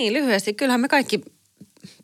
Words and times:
Niin, 0.00 0.12
lyhyesti. 0.12 0.54
Kyllähän 0.54 0.80
me 0.80 0.88
kaikki 0.88 1.20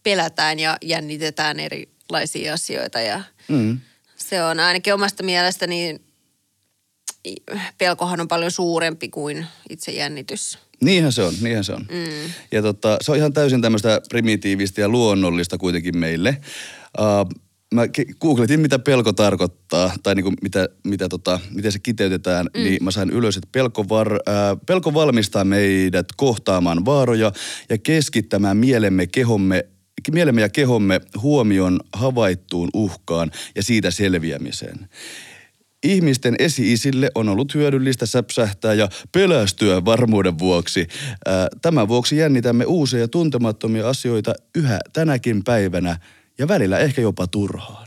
pelätään 0.02 0.58
ja 0.58 0.76
jännitetään 0.82 1.60
erilaisia 1.60 2.54
asioita 2.54 3.00
ja 3.00 3.22
Mm. 3.48 3.80
se 4.16 4.42
on 4.42 4.60
ainakin 4.60 4.94
omasta 4.94 5.22
mielestäni 5.22 6.00
pelkohan 7.78 8.20
on 8.20 8.28
paljon 8.28 8.50
suurempi 8.50 9.08
kuin 9.08 9.46
itse 9.70 9.92
jännitys. 9.92 10.58
Niinhän 10.80 11.12
se 11.12 11.22
on, 11.22 11.34
niinhän 11.40 11.64
se 11.64 11.72
on. 11.72 11.86
Mm. 11.90 12.30
Ja 12.52 12.62
tota, 12.62 12.96
se 13.00 13.10
on 13.12 13.16
ihan 13.18 13.32
täysin 13.32 13.62
tämmöistä 13.62 14.00
primitiivistä 14.08 14.80
ja 14.80 14.88
luonnollista 14.88 15.58
kuitenkin 15.58 15.98
meille. 15.98 16.36
Uh, 16.98 17.40
mä 17.74 17.82
googletin, 18.20 18.60
mitä 18.60 18.78
pelko 18.78 19.12
tarkoittaa, 19.12 19.92
tai 20.02 20.14
niinku 20.14 20.32
mitä, 20.42 20.68
mitä 20.84 21.08
tota, 21.08 21.40
miten 21.54 21.72
se 21.72 21.78
kiteytetään, 21.78 22.46
mm. 22.56 22.62
niin 22.62 22.84
mä 22.84 22.90
sain 22.90 23.10
ylös, 23.10 23.36
että 23.36 23.48
pelko, 23.52 23.88
var, 23.88 24.12
äh, 24.12 24.58
pelko 24.66 24.94
valmistaa 24.94 25.44
meidät 25.44 26.06
kohtaamaan 26.16 26.84
vaaroja 26.84 27.32
ja 27.68 27.78
keskittämään 27.78 28.56
mielemme, 28.56 29.06
kehomme, 29.06 29.64
mielemme 30.12 30.40
ja 30.40 30.48
kehomme 30.48 31.00
huomion 31.22 31.80
havaittuun 31.92 32.68
uhkaan 32.74 33.30
ja 33.56 33.62
siitä 33.62 33.90
selviämiseen. 33.90 34.88
Ihmisten 35.82 36.36
esi-isille 36.38 37.10
on 37.14 37.28
ollut 37.28 37.54
hyödyllistä 37.54 38.06
säpsähtää 38.06 38.74
ja 38.74 38.88
pelästyä 39.12 39.84
varmuuden 39.84 40.38
vuoksi. 40.38 40.86
Ää, 41.26 41.48
Tämän 41.62 41.88
vuoksi 41.88 42.16
jännitämme 42.16 42.64
uusia 42.64 43.00
ja 43.00 43.08
tuntemattomia 43.08 43.88
asioita 43.88 44.34
yhä 44.54 44.78
tänäkin 44.92 45.44
päivänä 45.44 45.98
ja 46.38 46.48
välillä 46.48 46.78
ehkä 46.78 47.00
jopa 47.00 47.26
turhaan. 47.26 47.86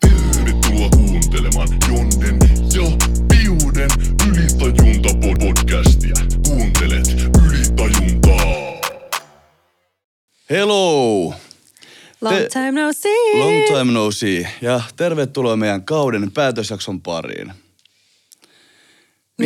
Tervetuloa 0.00 0.88
kuuntelemaan 0.88 1.68
Jonnen 1.88 2.38
ja 2.74 2.82
Piuden 3.28 3.90
Ylitajunta-podcastia. 4.28 6.14
Kuuntelet 6.48 7.06
Ylitajuntaa. 7.44 8.80
Hello! 10.50 11.34
Long 12.20 12.36
time 12.52 12.82
no 12.82 12.92
see. 12.92 13.38
Long 13.38 13.64
time 13.78 13.92
no 13.92 14.10
see. 14.10 14.48
Ja 14.60 14.80
tervetuloa 14.96 15.56
meidän 15.56 15.84
kauden 15.84 16.32
päätösjakson 16.32 17.00
pariin. 17.00 17.52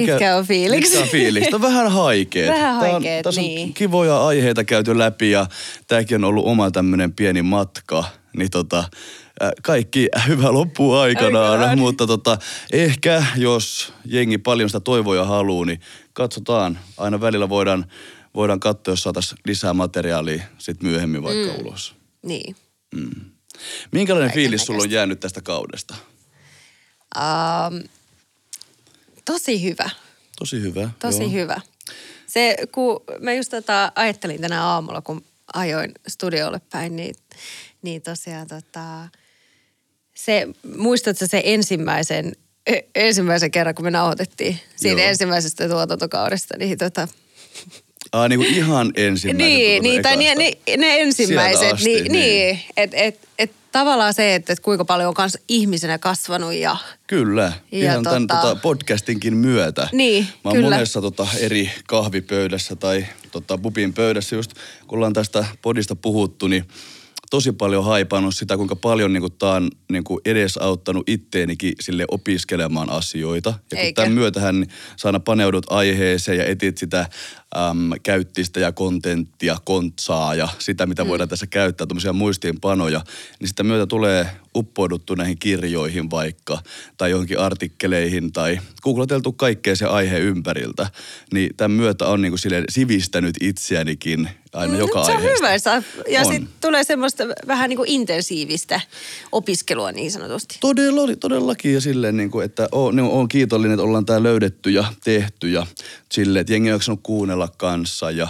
Mitkä 0.01 0.37
on 0.37 0.47
fiilikset? 0.47 0.93
Mitkä 0.93 1.05
on 1.05 1.11
fiilikset? 1.11 1.55
On 1.55 1.63
vähän 1.63 1.93
haikeet. 1.93 2.51
Vähän 2.51 2.75
haikeet, 2.75 3.23
tässä 3.23 3.41
on 3.41 3.47
niin. 3.47 3.75
kivoja 3.75 4.27
aiheita 4.27 4.65
käyty 4.65 4.99
läpi 4.99 5.31
ja 5.31 5.47
tämäkin 5.87 6.17
on 6.17 6.25
ollut 6.25 6.47
oma 6.47 6.71
tämmöinen 6.71 7.13
pieni 7.13 7.43
matka. 7.43 8.05
Niin 8.37 8.51
tota, 8.51 8.85
kaikki 9.63 10.09
hyvä 10.29 10.53
loppuu 10.53 10.95
aikanaan, 10.95 11.53
Aikanaan. 11.53 11.79
mutta 11.79 12.07
tota, 12.07 12.39
ehkä 12.73 13.25
jos 13.37 13.93
jengi 14.05 14.39
paljon 14.39 14.69
sitä 14.69 14.81
toivoja 14.81 15.25
haluaa, 15.25 15.67
niin 15.67 15.81
katsotaan. 16.13 16.79
Aina 16.97 17.21
välillä 17.21 17.49
voidaan, 17.49 17.87
voidaan 18.35 18.61
katsoa, 18.61 18.93
jos 18.93 19.03
saataisiin 19.03 19.39
lisää 19.47 19.75
materiaalia 19.75 20.43
sit 20.59 20.83
myöhemmin 20.83 21.23
vaikka 21.23 21.53
mm. 21.53 21.61
ulos. 21.61 21.95
Niin. 22.23 22.57
Minkälainen 23.93 24.29
Kaiken 24.31 24.43
fiilis 24.43 24.61
sulla 24.67 24.77
on 24.77 24.83
näköistä. 24.83 24.97
jäänyt 24.97 25.21
tästä 25.21 25.41
kaudesta? 25.41 25.95
Um, 27.17 27.83
tosi 29.27 29.63
hyvä. 29.63 29.91
Tosi 30.39 30.61
hyvä. 30.63 30.91
Tosi 30.99 31.23
joo. 31.23 31.33
hyvä. 31.33 31.61
Se, 32.27 32.57
kun 32.73 33.01
mä 33.21 33.33
just 33.33 33.51
tota, 33.51 33.93
ajattelin 33.95 34.41
tänä 34.41 34.65
aamulla, 34.65 35.03
kun 35.03 35.25
ajoin 35.55 35.93
studiolle 36.09 36.61
päin, 36.73 36.97
niin, 36.97 37.15
niin 37.83 38.03
tosiaan 38.03 38.47
tota, 38.47 39.09
se, 40.15 40.49
muistatko 40.77 41.27
se 41.27 41.43
ensimmäisen, 41.45 42.33
e- 42.67 42.81
ensimmäisen 42.95 43.51
kerran, 43.51 43.75
kun 43.75 43.85
me 43.85 43.91
nauhoitettiin 43.91 44.59
siitä 44.77 45.01
Joo. 45.01 45.11
ensimmäisestä 45.11 45.69
tuotantokaudesta, 45.69 46.57
niin 46.59 46.79
tota, 46.79 47.09
Aa, 48.13 48.29
niin 48.29 48.39
kuin 48.39 48.55
ihan 48.55 48.93
ensimmäinen. 48.97 49.47
niin, 49.47 49.83
tuota 49.83 49.89
niin, 49.89 50.03
tai 50.03 50.17
ne, 50.17 50.35
ne, 50.35 50.77
ne 50.77 51.01
ensimmäiset, 51.01 51.73
asti, 51.73 51.85
niin, 51.85 52.03
niin. 52.03 52.13
niin. 52.13 52.61
että 52.77 52.97
et, 52.97 53.29
et, 53.39 53.51
tavallaan 53.79 54.15
se, 54.15 54.35
että 54.35 54.53
et 54.53 54.61
kuinka 54.61 54.85
paljon 54.85 55.09
on 55.09 55.15
kans 55.15 55.39
ihmisenä 55.49 55.99
kasvanut 55.99 56.55
ja 56.55 56.77
Kyllä, 57.07 57.53
Ja 57.73 57.79
ihan 57.79 58.03
tämän 58.03 58.23
tota- 58.23 58.41
tota, 58.41 58.57
podcastinkin 58.57 59.37
myötä. 59.37 59.89
Niin, 59.93 60.25
Mä 60.25 60.31
oon 60.45 60.57
kyllä. 60.57 60.71
monessa 60.71 61.01
tota, 61.01 61.27
eri 61.39 61.71
kahvipöydässä 61.89 62.77
tai 62.77 63.07
tota, 63.33 63.59
pubin 63.59 63.95
pöydässä 63.95 64.37
just, 64.37 64.53
kun 64.87 64.97
ollaan 64.99 65.13
tästä 65.13 65.45
podista 65.63 65.97
puhuttu, 65.97 66.49
niin 66.49 66.65
tosi 67.31 67.53
paljon 67.53 67.85
haipannut 67.85 68.35
sitä, 68.35 68.57
kuinka 68.57 68.77
paljon 68.77 69.13
niin 69.13 69.33
tämä 69.39 69.53
on 69.53 69.71
niin 69.93 70.05
kuin 70.05 70.21
edesauttanut 70.25 71.09
itteenikin 71.09 71.73
sille 71.81 72.05
opiskelemaan 72.11 72.91
asioita. 72.91 73.51
Ja 73.51 73.77
kun 73.77 73.79
Eikä. 73.79 74.03
tämän 74.03 74.13
myötähän 74.13 74.61
niin 74.61 74.71
sä 74.97 75.09
aina 75.09 75.21
paneudut 75.21 75.67
aiheeseen 75.71 76.39
ja 76.39 76.45
etit 76.45 76.79
sitä 76.79 77.07
äm, 77.71 77.91
käyttistä 78.03 78.61
ja 78.61 78.73
kontenttia, 78.73 79.57
kontsaa 79.65 80.35
ja 80.35 80.49
sitä, 80.59 80.87
mitä 80.87 81.05
mm. 81.05 81.09
voidaan 81.09 81.29
tässä 81.29 81.47
käyttää, 81.47 81.87
tuommoisia 81.87 82.13
muistiinpanoja, 82.13 83.01
niin 83.41 83.49
sitä 83.49 83.63
myötä 83.63 83.87
tulee 83.87 84.31
uppouduttu 84.57 85.15
näihin 85.15 85.39
kirjoihin 85.39 86.11
vaikka, 86.11 86.59
tai 86.97 87.11
johonkin 87.11 87.39
artikkeleihin, 87.39 88.33
tai 88.33 88.59
googlateltu 88.83 89.33
kaikkea 89.33 89.77
se 89.77 89.87
aihe 89.87 90.19
ympäriltä. 90.19 90.91
Niin 91.33 91.57
tämän 91.57 91.77
myötä 91.77 92.07
on 92.07 92.23
niin 92.23 92.33
kuin 92.33 92.39
silleen 92.39 92.65
sivistänyt 92.69 93.37
itseänikin 93.41 94.29
aina 94.53 94.79
joka 94.79 95.01
Mm, 95.01 95.07
se 95.07 95.13
on 95.13 95.17
aiheesta. 95.17 95.75
hyvä. 95.75 95.83
Ja 96.09 96.25
sitten 96.25 96.49
tulee 96.61 96.85
semmoista 96.85 97.25
vähän 97.47 97.69
niin 97.69 97.77
kuin 97.77 97.91
intensiivistä 97.91 98.81
opiskelua 99.33 99.93
niin 99.93 100.11
sanotusti. 100.11 100.57
Todella, 100.61 101.03
todellakin 101.21 101.75
ja 101.75 101.81
silleen, 101.81 102.17
niin 102.17 102.31
kuin, 102.31 102.45
että 102.45 102.69
oon, 102.73 102.97
niin 102.97 103.05
oon 103.05 103.29
kiitollinen, 103.29 103.75
että 103.75 103.85
ollaan 103.85 104.07
tää 104.07 104.23
löydetty 104.23 104.71
ja 104.71 104.85
tehty 105.05 105.49
ja 105.49 105.67
silleen, 106.13 106.41
että 106.41 106.53
jengi 106.53 106.69
on 106.69 106.75
jaksanut 106.75 107.01
kuunnella 107.49 107.55
kanssa 107.59 108.11
ja 108.11 108.29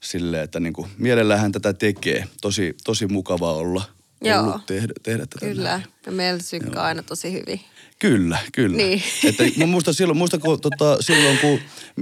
silleen, 0.00 0.44
että 0.44 0.60
niin 0.60 0.72
kuin, 0.72 0.90
mielellähän 0.98 1.52
tätä 1.52 1.72
tekee. 1.72 2.24
Tosi, 2.40 2.76
tosi 2.84 3.06
mukava 3.06 3.52
olla 3.52 3.82
Joo. 4.22 4.42
ollut 4.42 4.66
tehdä, 4.66 4.92
tehdä 5.02 5.26
tätä. 5.26 5.46
Kyllä. 5.46 5.68
näin. 5.68 5.84
Ja 6.06 6.12
meillä 6.12 6.42
sykkää 6.42 6.82
aina 6.82 7.02
tosi 7.02 7.32
hyvin. 7.32 7.60
Kyllä, 7.98 8.38
kyllä. 8.52 8.76
Niin. 8.76 9.02
Että 9.28 9.44
mä 9.56 9.66
muistan 9.66 9.94
silloin, 9.94 10.16
muistanko 10.18 10.56
tota, 10.56 10.96
silloin, 11.02 11.38
kun, 11.38 11.58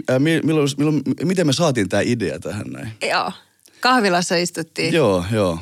ää, 0.09 0.19
mi- 0.19 0.41
milloin, 0.45 0.69
milloin, 0.77 1.03
miten 1.25 1.47
me 1.47 1.53
saatiin 1.53 1.89
tämä 1.89 2.03
idea 2.07 2.39
tähän 2.39 2.67
näin? 2.67 2.93
Joo. 3.11 3.33
Kahvilassa 3.81 4.37
istuttiin. 4.37 4.95
Joo, 4.95 5.25
joo. 5.33 5.59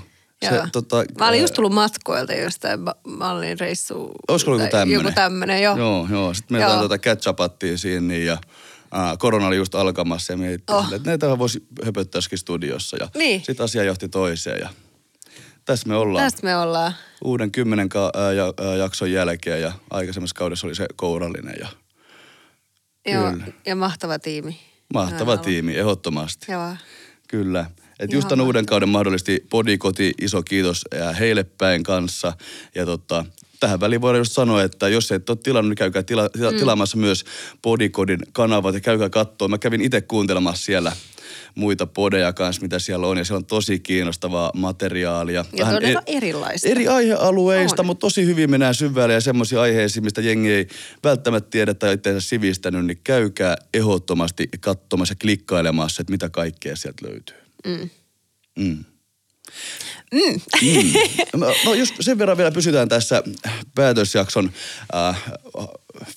Se, 0.49 0.55
Joo. 0.55 0.67
tota, 0.73 1.05
mä 1.19 1.29
olin 1.29 1.41
just 1.41 1.55
tullut 1.55 1.73
matkoilta 1.73 2.33
jostain 2.33 2.81
ma- 2.81 2.95
mallin 3.07 3.61
reissu. 3.61 4.13
Olisiko 4.29 4.51
ollut 4.51 4.63
joku 4.63 4.71
tämmöinen? 4.71 5.05
Joku 5.05 5.15
tämmöinen, 5.15 5.63
joo. 5.63 5.77
Joo, 5.77 6.07
joo. 6.11 6.35
Sitten 6.35 6.57
me 6.57 6.63
Joo. 6.63 6.89
catch-upattiin 6.89 7.79
siinä 7.79 8.01
niin, 8.01 8.27
ja 8.27 8.39
ää, 8.93 9.17
korona 9.17 9.47
oli 9.47 9.57
just 9.57 9.75
alkamassa 9.75 10.33
ja 10.33 10.37
mietittiin, 10.37 10.77
Oh. 10.77 10.93
että 10.93 11.11
näitä 11.11 11.39
voisi 11.39 11.67
höpöttäisikin 11.85 12.39
studiossa. 12.39 12.97
Ja 13.01 13.09
Niin. 13.15 13.43
sitten 13.45 13.65
asia 13.65 13.85
johti 13.85 14.09
toiseen 14.09 14.61
ja 14.61 14.69
tässä 15.65 15.89
me 15.89 15.97
ollaan. 15.97 16.25
Tästä 16.25 16.41
me 16.47 16.57
ollaan. 16.57 16.93
Uuden 17.25 17.53
kymmenen 17.53 17.89
ka- 17.89 18.13
ää, 18.15 18.33
ja, 18.33 18.53
ää, 18.61 18.75
jakson 18.77 19.13
jälkeen 19.13 19.63
ja 19.63 19.73
aikaisemmassa 19.91 20.35
kaudessa 20.37 20.67
oli 20.67 20.75
se 20.75 20.87
kourallinen 20.97 21.55
ja 21.61 21.69
Joo. 23.13 23.31
Kyllä. 23.33 23.47
Ja 23.67 23.77
mahtava 23.77 24.19
tiimi. 24.19 24.59
mahtava 24.95 25.31
Aivan. 25.31 25.45
tiimi, 25.45 25.77
ehdottomasti. 25.77 26.53
Joo. 26.53 26.77
Kyllä. 27.29 27.71
Et 28.01 28.13
just 28.13 28.29
tämän 28.29 28.47
uuden 28.47 28.67
kauden 28.67 28.89
mahdollisti 28.89 29.47
Podikoti, 29.51 30.13
iso 30.21 30.43
kiitos 30.43 30.85
ja 30.99 31.13
heille 31.13 31.45
päin 31.45 31.83
kanssa. 31.83 32.33
Ja 32.75 32.87
tota, 32.87 33.25
tähän 33.61 33.81
väliin 33.81 34.01
voidaan 34.01 34.21
just 34.21 34.33
sanoa, 34.33 34.63
että 34.63 34.89
jos 34.89 35.13
et 35.13 35.31
ole 35.31 35.39
tilannut, 35.43 35.69
niin 35.69 35.77
käykää 35.77 36.03
tila, 36.03 36.29
tila, 36.29 36.51
mm. 36.51 36.59
tilaamassa 36.59 36.97
myös 36.97 37.25
Podikodin 37.63 38.21
kanavat 38.33 38.75
ja 38.75 38.81
käykää 38.81 39.11
katsoa. 39.11 39.49
Mä 39.49 39.59
kävin 39.59 39.81
itse 39.81 40.01
kuuntelemassa 40.01 40.65
siellä 40.65 40.93
muita 41.55 41.87
podeja 41.87 42.33
kanssa, 42.33 42.63
mitä 42.63 42.79
siellä 42.79 43.07
on. 43.07 43.19
Ja 43.19 43.25
siellä 43.25 43.39
on 43.39 43.47
tosi 43.47 43.79
kiinnostavaa 43.79 44.51
materiaalia. 44.55 45.45
Ja 45.53 45.67
todella 45.67 46.03
e- 46.07 46.17
erilaista. 46.17 46.69
Eri 46.69 46.89
aihealueista, 46.89 47.83
On. 47.83 47.87
mutta 47.87 48.01
tosi 48.01 48.27
hyvin 48.27 48.51
mennään 48.51 48.75
syvälle 48.75 49.15
ja 49.15 49.21
semmoisia 49.21 49.61
aiheisiin, 49.61 50.05
mistä 50.05 50.21
jengi 50.21 50.53
ei 50.53 50.69
välttämättä 51.05 51.51
tiedä 51.51 51.75
tai 51.75 51.95
itseensä 51.95 52.29
sivistänyt, 52.29 52.87
niin 52.87 53.01
käykää 53.05 53.57
ehdottomasti 53.75 54.49
katsomassa 54.61 55.13
ja 55.13 55.17
klikkailemassa, 55.21 56.01
että 56.01 56.11
mitä 56.11 56.29
kaikkea 56.29 56.77
sieltä 56.77 57.07
löytyy. 57.07 57.37
Mm. 57.67 57.91
Mm. 58.59 58.85
Mm. 60.13 60.41
No, 61.37 61.55
no 61.65 61.75
jos 61.75 61.95
sen 62.01 62.19
verran 62.19 62.37
vielä 62.37 62.51
pysytään 62.51 62.89
tässä 62.89 63.23
päätösjakson 63.75 64.53
äh, 64.95 65.23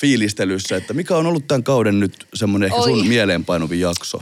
fiilistelyssä, 0.01 0.75
että 0.75 0.93
mikä 0.93 1.17
on 1.17 1.25
ollut 1.25 1.47
tämän 1.47 1.63
kauden 1.63 1.99
nyt 1.99 2.27
semmoinen 2.33 2.67
ehkä 2.67 2.81
sun 2.81 2.99
Oi. 2.99 3.07
mieleenpainuvin 3.07 3.79
jakso? 3.79 4.21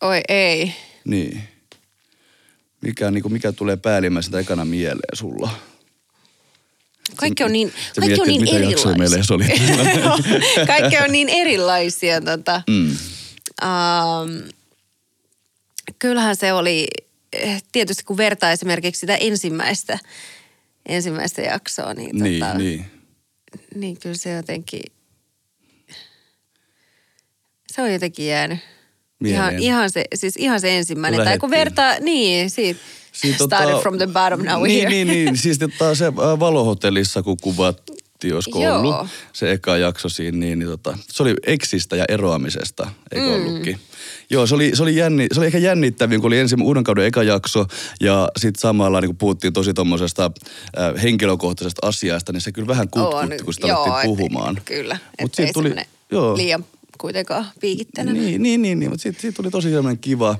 Oi 0.00 0.20
ei. 0.28 0.74
Niin. 1.04 1.42
Mikä, 2.80 3.10
niin 3.10 3.22
kuin, 3.22 3.32
mikä 3.32 3.52
tulee 3.52 3.76
päällimmäisenä 3.76 4.38
ekana 4.38 4.64
mieleen 4.64 5.16
sulla? 5.16 5.50
Kaikki 7.16 7.44
on 7.44 7.52
niin, 7.52 7.72
Sä 7.94 8.00
kaikki 8.00 8.20
on 8.20 8.26
miettii, 8.26 8.44
niin 8.44 8.56
erilaisia. 8.56 9.16
edes 9.16 9.30
oli. 9.30 9.44
kaikki 10.76 10.98
on 10.98 11.12
niin 11.12 11.28
erilaisia. 11.28 12.20
Tota. 12.20 12.62
mm. 12.68 12.96
Um, 13.62 14.42
kyllähän 15.98 16.36
se 16.36 16.52
oli, 16.52 16.86
tietysti 17.72 18.04
kun 18.04 18.16
vertaa 18.16 18.50
esimerkiksi 18.52 19.00
sitä 19.00 19.16
ensimmäistä, 19.16 19.98
ensimmäistä 20.86 21.42
jaksoa, 21.42 21.94
niin, 21.94 22.16
Niin, 22.16 22.40
tota, 22.40 22.58
niin. 22.58 22.84
niin 23.74 24.00
kyllä 24.00 24.14
se 24.16 24.30
jotenkin, 24.32 24.82
se 27.72 27.82
on 27.82 27.92
jotenkin 27.92 28.26
jäänyt 28.26 28.58
mieleen. 29.20 29.42
Ihan, 29.42 29.58
ihan, 29.62 29.90
se, 29.90 30.04
siis 30.14 30.36
ihan 30.36 30.60
se 30.60 30.76
ensimmäinen. 30.76 31.18
Kun 31.18 31.24
Tai 31.24 31.38
kun 31.38 31.50
vertaa, 31.50 31.98
niin, 32.00 32.50
siitä, 32.50 32.80
Siinä 33.12 33.36
started 33.36 33.74
tota- 33.74 33.82
from 33.82 33.96
the 33.98 34.06
bottom, 34.06 34.44
now 34.44 34.62
niin, 34.62 34.78
here. 34.78 34.90
Niin, 34.90 35.08
niin, 35.08 35.36
siis 35.36 35.58
tota, 35.58 35.94
se 35.94 36.06
ä, 36.06 36.10
valohotellissa, 36.40 37.22
kun 37.22 37.36
kuvattiin, 38.16 38.34
olisiko 38.34 38.62
Joo. 38.62 38.78
ollut 38.78 39.08
se 39.32 39.52
eka 39.52 39.76
jakso 39.76 40.08
siinä, 40.08 40.38
niin, 40.38 40.58
niin 40.58 40.68
tota, 40.68 40.98
se 41.08 41.22
oli 41.22 41.34
eksistä 41.46 41.96
ja 41.96 42.04
eroamisesta, 42.08 42.90
eikö 43.12 43.26
mm. 43.26 43.34
ollutkin? 43.34 43.78
Joo, 44.30 44.46
se 44.46 44.54
oli, 44.54 44.70
se, 44.74 44.82
oli 44.82 44.96
jänni, 44.96 45.26
se 45.32 45.40
oli 45.40 45.46
ehkä 45.46 45.58
jännittävin, 45.58 46.20
kun 46.20 46.28
oli 46.28 46.38
ensin 46.38 46.62
uuden 46.62 46.84
kauden 46.84 47.06
eka 47.06 47.22
jakso 47.22 47.66
ja 48.00 48.28
sitten 48.36 48.60
samalla 48.60 49.00
niin 49.00 49.08
kun 49.08 49.16
puhuttiin 49.16 49.52
tosi 49.52 49.74
tuommoisesta 49.74 50.30
äh, 50.78 51.02
henkilökohtaisesta 51.02 51.86
asiasta, 51.86 52.32
niin 52.32 52.40
se 52.40 52.52
kyllä 52.52 52.68
vähän 52.68 52.88
kutkutti, 52.90 53.44
kun 53.44 53.54
sitä 53.54 53.76
alettiin 53.76 53.96
et- 53.96 54.04
puhumaan. 54.04 54.60
Kyllä, 54.64 54.94
Mut 54.94 55.30
ettei 55.30 55.46
siitä 55.46 55.52
tuli, 55.52 55.68
semmoinen 55.68 55.92
joo, 56.10 56.36
liian 56.36 56.64
kuitenkaan 56.98 57.46
piikittelevä. 57.60 58.12
niin, 58.18 58.42
niin, 58.42 58.62
niin, 58.62 58.78
niin 58.78 58.90
mutta 58.90 59.02
siitä, 59.02 59.20
siitä 59.20 59.36
tuli 59.36 59.50
tosi 59.50 59.70
sellainen 59.70 59.98
kiva, 59.98 60.36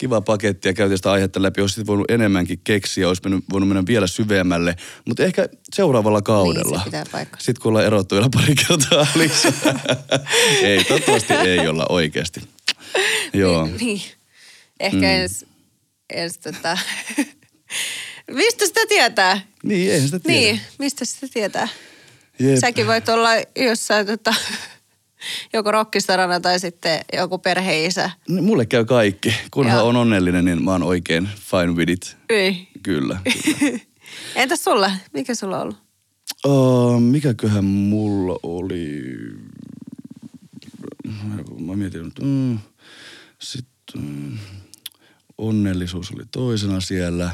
kiva 0.00 0.20
paketti 0.20 0.68
ja 0.68 0.74
käytiin 0.74 0.98
sitä 0.98 1.12
aihetta 1.12 1.42
läpi. 1.42 1.60
Olisi 1.60 1.86
voinut 1.86 2.10
enemmänkin 2.10 2.60
keksiä, 2.64 3.08
olisi 3.08 3.22
mennyt, 3.24 3.44
voinut 3.52 3.68
mennä 3.68 3.82
vielä 3.86 4.06
syvemmälle. 4.06 4.76
Mutta 5.06 5.22
ehkä 5.24 5.48
seuraavalla 5.74 6.22
kaudella. 6.22 6.82
Niin, 6.84 6.92
se 6.92 7.02
pitää. 7.10 7.26
Sitten 7.38 7.62
kun 7.62 7.68
ollaan 7.70 7.86
erottu 7.86 8.14
vielä 8.14 8.28
pari 8.34 8.54
kertaa 8.54 9.06
lisää. 9.14 9.80
ei, 10.62 10.84
toivottavasti 10.84 11.32
ei 11.32 11.68
olla 11.68 11.86
oikeasti. 11.88 12.40
Joo. 13.32 13.66
Niin, 13.66 13.76
niin. 13.80 14.02
Ehkä 14.80 14.96
Mm. 14.96 15.04
ens, 15.04 15.44
ens 16.10 16.38
tota... 16.38 16.78
mistä 18.36 18.66
sitä 18.66 18.80
tietää? 18.88 19.40
Niin, 19.62 19.92
eihän 19.92 20.06
sitä 20.08 20.20
tiedä. 20.20 20.40
Niin, 20.40 20.60
mistä 20.78 21.04
sitä 21.04 21.26
tietää? 21.32 21.68
Jep. 22.38 22.58
Säkin 22.58 22.86
voit 22.86 23.08
olla 23.08 23.30
jossain 23.56 24.06
tota, 24.06 24.34
joko 25.52 25.70
rockistarana 25.72 26.40
tai 26.40 26.60
sitten 26.60 27.00
joku 27.12 27.38
perheisä. 27.38 28.10
Mulle 28.28 28.66
käy 28.66 28.84
kaikki. 28.84 29.34
Kunhan 29.50 29.78
Joo. 29.78 29.88
on 29.88 29.96
onnellinen, 29.96 30.44
niin 30.44 30.64
mä 30.64 30.72
oon 30.72 30.82
oikein 30.82 31.28
fine 31.38 31.72
with 31.72 31.92
it. 31.92 32.16
Ei. 32.28 32.68
Kyllä, 32.82 33.20
kyllä. 33.60 33.78
Entäs 34.36 34.64
sulla? 34.64 34.90
Mikä 35.12 35.34
sulla 35.34 35.56
on 35.56 35.62
ollut? 35.62 35.78
Uh, 36.46 37.00
mikäköhän 37.00 37.64
mulla 37.64 38.38
oli? 38.42 39.02
Mä 41.66 41.76
mietin 41.76 42.02
nyt. 42.04 42.18
Mm, 42.22 42.58
Sitten 43.38 44.02
mm, 44.02 44.38
onnellisuus 45.38 46.12
oli 46.12 46.24
toisena 46.30 46.80
siellä. 46.80 47.30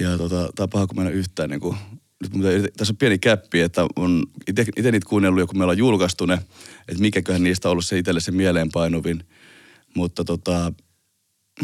Ja 0.00 0.18
tota, 0.18 0.48
tää 0.54 0.64
on 0.64 0.70
paha, 0.70 0.86
kun 0.86 0.96
mä 0.96 1.08
en 1.08 1.14
yhtään 1.14 1.50
niin 1.50 1.60
kuin, 1.60 1.76
nyt 2.22 2.32
pitää- 2.32 2.68
tässä 2.76 2.92
on 2.92 2.96
pieni 2.96 3.18
käppi, 3.18 3.60
että 3.60 3.86
on 3.96 4.22
itse 4.76 4.90
niitä 4.92 5.08
kuunnellut 5.08 5.40
jo, 5.40 5.46
kun 5.46 5.58
me 5.58 5.64
ollaan 5.64 5.78
julkaistu 5.78 6.26
ne, 6.26 6.34
että 6.88 7.00
mikäköhän 7.00 7.42
niistä 7.42 7.68
on 7.68 7.72
ollut 7.72 7.84
se 7.84 7.98
itselle 7.98 8.20
se 8.20 8.30
mieleenpainuvin. 8.30 9.24
Mutta 9.94 10.24
tota, 10.24 10.72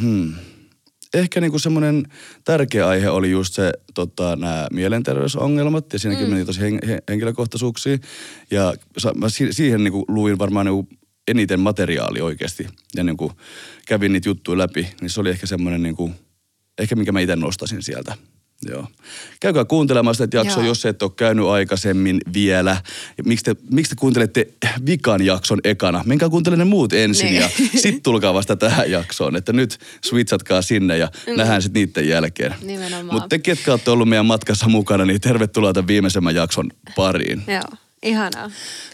hmm, 0.00 0.34
ehkä 1.14 1.40
niinku 1.40 1.58
semmoinen 1.58 2.06
tärkeä 2.44 2.88
aihe 2.88 3.10
oli 3.10 3.30
just 3.30 3.54
se, 3.54 3.72
tota, 3.94 4.36
nämä 4.36 4.66
mielenterveysongelmat 4.72 5.92
ja 5.92 5.98
siinäkin 5.98 6.26
mm. 6.26 6.32
meni 6.32 6.44
tosi 6.44 6.60
hen, 6.60 6.78
hen, 6.86 7.02
henkilökohtaisuuksia. 7.08 7.98
Ja 8.50 8.74
sa- 8.98 9.14
mä 9.14 9.28
si- 9.28 9.52
siihen 9.52 9.84
niinku 9.84 10.04
luin 10.08 10.38
varmaan 10.38 10.66
niinku 10.66 10.88
eniten 11.28 11.60
materiaalia 11.60 12.24
oikeasti 12.24 12.66
ja 12.96 13.04
niinku 13.04 13.32
kävin 13.86 14.12
niitä 14.12 14.28
juttuja 14.28 14.58
läpi, 14.58 14.88
niin 15.00 15.10
se 15.10 15.20
oli 15.20 15.30
ehkä 15.30 15.46
semmoinen 15.46 15.82
niinku, 15.82 16.10
ehkä 16.78 16.96
minkä 16.96 17.12
mä 17.12 17.20
itse 17.20 17.36
nostasin 17.36 17.82
sieltä. 17.82 18.16
Joo. 18.62 18.86
Käykää 19.40 19.64
kuuntelemaan 19.64 20.14
sitä 20.14 20.36
jaksoa, 20.36 20.62
Joo. 20.62 20.66
jos 20.66 20.86
et 20.86 21.02
ole 21.02 21.10
käynyt 21.16 21.46
aikaisemmin 21.46 22.20
vielä. 22.34 22.76
Miksi, 23.24 23.44
te, 23.44 23.56
miksi 23.70 23.90
te 23.90 23.96
kuuntelette 24.00 24.48
vikan 24.86 25.26
jakson 25.26 25.60
ekana? 25.64 26.02
Menkää 26.06 26.28
kuuntelemaan 26.28 26.68
ne 26.68 26.70
muut 26.70 26.92
ensin 26.92 27.26
Niin. 27.26 27.40
ja 27.40 27.48
sitten 27.82 28.02
tulkaa 28.02 28.34
vasta 28.34 28.56
tähän 28.56 28.90
jaksoon. 28.90 29.36
Että 29.36 29.52
nyt 29.52 29.78
switchatkaa 30.04 30.62
sinne 30.62 30.98
ja 30.98 31.10
mm. 31.26 31.36
nähdään 31.36 31.62
sitten 31.62 31.80
niiden 31.82 32.08
jälkeen. 32.08 32.54
Mutta 33.12 33.28
te, 33.28 33.38
ketkä 33.38 33.70
olette 33.70 33.90
ollut 33.90 34.08
meidän 34.08 34.26
matkassa 34.26 34.68
mukana, 34.68 35.04
niin 35.04 35.20
tervetuloa 35.20 35.72
tämän 35.72 35.88
viimeisemmän 35.88 36.34
jakson 36.34 36.70
pariin. 36.96 37.42
Joo, 37.46 37.78
ihanaa. 38.02 38.50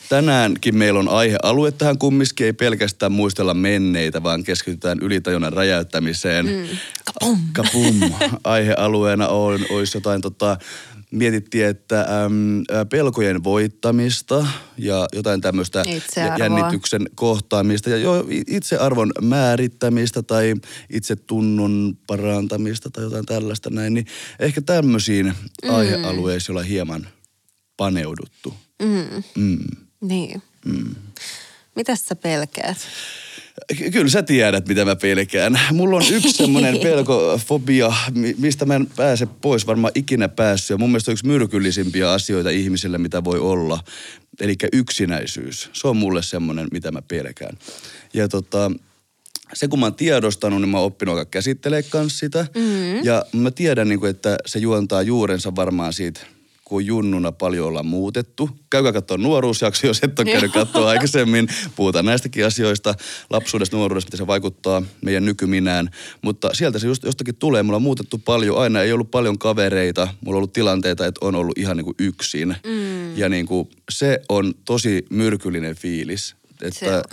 Tänäänkin 0.09 0.77
meillä 0.77 1.01
on 1.01 1.09
aihealue 1.09 1.73
tähän 1.73 1.99
kumminkin. 1.99 2.47
Ei 2.47 2.53
pelkästään 2.53 3.13
muistella 3.13 3.55
menneitä, 3.55 4.23
vaan 4.23 4.45
keskitytään 4.45 4.99
ylitajunnan 5.01 5.53
räjäyttämiseen. 5.53 6.47
Mm. 6.47 6.69
Kapum. 7.05 7.39
Kapum. 7.53 8.01
Aihealueena 8.45 9.29
on, 9.29 9.61
olisi 9.71 9.97
jotain 9.97 10.21
tota, 10.21 10.57
mietittiin, 11.11 11.67
että 11.67 12.01
äm, 12.01 12.87
pelkojen 12.91 13.45
voittamista 13.45 14.47
ja 14.79 15.07
jotain 15.13 15.41
tämmöistä 15.41 15.85
jännityksen 16.39 17.07
kohtaamista 17.15 17.91
ja 17.91 17.97
jo 17.97 18.27
itsearvon 18.47 19.13
määrittämistä 19.23 20.23
tai 20.23 20.55
itsetunnon 20.91 21.99
parantamista 22.07 22.91
tai 22.91 23.05
jotain 23.05 23.27
tällaista 23.27 23.71
näin. 23.71 23.95
Niin 23.95 24.07
ehkä 24.39 24.61
tämmöisiin 24.61 25.27
mm. 25.27 25.75
aihealueisiin 25.75 26.53
ollaan 26.53 26.67
hieman 26.67 27.09
paneuduttu. 27.77 28.55
Mm. 28.83 29.23
Mm. 29.37 29.59
Niin. 30.01 30.43
Mm. 30.65 30.95
Mitäs 31.77 32.07
sä 32.07 32.17
pelkäät? 32.17 32.77
Ky- 33.79 33.91
Kyllä 33.91 34.09
sä 34.11 34.23
tiedät, 34.23 34.69
mitä 34.69 34.85
mä 34.85 34.97
pelkään. 34.97 35.61
Mulla 35.73 35.97
on 35.97 36.03
yksi 36.13 36.33
semmoinen 36.33 36.79
pelkofobia, 36.89 37.93
mi- 38.15 38.35
mistä 38.39 38.65
mä 38.65 38.75
en 38.75 38.87
pääse 38.97 39.27
pois, 39.27 39.67
varmaan 39.67 39.93
ikinä 39.95 40.29
päässyt. 40.29 40.71
Ja 40.71 40.79
mun 40.79 40.91
mielestä 40.91 41.11
on 41.11 41.13
yksi 41.13 41.27
myrkyllisimpiä 41.27 42.13
asioita 42.13 42.51
ihmisille, 42.51 42.99
mitä 42.99 43.25
voi 43.25 43.39
olla. 43.39 43.81
Eli 44.41 44.55
yksinäisyys. 44.73 45.71
Se 45.73 45.89
on 45.89 45.97
mulle 45.97 46.23
semmoinen, 46.23 46.69
mitä 46.73 46.93
mä 46.93 47.03
pelkään. 47.03 47.59
Ja 48.15 48.29
tota, 48.29 48.71
se 49.55 49.69
kun 49.69 49.79
mä 49.81 49.87
oon 49.87 49.95
tiedostanut, 49.95 50.61
niin 50.61 50.69
mä 50.69 50.79
oon 50.79 50.87
oppinut 50.87 51.19
aika 51.19 51.31
käsittelee 51.31 51.83
kanssa 51.83 52.19
sitä. 52.19 52.47
Mm-hmm. 52.55 53.05
Ja 53.05 53.25
mä 53.33 53.51
tiedän, 53.51 53.89
niin 53.89 54.01
kuin, 54.01 54.11
että 54.11 54.37
se 54.47 54.59
juontaa 54.59 55.03
juurensa 55.03 55.57
varmaan 55.57 55.93
siitä, 55.93 56.21
kun 56.65 56.87
junnuna 56.87 57.33
paljon 57.33 57.69
ollaan 57.69 57.87
muutettu. 57.87 58.51
Käykää 58.71 58.93
katsoa 58.93 59.17
nuoruusjakso, 59.17 59.87
jos 59.87 60.01
et 60.03 60.19
ole 60.19 60.33
käynyt 60.33 60.53
katsoa 60.53 60.89
aikaisemmin. 60.89 61.49
Puhutaan 61.77 62.05
näistäkin 62.05 62.47
asioista, 62.47 62.95
lapsuudesta, 63.31 63.77
nuoruudesta, 63.77 64.09
miten 64.09 64.19
se 64.19 64.27
vaikuttaa 64.27 64.83
meidän 65.05 65.25
nykyminään. 65.25 65.91
Mutta 66.23 66.51
sieltä 66.53 66.79
se 66.79 66.87
just 66.87 67.03
jostakin 67.03 67.37
tulee. 67.37 67.63
Mulla 67.63 67.77
on 67.77 67.83
muutettu 67.83 68.19
paljon. 68.19 68.59
Aina 68.59 68.83
ei 68.83 68.93
ollut 68.93 69.11
paljon 69.11 69.39
kavereita. 69.39 70.09
Mulla 70.21 70.37
on 70.37 70.39
ollut 70.39 70.53
tilanteita, 70.53 71.07
että 71.07 71.27
on 71.27 71.35
ollut 71.35 71.59
ihan 71.59 71.77
niin 71.77 71.85
kuin 71.85 71.97
yksin. 71.99 72.57
Mm. 72.67 73.17
Ja 73.17 73.29
niin 73.29 73.47
kuin, 73.47 73.69
se 73.91 74.21
on 74.29 74.55
tosi 74.65 75.07
myrkyllinen 75.11 75.77
fiilis. 75.77 76.37
Se 76.61 76.67
Että 76.69 76.97
on. 76.97 77.05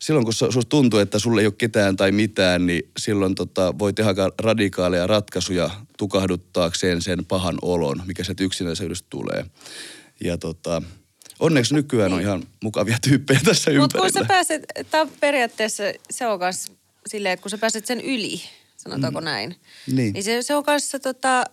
silloin 0.00 0.24
kun 0.24 0.34
susta 0.34 0.68
tuntuu, 0.68 0.98
että 1.00 1.18
sulla 1.18 1.40
ei 1.40 1.46
ole 1.46 1.54
ketään 1.58 1.96
tai 1.96 2.12
mitään, 2.12 2.66
niin 2.66 2.90
silloin 2.98 3.34
tota, 3.34 3.78
voi 3.78 3.92
tehdä 3.92 4.12
radikaaleja 4.38 5.06
ratkaisuja 5.06 5.70
tukahduttaakseen 5.98 7.02
sen 7.02 7.24
pahan 7.24 7.58
olon, 7.62 8.02
mikä 8.06 8.24
sieltä 8.24 8.44
yksinäisyydestä 8.44 9.06
tulee. 9.10 9.44
Ja 10.24 10.38
tota, 10.38 10.82
onneksi 11.40 11.74
nykyään 11.74 12.12
on 12.12 12.20
ihan 12.20 12.42
mukavia 12.62 12.96
tyyppejä 13.08 13.40
tässä 13.44 13.70
Mutta 13.70 13.98
kun 13.98 14.06
ympärillä. 14.06 14.24
sä 14.24 14.28
pääset, 14.28 14.64
tämä 14.90 15.02
on 15.02 15.10
periaatteessa, 15.20 15.82
se 16.10 16.26
on 16.26 16.38
kans 16.38 16.72
silleen, 17.06 17.32
että 17.32 17.42
kun 17.42 17.50
sä 17.50 17.58
pääset 17.58 17.86
sen 17.86 18.00
yli, 18.00 18.42
sanotaanko 18.76 19.20
mm. 19.20 19.24
näin. 19.24 19.56
Niin. 19.92 20.12
Niin 20.12 20.24
se, 20.24 20.42
se 20.42 20.54
on 20.54 20.64
kanssa 20.64 20.98
tota, 20.98 21.44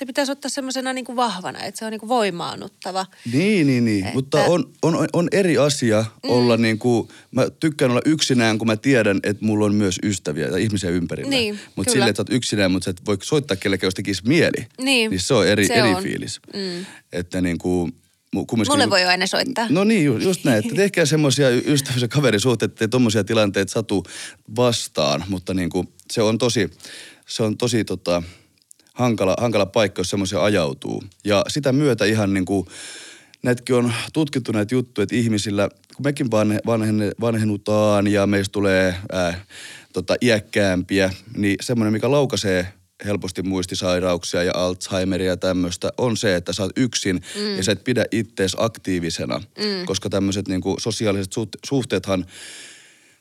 se 0.00 0.06
pitäisi 0.06 0.32
ottaa 0.32 0.48
semmoisena 0.48 0.92
niinku 0.92 1.16
vahvana, 1.16 1.62
että 1.62 1.78
se 1.78 1.84
on 1.84 1.90
niinku 1.90 2.08
voimaannuttava. 2.08 3.06
Niin, 3.32 3.66
niin, 3.66 3.84
niin. 3.84 4.04
Että- 4.04 4.14
Mutta 4.14 4.44
on, 4.44 4.72
on, 4.82 5.08
on 5.12 5.28
eri 5.32 5.58
asia 5.58 6.04
olla 6.22 6.56
niin 6.56 6.78
kuin, 6.78 7.08
mä 7.30 7.50
tykkään 7.60 7.90
olla 7.90 8.00
yksinään, 8.04 8.58
kun 8.58 8.66
mä 8.66 8.76
tiedän, 8.76 9.20
että 9.22 9.44
mulla 9.44 9.64
on 9.64 9.74
myös 9.74 9.98
ystäviä 10.02 10.46
ja 10.46 10.56
ihmisiä 10.56 10.90
ympärillä. 10.90 11.30
Niin, 11.30 11.60
mutta 11.76 11.92
silleen, 11.92 12.10
että 12.10 12.18
sä 12.18 12.22
oot 12.22 12.36
yksinään, 12.36 12.70
mutta 12.70 12.84
sä 12.84 12.90
et 12.90 13.02
voi 13.06 13.18
soittaa 13.22 13.56
kellekään, 13.56 13.86
jos 13.86 13.94
tekisi 13.94 14.22
mieli. 14.26 14.66
Niin, 14.82 15.10
Niin 15.10 15.20
se 15.20 15.34
on 15.34 15.46
eri, 15.48 15.66
se 15.66 15.74
eri 15.74 15.88
on. 15.94 16.02
fiilis. 16.02 16.40
Mm. 16.54 16.86
Että 17.12 17.40
niin 17.40 17.58
kuin, 17.58 17.92
kumminkin 18.32 18.72
Mulle 18.72 18.84
niin- 18.84 18.90
voi 18.90 19.02
jo 19.02 19.08
aina 19.08 19.26
soittaa. 19.26 19.66
No 19.70 19.84
niin, 19.84 20.04
ju- 20.04 20.18
just 20.18 20.44
näin. 20.44 20.58
Että 20.58 20.74
tehkää 20.74 21.06
semmoisia 21.06 21.48
ystävyys- 21.50 22.02
ja 22.02 22.08
kaverisuhteita, 22.08 22.72
ettei 22.72 22.88
tommosia 22.88 23.24
tilanteita 23.24 23.72
satu 23.72 24.04
vastaan. 24.56 25.24
Mutta 25.28 25.54
niin 25.54 25.70
kuin, 25.70 25.88
se 26.12 26.22
on 26.22 26.38
tosi, 26.38 26.70
se 27.28 27.42
on 27.42 27.56
tosi 27.56 27.84
tota, 27.84 28.22
hankala, 28.94 29.36
hankala 29.40 29.66
paikka, 29.66 30.00
jos 30.00 30.10
semmoisia 30.10 30.44
ajautuu. 30.44 31.04
Ja 31.24 31.44
sitä 31.48 31.72
myötä 31.72 32.04
ihan 32.04 32.34
niin 32.34 32.44
kuin, 32.44 32.66
näitäkin 33.42 33.76
on 33.76 33.92
tutkittu 34.12 34.52
näitä 34.52 34.74
juttuja, 34.74 35.02
että 35.02 35.16
ihmisillä, 35.16 35.68
kun 35.96 36.04
mekin 36.04 36.30
vanhe, 36.30 36.60
vanhenne, 36.66 37.12
vanhennutaan 37.20 38.06
ja 38.06 38.26
meistä 38.26 38.52
tulee 38.52 38.94
ää, 39.12 39.44
tota, 39.92 40.16
iäkkäämpiä, 40.22 41.10
niin 41.36 41.56
semmoinen, 41.60 41.92
mikä 41.92 42.10
laukaisee 42.10 42.72
helposti 43.04 43.42
muistisairauksia 43.42 44.42
ja 44.42 44.52
Alzheimeria 44.54 45.30
ja 45.30 45.36
tämmöistä, 45.36 45.92
on 45.98 46.16
se, 46.16 46.36
että 46.36 46.52
sä 46.52 46.62
oot 46.62 46.72
yksin 46.76 47.22
mm. 47.36 47.56
ja 47.56 47.62
sä 47.62 47.72
et 47.72 47.84
pidä 47.84 48.04
ittees 48.10 48.56
aktiivisena. 48.58 49.38
Mm. 49.38 49.86
Koska 49.86 50.10
tämmöiset 50.10 50.48
niinku 50.48 50.76
sosiaaliset 50.78 51.34
suht- 51.34 51.58
suhteethan 51.66 52.26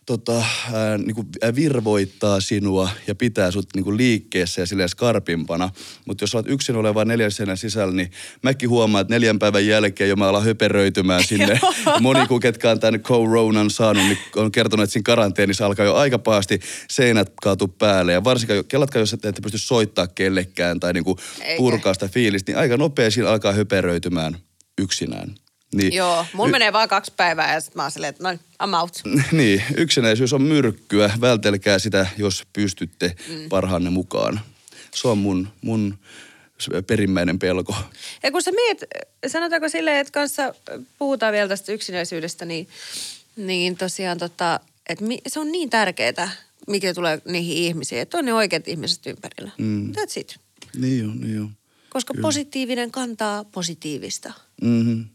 tota, 0.09 0.45
ää, 0.73 0.97
niinku, 0.97 1.25
ää, 1.41 1.55
virvoittaa 1.55 2.39
sinua 2.41 2.89
ja 3.07 3.15
pitää 3.15 3.51
sut 3.51 3.69
niinku 3.75 3.97
liikkeessä 3.97 4.61
ja 4.61 4.65
silleen 4.65 4.89
skarpimpana. 4.89 5.69
Mutta 6.05 6.23
jos 6.23 6.35
olet 6.35 6.49
yksin 6.49 6.75
oleva 6.75 7.05
neljän 7.05 7.31
seinän 7.31 7.57
sisällä, 7.57 7.93
niin 7.93 8.11
mäkin 8.43 8.69
huomaan, 8.69 9.01
että 9.01 9.13
neljän 9.13 9.39
päivän 9.39 9.67
jälkeen 9.67 10.09
jo 10.09 10.15
mä 10.15 10.27
alan 10.27 10.45
höperöitymään 10.45 11.23
sinne. 11.23 11.59
Moni, 12.01 12.27
kun 12.27 12.39
ketkä 12.39 12.71
on 12.71 12.79
tämän 12.79 12.99
coronan 12.99 13.69
saanut, 13.69 14.03
niin 14.03 14.17
on 14.35 14.51
kertonut, 14.51 14.83
että 14.83 14.93
siinä 14.93 15.03
karanteenissa 15.03 15.65
alkaa 15.65 15.85
jo 15.85 15.95
aika 15.95 16.19
pahasti 16.19 16.59
seinät 16.89 17.33
kaatu 17.41 17.67
päälle. 17.67 18.13
Ja 18.13 18.23
varsinkin, 18.23 18.65
kelatkaa, 18.65 18.99
jos 18.99 19.13
ette 19.13 19.33
pysty 19.41 19.57
soittaa 19.57 20.07
kellekään 20.07 20.79
tai 20.79 20.93
niinku 20.93 21.17
Eikä. 21.41 21.57
purkaa 21.57 21.93
sitä 21.93 22.07
fiilistä, 22.07 22.51
niin 22.51 22.59
aika 22.59 22.77
nopea 22.77 23.11
siinä 23.11 23.29
alkaa 23.29 23.53
höperöitymään 23.53 24.37
yksinään. 24.81 25.35
Niin, 25.75 25.93
Joo, 25.93 26.25
mulla 26.33 26.49
menee 26.49 26.73
vaan 26.73 26.89
kaksi 26.89 27.13
päivää 27.17 27.53
ja 27.53 27.61
sitten 27.61 27.77
mä 27.77 27.83
oon 27.83 27.91
silleen, 27.91 28.09
että 28.09 28.23
no 28.23 28.29
niin, 28.29 28.39
I'm 28.63 28.81
out. 28.81 29.01
niin, 29.31 29.63
yksinäisyys 29.77 30.33
on 30.33 30.41
myrkkyä. 30.41 31.11
Vältelkää 31.21 31.79
sitä, 31.79 32.07
jos 32.17 32.43
pystytte 32.53 33.15
mm. 33.27 33.49
parhaanne 33.49 33.89
mukaan. 33.89 34.41
Se 34.93 35.07
on 35.07 35.17
mun, 35.17 35.47
mun 35.61 35.97
perimmäinen 36.87 37.39
pelko. 37.39 37.75
Ja 38.23 38.31
kun 38.31 38.41
sä 38.41 38.51
miet, 38.51 38.85
sanotaanko 39.27 39.69
silleen, 39.69 39.97
että 39.97 40.11
kanssa 40.11 40.53
puhutaan 40.99 41.33
vielä 41.33 41.47
tästä 41.47 41.71
yksinäisyydestä, 41.71 42.45
niin, 42.45 42.67
niin 43.35 43.77
tosiaan 43.77 44.17
tota, 44.17 44.59
että 44.89 45.05
se 45.27 45.39
on 45.39 45.51
niin 45.51 45.69
tärkeää, 45.69 46.31
mikä 46.67 46.93
tulee 46.93 47.21
niihin 47.25 47.57
ihmisiin, 47.57 48.01
että 48.01 48.17
on 48.17 48.25
ne 48.25 48.33
oikeat 48.33 48.67
ihmiset 48.67 49.05
ympärillä. 49.05 49.51
Mm. 49.57 49.91
That's 49.91 50.19
it. 50.19 50.39
Niin 50.77 51.05
on, 51.05 51.21
niin 51.21 51.41
on. 51.41 51.49
Koska 51.89 52.13
Kyllä. 52.13 52.25
positiivinen 52.25 52.91
kantaa 52.91 53.43
positiivista. 53.43 54.33
Mm-hmm. 54.61 55.05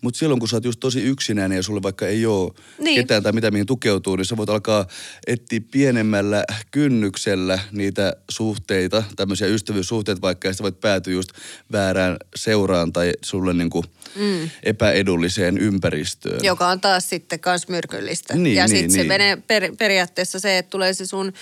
Mutta 0.00 0.18
silloin, 0.18 0.40
kun 0.40 0.48
sä 0.48 0.56
oot 0.56 0.64
just 0.64 0.80
tosi 0.80 1.00
yksinäinen 1.02 1.56
ja 1.56 1.62
sulle 1.62 1.82
vaikka 1.82 2.06
ei 2.06 2.26
ole 2.26 2.50
Niin. 2.78 2.84
niin. 2.84 2.96
ketään 2.96 3.22
tai 3.22 3.32
mitä 3.32 3.50
mihin 3.50 3.66
tukeutuu, 3.66 4.16
niin 4.16 4.24
sä 4.24 4.36
voit 4.36 4.48
alkaa 4.50 4.86
etsiä 5.26 5.60
pienemmällä 5.70 6.44
kynnyksellä 6.70 7.58
niitä 7.72 8.16
suhteita, 8.30 9.02
tämmöisiä 9.16 9.46
ystävyyssuhteita 9.46 10.20
vaikka, 10.20 10.48
ja 10.48 10.54
sä 10.54 10.62
voit 10.62 10.80
päätyä 10.80 11.12
just 11.12 11.30
väärään 11.72 12.16
seuraan 12.36 12.92
tai 12.92 13.12
sulle 13.22 13.54
niinku 13.54 13.84
mm. 14.16 14.50
epäedulliseen 14.62 15.58
ympäristöön. 15.58 16.40
Joka 16.44 16.68
on 16.68 16.80
taas 16.80 17.08
sitten 17.08 17.40
kans 17.40 17.68
myrkyllistä. 17.68 18.34
Niin, 18.36 18.56
ja 18.56 18.66
niin, 18.66 18.76
sitten 18.76 18.90
se 18.90 18.98
niin. 18.98 19.08
menee 19.08 19.36
per, 19.36 19.72
periaatteessa 19.78 20.40
se, 20.40 20.58
että 20.58 20.70
tulee 20.70 20.94
se 20.94 21.06
sun, 21.06 21.32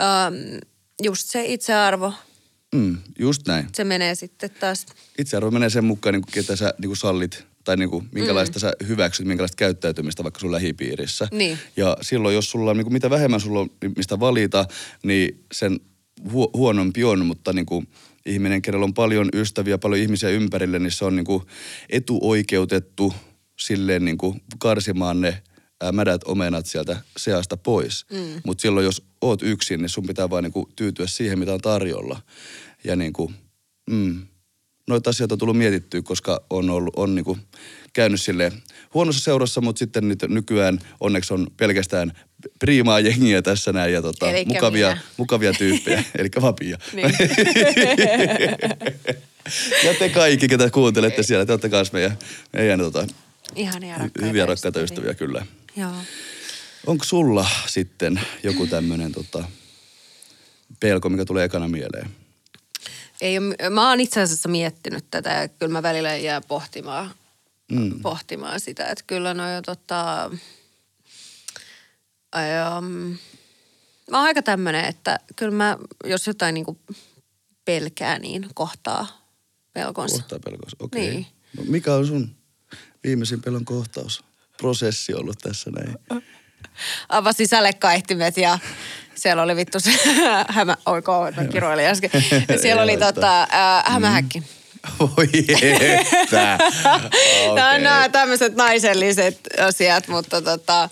ähm, 0.00 0.34
just 1.02 1.28
se 1.30 1.44
itsearvo, 1.44 2.12
Mm, 2.74 2.98
just 3.18 3.46
näin. 3.46 3.66
se 3.74 3.84
menee 3.84 4.14
sitten 4.14 4.50
taas, 4.60 4.86
Itsearvo 5.18 5.50
menee 5.50 5.70
sen 5.70 5.84
mukaan, 5.84 6.12
niin 6.12 6.22
kuin, 6.22 6.32
ketä 6.32 6.56
sä 6.56 6.74
niin 6.78 6.88
kuin 6.88 6.96
sallit 6.96 7.44
tai 7.64 7.76
niin 7.76 7.90
kuin, 7.90 8.08
minkälaista 8.12 8.58
mm. 8.58 8.60
sä 8.60 8.72
hyväksyt, 8.88 9.26
minkälaista 9.26 9.56
käyttäytymistä 9.56 10.22
vaikka 10.22 10.40
sun 10.40 10.52
lähipiirissä. 10.52 11.28
Niin. 11.32 11.58
Ja 11.76 11.96
silloin, 12.00 12.34
jos 12.34 12.50
sulla 12.50 12.70
on, 12.70 12.76
niin 12.76 12.84
kuin, 12.84 12.92
mitä 12.92 13.10
vähemmän 13.10 13.40
sulla 13.40 13.60
on 13.60 13.70
mistä 13.96 14.20
valita, 14.20 14.66
niin 15.02 15.44
sen 15.52 15.80
hu- 16.20 16.50
huonompi 16.54 17.04
on, 17.04 17.26
mutta 17.26 17.52
niin 17.52 17.66
kuin, 17.66 17.88
ihminen, 18.26 18.62
kenellä 18.62 18.84
on 18.84 18.94
paljon 18.94 19.28
ystäviä, 19.34 19.78
paljon 19.78 20.00
ihmisiä 20.00 20.28
ympärille, 20.28 20.78
niin 20.78 20.90
se 20.90 21.04
on 21.04 21.16
niin 21.16 21.26
kuin, 21.26 21.42
etuoikeutettu 21.90 23.14
silleen 23.58 24.04
niin 24.04 24.18
kuin, 24.18 24.42
karsimaan 24.58 25.20
ne 25.20 25.42
ää, 25.80 25.92
mädät 25.92 26.20
omenat 26.24 26.66
sieltä 26.66 26.96
seasta 27.16 27.56
pois. 27.56 28.06
Mm. 28.12 28.40
Mutta 28.46 28.62
silloin, 28.62 28.84
jos 28.84 29.02
oot 29.20 29.42
yksin, 29.42 29.80
niin 29.82 29.88
sun 29.88 30.06
pitää 30.06 30.30
vaan 30.30 30.44
niin 30.44 30.52
kuin, 30.52 30.66
tyytyä 30.76 31.06
siihen, 31.06 31.38
mitä 31.38 31.54
on 31.54 31.60
tarjolla. 31.60 32.20
Ja 32.84 32.96
niin 32.96 33.12
kuin, 33.12 33.34
mm, 33.90 34.26
noita 34.86 35.10
asioita 35.10 35.34
on 35.34 35.38
tullut 35.38 35.58
mietittyä, 35.58 36.02
koska 36.02 36.42
on, 36.50 36.70
ollut, 36.70 36.94
on 36.96 37.14
niinku 37.14 37.38
käynyt 37.92 38.20
sille 38.20 38.52
huonossa 38.94 39.24
seurassa, 39.24 39.60
mutta 39.60 39.78
sitten 39.78 40.08
nyt 40.08 40.22
nykyään 40.28 40.78
onneksi 41.00 41.34
on 41.34 41.46
pelkästään 41.56 42.12
priimaa 42.58 43.00
jengiä 43.00 43.42
tässä 43.42 43.72
näin 43.72 43.92
ja 43.92 44.02
tota, 44.02 44.30
Elikkä 44.30 44.54
mukavia, 44.54 44.88
minä. 44.88 45.00
mukavia 45.16 45.52
tyyppejä, 45.52 46.04
eli 46.18 46.28
vapia. 46.42 46.78
Niin. 46.92 47.10
ja 49.84 49.94
te 49.98 50.08
kaikki, 50.08 50.48
ketä 50.48 50.70
kuuntelette 50.70 51.22
siellä, 51.22 51.46
te 51.46 51.52
olette 51.52 51.68
kanssa 51.68 51.94
meidän, 51.94 52.18
meidän 52.52 52.78
tota, 52.78 53.06
ihania 53.56 53.98
rakkaita 53.98 54.26
hyviä 54.26 54.46
rakkaita 54.46 54.80
ystäviä 54.80 55.14
kyllä. 55.14 55.46
Joo. 55.76 55.92
Onko 56.86 57.04
sulla 57.04 57.48
sitten 57.66 58.20
joku 58.42 58.66
tämmöinen 58.66 59.12
tota, 59.12 59.44
pelko, 60.80 61.08
mikä 61.08 61.24
tulee 61.24 61.44
ekana 61.44 61.68
mieleen? 61.68 62.23
Ei 63.24 63.40
mä 63.70 63.88
oon 63.88 64.00
itse 64.00 64.20
asiassa 64.20 64.48
miettinyt 64.48 65.04
tätä 65.10 65.30
ja 65.30 65.48
kyllä 65.48 65.72
mä 65.72 65.82
välillä 65.82 66.16
jää 66.16 66.40
pohtimaan, 66.40 67.10
mm. 67.72 68.00
pohtimaan 68.02 68.60
sitä, 68.60 68.86
että 68.86 69.04
kyllä 69.06 69.34
no 69.34 69.54
jo 69.54 69.62
tota, 69.62 70.30
um, 72.78 72.84
mä 74.10 74.16
oon 74.18 74.26
aika 74.26 74.42
tämmönen, 74.42 74.84
että 74.84 75.18
kyllä 75.36 75.52
mä, 75.52 75.78
jos 76.04 76.26
jotain 76.26 76.54
niinku 76.54 76.78
pelkää, 77.64 78.18
niin 78.18 78.48
kohtaa 78.54 79.26
pelkonsa. 79.72 80.16
Kohtaa 80.16 80.38
pelkossa, 80.38 80.76
okei. 80.80 81.10
Niin. 81.10 81.26
No, 81.56 81.62
mikä 81.66 81.94
on 81.94 82.06
sun 82.06 82.36
viimeisin 83.04 83.42
pelon 83.42 83.64
kohtaus? 83.64 84.24
Prosessi 84.56 85.14
ollut 85.14 85.38
tässä 85.38 85.70
näin. 85.70 86.22
Avasi 87.08 87.46
sälekaihtimet 87.46 88.36
ja 88.36 88.58
siellä 89.14 89.42
oli 89.42 89.56
vittu 89.56 89.80
se 89.80 89.90
hämä, 90.48 90.76
oiko, 90.86 91.28
mä 91.36 91.44
kiroilin 91.44 91.86
äsken. 91.86 92.10
Siellä 92.62 92.82
oli 92.82 92.96
tota, 92.96 93.42
äh, 93.42 93.92
hämähäkki. 93.92 94.42
Voi 95.00 95.28
että. 95.80 96.58
Okay. 96.58 97.54
Nämä 97.54 97.70
on 97.70 97.82
nämä 97.82 98.08
tämmöiset 98.08 98.54
naiselliset 98.54 99.40
asiat, 99.60 100.08
mutta 100.08 100.42
tota, 100.42 100.88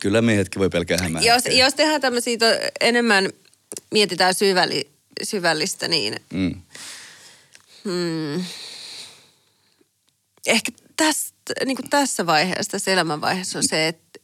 Kyllä 0.00 0.22
miehetkin 0.22 0.60
voi 0.60 0.68
pelkää 0.68 0.98
hämää. 1.02 1.22
jos, 1.22 1.42
jos 1.46 1.74
tehdään 1.74 2.00
tämmöisiä 2.00 2.38
to, 2.38 2.46
enemmän, 2.80 3.28
mietitään 3.90 4.34
syvälli, 4.34 4.90
syvällistä, 5.22 5.88
niin 5.88 6.16
Mm. 7.84 8.44
ehkä 10.46 10.72
tästä, 10.96 11.52
niin 11.64 11.76
kuin 11.76 11.90
tässä 11.90 12.26
vaiheessa, 12.26 12.70
tässä 12.70 12.90
elämänvaiheessa 12.90 13.58
on 13.58 13.68
se, 13.68 13.88
että 13.88 14.20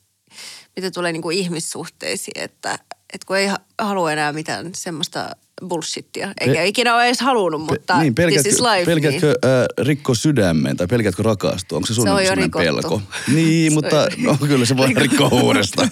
mitä 0.77 0.91
tulee 0.91 1.13
niin 1.13 1.23
kuin 1.23 1.39
ihmissuhteisiin, 1.39 2.41
että, 2.41 2.79
että 3.15 3.27
kun 3.27 3.37
ei 3.37 3.47
ha- 3.47 3.59
halua 3.79 4.13
enää 4.13 4.33
mitään 4.33 4.71
semmoista 4.75 5.37
bullshittia, 5.69 6.33
eikä 6.41 6.55
Pe- 6.55 6.67
ikinä 6.67 6.95
ole 6.95 7.05
edes 7.07 7.21
halunnut, 7.21 7.61
mutta 7.61 7.99
niin, 7.99 8.15
this 8.15 8.25
pelkäätkö, 8.25 8.49
is 8.49 8.61
life. 8.61 8.85
pelkäätkö 8.85 9.27
niin. 9.27 9.53
äh, 9.81 9.87
rikko 9.87 10.15
sydämen 10.15 10.77
tai 10.77 10.87
pelkäätkö 10.87 11.23
rakastua? 11.23 11.77
Onko 11.77 11.87
se 11.87 11.95
sun 11.95 12.05
Se 12.05 12.11
on 12.11 12.25
jo 12.25 12.35
rikottu. 12.35 12.59
pelko? 12.67 13.03
Niin, 13.35 13.71
Se 13.73 13.75
mutta 13.75 14.01
on- 14.03 14.09
no, 14.19 14.37
kyllä 14.49 14.65
se 14.67 14.77
voi 14.77 14.95
rikkoa 14.97 15.29
uudestaan. 15.33 15.91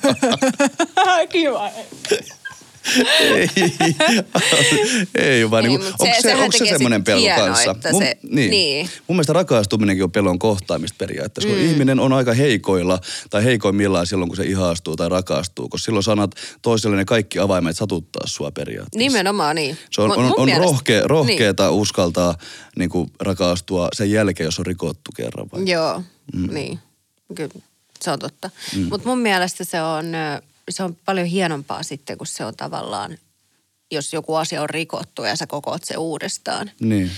Kiva. 1.33 1.71
Ei, 3.21 3.49
ei 5.15 5.51
vaan 5.51 5.65
Niin, 5.65 5.81
niin, 5.81 5.93
onko 5.99 6.05
se- 6.17 6.23
se, 6.23 6.35
onko 6.35 6.53
se 6.59 6.67
semmoinen 6.67 7.05
pelko 7.05 7.21
hienoa, 7.23 7.47
kanssa? 7.47 7.75
mun, 7.93 8.03
se- 8.03 8.17
niin. 8.31 8.51
niin. 8.51 8.89
mun 9.09 9.17
mielestä 9.17 9.33
rakastuminenkin 9.33 10.05
on 10.05 10.12
pelon 10.12 10.39
kohtaamista 10.39 10.97
periaatteessa, 10.99 11.49
kun 11.55 11.59
ihminen 11.59 12.01
on 12.01 12.12
aika 12.12 12.33
heikoilla 12.35 12.99
tai 13.31 13.45
heikoimmillaan 13.45 14.07
silloin, 14.07 14.29
kun 14.29 14.37
se 14.37 14.45
ihastuu 14.45 14.97
tai 14.97 15.09
rakastuu, 15.09 15.69
koska 15.69 15.85
silloin 15.85 16.03
sanat 16.05 16.31
toiselle 16.62 16.97
ne 16.97 17.05
kaikki 17.05 17.39
avaimet 17.39 17.77
satuttaa 17.77 18.27
sua 18.27 18.51
periaatteessa. 18.51 18.99
Nimenomaan 19.09 19.57
niin. 19.57 19.79
Se 19.91 20.01
on, 20.03 20.11
on, 20.12 20.23
mun 20.25 20.35
on 20.37 20.45
mielestä- 20.45 20.65
rohkea, 20.73 21.03
rohkeeta 21.07 21.62
niin. 21.69 21.81
uskaltaa 21.81 22.35
niin 22.77 22.91
kuin, 22.91 23.11
rakastua 23.21 23.89
sen 23.93 24.11
jälkeen, 24.11 24.45
jos 24.45 24.59
on 24.59 24.67
rikottu 24.67 25.11
kerran. 25.17 25.47
Vai? 25.53 25.62
Joo, 25.67 26.03
mm. 26.35 26.55
niin. 26.55 26.79
Kyllä, 27.35 27.51
se 28.01 28.11
on 28.11 28.19
totta. 28.19 28.51
Mm. 28.77 28.87
Mutta 28.91 29.09
mun 29.09 29.19
mielestä 29.19 29.65
se 29.65 29.83
on, 29.83 30.05
se 30.71 30.83
on 30.83 30.97
paljon 31.04 31.26
hienompaa 31.26 31.83
sitten, 31.83 32.19
kun 32.19 32.26
se 32.26 32.45
on 32.45 32.57
tavallaan, 32.57 33.19
jos 33.90 34.12
joku 34.12 34.35
asia 34.35 34.62
on 34.62 34.71
rikottu 34.71 35.23
ja 35.25 35.37
sä 35.37 35.47
kokoat 35.47 35.85
se 35.85 35.97
uudestaan, 35.97 36.71
Niin. 36.81 37.11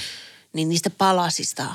niin 0.52 0.68
niistä 0.68 0.90
palasista 0.90 1.66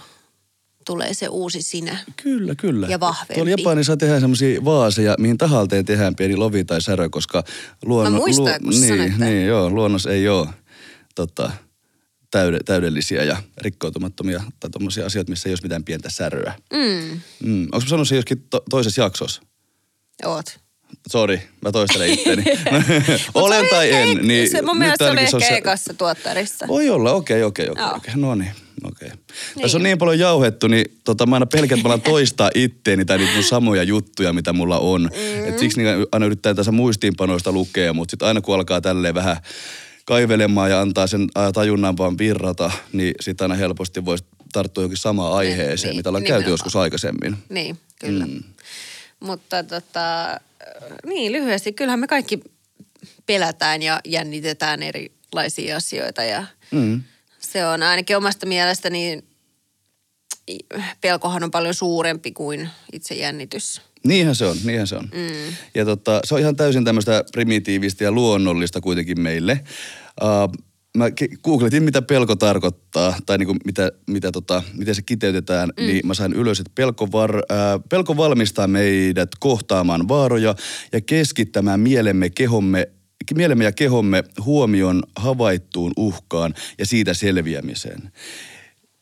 tulee 0.85 1.13
se 1.13 1.27
uusi 1.27 1.61
sinä. 1.61 1.97
Kyllä, 2.23 2.55
kyllä. 2.55 2.88
Ja 2.88 2.99
vahvempi. 2.99 3.33
Tuolla 3.33 3.49
Japanissa 3.51 3.97
tehdään 3.97 4.21
semmoisia 4.21 4.65
vaaseja, 4.65 5.15
mihin 5.19 5.38
tahalteen 5.38 5.85
tehdään 5.85 6.15
pieni 6.15 6.35
lovi 6.35 6.65
tai 6.65 6.81
särö, 6.81 7.09
koska 7.09 7.43
luonno, 7.85 8.11
Mä 8.11 8.17
muistan, 8.17 8.61
kun 8.63 8.73
sä 8.73 8.79
niin, 8.79 8.88
sanoit 8.89 9.17
niin, 9.17 9.45
joo, 9.47 9.69
luonnos 9.69 10.05
ei 10.05 10.29
ole 10.29 10.47
tota, 11.15 11.51
täyde, 12.31 12.59
täydellisiä 12.65 13.23
ja 13.23 13.43
rikkoutumattomia 13.57 14.43
tai 14.59 14.69
tommosia 14.69 15.05
asioita, 15.05 15.29
missä 15.29 15.49
ei 15.49 15.53
ole 15.53 15.59
mitään 15.63 15.83
pientä 15.83 16.09
säröä. 16.09 16.53
Mm, 16.73 17.19
Mm. 17.39 17.63
Onko 17.63 17.79
mä 17.79 17.89
sanonut 17.89 18.07
se 18.07 18.15
joskin 18.15 18.47
to, 18.49 18.63
toisessa 18.69 19.01
jaksossa? 19.01 19.41
oot. 20.25 20.59
Sori, 21.12 21.41
mä 21.62 21.72
toistelen 21.72 22.10
itteni. 22.10 22.43
Mut 23.34 23.43
Olen 23.43 23.65
tai 23.69 23.91
en. 23.91 24.17
Niin 24.27 24.50
se, 24.50 24.62
mun 24.62 24.77
mielestä 24.77 25.05
se 25.05 25.12
oli 25.12 25.19
ehkä 25.22 25.39
se- 25.39 25.58
ekassa 25.58 25.93
tuottarissa. 25.93 26.67
Voi 26.67 26.89
olla, 26.89 27.13
okei, 27.13 27.43
okei, 27.43 27.69
okei. 27.69 27.86
Okei. 27.96 28.13
No 28.15 28.36
niin, 28.36 28.51
okei. 28.84 29.10
Niin. 29.10 29.62
Tässä 29.62 29.77
on 29.77 29.84
niin 29.84 29.98
paljon 29.98 30.19
jauhettu, 30.19 30.67
niin 30.67 30.86
tota, 31.03 31.25
mä 31.25 31.36
aina 31.36 31.46
pelkään, 31.46 31.79
että 31.79 31.88
mä 31.89 31.93
alan 31.93 32.01
toistaa 32.01 32.50
itteeni 32.55 33.05
tai 33.05 33.17
niitä 33.17 33.34
mun 33.34 33.43
samoja 33.55 33.84
juttuja, 33.84 34.34
mitä 34.34 34.53
mulla 34.53 34.79
on. 34.79 35.01
Mm. 35.01 35.48
Et 35.50 35.60
siksi 35.60 35.84
niin 35.84 36.05
aina 36.12 36.25
yrittää 36.25 36.53
tässä 36.53 36.72
muistiinpanoista 36.72 37.51
lukea, 37.51 37.93
mutta 37.93 38.12
sitten 38.12 38.27
aina 38.27 38.41
kun 38.41 38.55
alkaa 38.55 38.81
tälleen 38.81 39.15
vähän 39.15 39.38
kaivelemaan 40.05 40.69
ja 40.69 40.81
antaa 40.81 41.08
sen 41.08 41.27
tajunnan 41.53 41.98
vaan 41.98 42.17
virrata, 42.17 42.72
niin 42.93 43.13
sitten 43.22 43.46
aina 43.46 43.55
helposti 43.55 44.05
voisi 44.05 44.24
tarttua 44.53 44.81
johonkin 44.81 44.98
samaan 44.98 45.34
aiheeseen, 45.34 45.89
niin, 45.91 45.98
mitä 45.98 46.10
ollaan 46.10 46.24
nimenomaan. 46.24 46.43
käyty 46.43 46.53
joskus 46.53 46.75
aikaisemmin. 46.75 47.38
Niin, 47.50 47.77
kyllä. 48.00 48.25
Mm. 48.25 48.43
Mutta 49.19 49.63
tota, 49.63 50.39
niin 51.05 51.31
lyhyesti, 51.31 51.73
kyllähän 51.73 51.99
me 51.99 52.07
kaikki 52.07 52.39
pelätään 53.25 53.81
ja 53.81 53.99
jännitetään 54.05 54.83
erilaisia 54.83 55.77
asioita 55.77 56.23
ja 56.23 56.45
Mm. 56.71 57.03
se 57.39 57.65
on 57.65 57.83
ainakin 57.83 58.17
omasta 58.17 58.45
mielestäni 58.45 59.23
pelkohan 61.01 61.43
on 61.43 61.51
paljon 61.51 61.73
suurempi 61.73 62.31
kuin 62.31 62.69
itse 62.93 63.15
jännitys. 63.15 63.81
Niinhän 64.03 64.35
se 64.35 64.45
on, 64.45 64.57
niinhän 64.63 64.87
se 64.87 64.95
on. 64.95 65.09
Mm. 65.13 65.53
Ja 65.75 65.85
tota, 65.85 66.19
se 66.23 66.33
on 66.35 66.39
ihan 66.41 66.55
täysin 66.55 66.85
tämmöistä 66.85 67.23
primitiivistä 67.31 68.03
ja 68.03 68.11
luonnollista 68.11 68.81
kuitenkin 68.81 69.21
meille. 69.21 69.59
Uh, 70.21 70.63
mä 70.98 71.05
googletin, 71.43 71.84
mitä 71.84 72.01
pelko 72.01 72.36
tarkoittaa, 72.36 73.15
tai 73.25 73.38
niinku 73.38 73.55
mitä, 73.65 73.91
mitä 74.08 74.31
tota, 74.31 74.63
miten 74.77 74.96
se 74.96 75.01
kiteytetään, 75.01 75.69
mm. 75.79 75.86
niin 75.86 76.08
mä 76.08 76.13
sain 76.13 76.34
ylös, 76.34 76.60
että 76.60 76.72
pelko, 76.75 77.12
var, 77.12 77.36
äh, 77.36 77.81
pelko 77.89 78.17
valmistaa 78.17 78.67
meidät 78.67 79.29
kohtaamaan 79.39 80.08
vaaroja 80.08 80.55
ja 80.91 81.01
keskittämään 81.01 81.79
mielemme, 81.79 82.29
kehomme, 82.29 82.88
mielemme 83.36 83.63
ja 83.63 83.72
kehomme 83.72 84.24
huomion 84.46 85.03
havaittuun 85.15 85.91
uhkaan 85.98 86.53
ja 86.79 86.86
siitä 86.86 87.13
selviämiseen. 87.13 88.12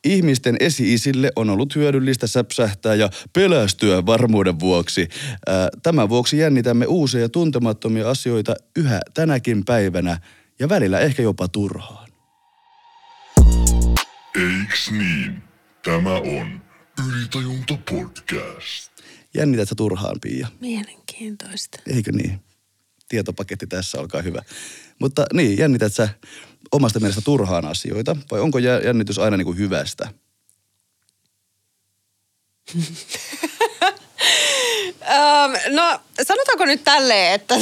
Ihmisten 0.03 0.57
esi-isille 0.59 1.31
on 1.35 1.49
ollut 1.49 1.75
hyödyllistä 1.75 2.27
säpsähtää 2.27 2.95
ja 2.95 3.09
pelästyä 3.33 4.05
varmuuden 4.05 4.59
vuoksi. 4.59 5.07
Ää, 5.47 5.69
Tämän 5.83 6.09
vuoksi 6.09 6.37
jännitämme 6.37 6.85
uusia 6.85 7.21
ja 7.21 7.29
tuntemattomia 7.29 8.09
asioita 8.09 8.55
yhä 8.75 8.99
tänäkin 9.13 9.65
päivänä 9.65 10.19
ja 10.59 10.69
välillä 10.69 10.99
ehkä 10.99 11.21
jopa 11.21 11.47
turhaan. 11.47 12.07
Eiks 14.35 14.91
niin? 14.91 15.43
Tämä 15.83 16.13
on 16.13 16.61
Ylitajunta 17.07 17.77
podcast. 17.91 18.91
Jännität 19.33 19.69
sä 19.69 19.75
turhaan, 19.75 20.15
Pia? 20.21 20.47
Mielenkiintoista. 20.59 21.79
Eikö 21.87 22.11
niin? 22.11 22.39
Tietopaketti 23.09 23.67
tässä, 23.67 23.99
olkaa 23.99 24.21
hyvä. 24.21 24.41
Mutta 24.99 25.25
niin, 25.33 25.57
jännität 25.57 25.93
sä 25.93 26.09
omasta 26.71 26.99
mielestä 26.99 27.21
turhaan 27.21 27.65
asioita 27.65 28.15
vai 28.31 28.39
onko 28.39 28.59
jä- 28.59 28.81
jännitys 28.85 29.19
aina 29.19 29.37
niin 29.37 29.45
kuin 29.45 29.57
hyvästä? 29.57 30.13
Um, 35.07 35.75
no 35.75 35.99
sanotaanko 36.27 36.65
nyt 36.65 36.83
tälleen, 36.83 37.33
että 37.33 37.55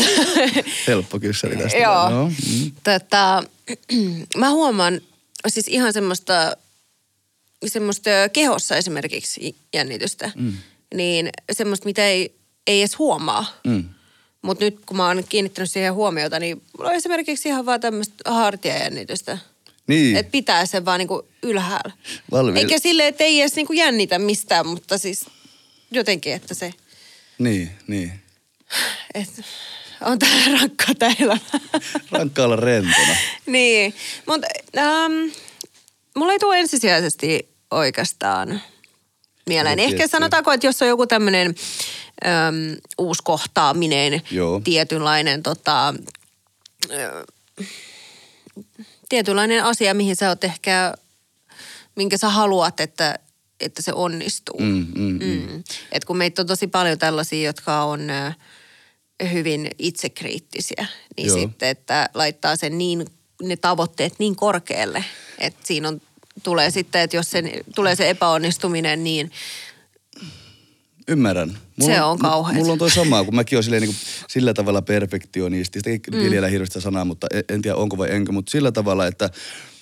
Helppo 0.88 1.20
kyssäri 1.20 1.58
tästä. 1.58 1.78
Joo. 1.78 2.10
No, 2.10 2.26
mm. 2.28 2.72
Tota, 2.84 3.44
mä 4.38 4.50
huomaan 4.50 5.02
siis 5.48 5.68
ihan 5.68 5.94
semmoista, 5.94 6.58
semmoista 7.68 8.10
kehossa 8.34 8.76
esimerkiksi 8.76 9.56
jännitystä. 9.74 10.32
Mm. 10.36 10.54
Niin 10.96 11.30
semmoista, 11.52 11.86
mitä 11.86 12.08
ei, 12.08 12.36
ei 12.68 12.82
edes 12.82 13.00
huomaa. 13.00 13.46
Mm. 13.68 13.84
Mutta 14.42 14.66
nyt 14.66 14.80
kun 14.86 14.98
mä 14.98 15.08
oon 15.08 15.24
kiinnittänyt 15.30 15.72
siihen 15.72 15.94
huomiota, 15.94 16.40
niin 16.40 16.62
mulla 16.78 16.90
on 16.90 16.96
esimerkiksi 16.96 17.50
ihan 17.50 17.66
vaan 17.66 17.80
tämmöistä 17.82 18.32
hartiajännitystä. 18.32 19.38
Niin, 19.88 20.18
Että 20.18 20.32
pitää 20.32 20.66
sen 20.66 20.86
vaan 20.86 21.00
niinku 21.00 21.28
ylhäällä. 21.44 21.94
Valmi- 22.32 22.60
Eikä 22.60 22.80
silleen, 22.80 23.10
että 23.10 23.24
ei 23.24 23.42
edes 23.42 23.56
niinku 23.56 23.74
jännitä 23.74 24.20
mistään, 24.20 24.68
mutta 24.68 24.98
siis 24.98 25.26
jotenkin, 25.92 26.34
että 26.34 26.54
se, 26.54 26.74
niin, 27.40 27.72
niin. 27.88 28.12
että 29.14 29.42
on 30.02 30.20
tää 30.20 30.30
rankkaa 30.60 30.96
tää 31.00 31.14
elämä. 31.20 31.40
Rankka 32.12 32.44
olla 32.44 32.56
rentona. 32.56 33.16
niin, 33.46 33.94
mutta 34.26 34.48
ähm, 34.78 35.14
mulla 36.16 36.34
ei 36.34 36.40
tule 36.40 36.60
ensisijaisesti 36.60 37.50
oikeastaan 37.72 38.62
mieleen. 39.46 39.78
No, 39.78 39.84
Ehkä 39.84 40.08
sanotaanko, 40.08 40.52
että 40.52 40.68
jos 40.68 40.82
on 40.82 40.88
joku 40.88 41.08
tämmöinen 41.08 41.56
äm, 42.26 42.78
uusi 42.98 43.22
kohtaaminen, 43.24 44.22
Joo. 44.32 44.62
tietynlainen 44.64 45.44
tota, 45.44 45.94
ö, 46.92 47.26
tietynlainen 49.10 49.64
asia, 49.64 49.94
mihin 49.94 50.16
sä 50.16 50.30
oot 50.30 50.44
ehkä, 50.44 50.94
minkä 51.96 52.18
sä 52.18 52.30
haluat, 52.30 52.80
että, 52.80 53.20
että 53.60 53.82
se 53.82 53.94
onnistuu. 53.94 54.60
Mm, 54.60 54.88
mm, 54.96 55.20
mm. 55.24 55.52
Mm. 55.52 55.64
Et 55.92 56.06
kun 56.06 56.18
meitä 56.18 56.42
on 56.42 56.48
tosi 56.48 56.68
paljon 56.68 57.00
tällaisia, 57.00 57.50
jotka 57.50 57.84
on 57.84 58.02
hyvin 59.32 59.72
itsekriittisiä, 59.80 60.86
niin 61.18 61.28
Joo. 61.28 61.38
sitten, 61.38 61.70
että 61.70 62.10
laittaa 62.14 62.56
sen 62.56 62.78
niin, 62.78 63.06
ne 63.44 63.58
tavoitteet 63.58 64.14
niin 64.20 64.36
korkealle, 64.36 65.06
että 65.40 65.60
siinä 65.64 65.88
on, 65.88 66.02
tulee 66.44 66.72
sitten, 66.72 67.02
että 67.02 67.18
jos 67.18 67.32
sen, 67.32 67.52
tulee 67.76 67.96
se 67.96 68.10
epäonnistuminen, 68.10 69.04
niin 69.04 69.32
Ymmärrän. 71.08 71.58
Se 71.82 72.02
on 72.02 72.20
kauheeta. 72.20 72.60
Mulla 72.60 72.74
on 72.74 72.80
toi 72.80 72.92
sama, 72.92 73.24
kun 73.24 73.36
mäkin 73.36 73.58
olen 73.58 73.82
niin 73.82 73.86
kuin, 73.86 73.98
sillä 74.30 74.54
tavalla 74.54 74.82
perfektionisti. 74.82 75.80
Sitä 75.80 75.90
ei 75.90 76.02
mm. 76.12 76.50
hirveästi 76.52 76.82
sanaa, 76.82 77.06
mutta 77.06 77.28
en, 77.34 77.44
en 77.50 77.62
tiedä 77.62 77.78
onko 77.78 77.98
vai 77.98 78.12
enkö, 78.12 78.32
mutta 78.32 78.52
sillä 78.52 78.72
tavalla, 78.72 79.08
että 79.08 79.30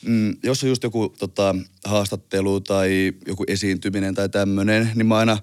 mm, 0.05 0.35
jos 0.43 0.63
on 0.63 0.69
just 0.69 0.83
joku 0.83 1.13
tota, 1.19 1.55
haastattelu 1.85 2.61
tai 2.61 3.13
joku 3.27 3.43
esiintyminen 3.47 4.15
tai 4.15 4.29
tämmöinen, 4.29 4.91
niin 4.95 5.05
mä 5.05 5.17
aina 5.17 5.37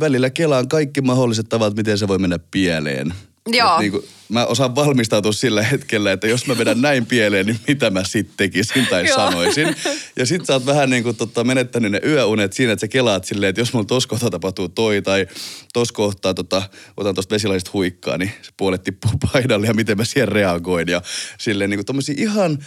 välillä 0.00 0.30
kelaan 0.30 0.68
kaikki 0.68 1.00
mahdolliset 1.00 1.48
tavat, 1.48 1.76
miten 1.76 1.98
se 1.98 2.08
voi 2.08 2.18
mennä 2.18 2.38
pieleen. 2.50 3.14
Joo. 3.48 3.74
Et 3.74 3.80
niin 3.80 3.92
kuin, 3.92 4.04
mä 4.28 4.46
osaan 4.46 4.74
valmistautua 4.74 5.32
sillä 5.32 5.62
hetkellä, 5.62 6.12
että 6.12 6.26
jos 6.26 6.46
mä 6.46 6.58
vedän 6.58 6.80
näin 6.80 7.06
pieleen, 7.06 7.46
niin 7.46 7.60
mitä 7.68 7.90
mä 7.90 8.04
sitten 8.04 8.34
tekisin 8.36 8.86
tai 8.86 9.04
Joo. 9.08 9.16
sanoisin. 9.16 9.76
Ja 10.16 10.26
sit 10.26 10.46
sä 10.46 10.52
oot 10.52 10.66
vähän 10.66 10.90
niin 10.90 11.02
kuin 11.02 11.16
tota, 11.16 11.44
menettänyt 11.44 11.92
ne 11.92 12.00
yöunet 12.06 12.52
siinä, 12.52 12.72
että 12.72 12.80
sä 12.80 12.88
kelaat 12.88 13.24
silleen, 13.24 13.50
että 13.50 13.60
jos 13.60 13.72
mulla 13.72 13.86
tos 13.86 14.06
kohtaa 14.06 14.30
tapahtuu 14.30 14.68
toi 14.68 15.02
tai 15.02 15.26
tos 15.72 15.92
kohtaa 15.92 16.34
tota, 16.34 16.62
otan 16.96 17.14
tosta 17.14 17.34
vesilaisesta 17.34 17.70
huikkaa, 17.72 18.18
niin 18.18 18.32
se 18.42 18.50
puolet 18.56 18.82
tippuu 18.82 19.10
paidalle 19.32 19.66
ja 19.66 19.74
miten 19.74 19.96
mä 19.96 20.04
siihen 20.04 20.28
reagoin. 20.28 20.88
Ja 20.88 21.02
silleen 21.38 21.70
niin 21.70 21.78
kuin 21.78 21.86
tommosia 21.86 22.14
ihan 22.18 22.58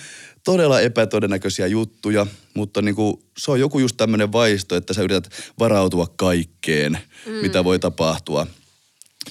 todella 0.46 0.82
epätodennäköisiä 0.82 1.68
juttuja, 1.68 2.28
mutta 2.54 2.82
niin 2.82 2.96
kuin, 2.96 3.24
se 3.38 3.52
on 3.52 3.60
joku 3.60 3.80
just 3.80 3.98
tämmöinen 3.98 4.32
vaisto, 4.32 4.76
että 4.76 4.94
sä 4.94 5.02
yrität 5.02 5.30
varautua 5.60 6.08
kaikkeen, 6.16 6.98
mm. 7.26 7.32
mitä 7.32 7.64
voi 7.64 7.80
tapahtua. 7.80 8.48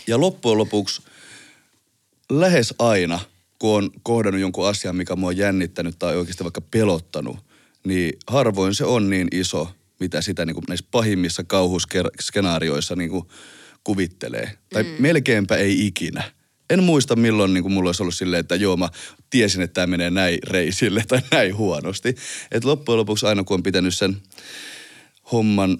Ja 0.06 0.20
loppujen 0.20 0.58
lopuksi 0.58 1.02
lähes 2.30 2.74
aina, 2.78 3.20
kun 3.58 3.76
on 3.76 3.90
kohdannut 4.02 4.40
jonkun 4.40 4.68
asian, 4.68 4.96
mikä 4.96 5.16
mua 5.16 5.28
on 5.28 5.36
jännittänyt 5.36 5.98
tai 5.98 6.16
oikeasti 6.16 6.44
vaikka 6.44 6.60
pelottanut, 6.60 7.36
niin 7.84 8.12
harvoin 8.26 8.74
se 8.74 8.84
on 8.84 9.10
niin 9.10 9.28
iso, 9.32 9.68
mitä 10.00 10.22
sitä 10.22 10.46
niin 10.46 10.54
kuin 10.54 10.64
näissä 10.68 10.86
pahimmissa 10.90 11.44
kauhuskenaarioissa 11.44 12.96
niin 12.96 13.10
kuin 13.10 13.24
kuvittelee. 13.84 14.58
Tai 14.72 14.82
mm. 14.82 14.88
melkeinpä 14.98 15.56
ei 15.56 15.86
ikinä. 15.86 16.24
En 16.70 16.82
muista 16.82 17.16
milloin 17.16 17.54
niin 17.54 17.62
kuin 17.62 17.72
mulla 17.72 17.88
olisi 17.88 18.02
ollut 18.02 18.14
silleen, 18.14 18.40
että 18.40 18.54
joo 18.54 18.76
mä 18.76 18.88
tiesin, 19.30 19.62
että 19.62 19.74
tämä 19.74 19.86
menee 19.86 20.10
näin 20.10 20.38
reisille 20.46 21.04
tai 21.08 21.20
näin 21.30 21.56
huonosti. 21.56 22.14
Et 22.50 22.64
loppujen 22.64 22.98
lopuksi 22.98 23.26
aina 23.26 23.44
kun 23.44 23.54
on 23.54 23.62
pitänyt 23.62 23.94
sen 23.94 24.16
homman 25.32 25.78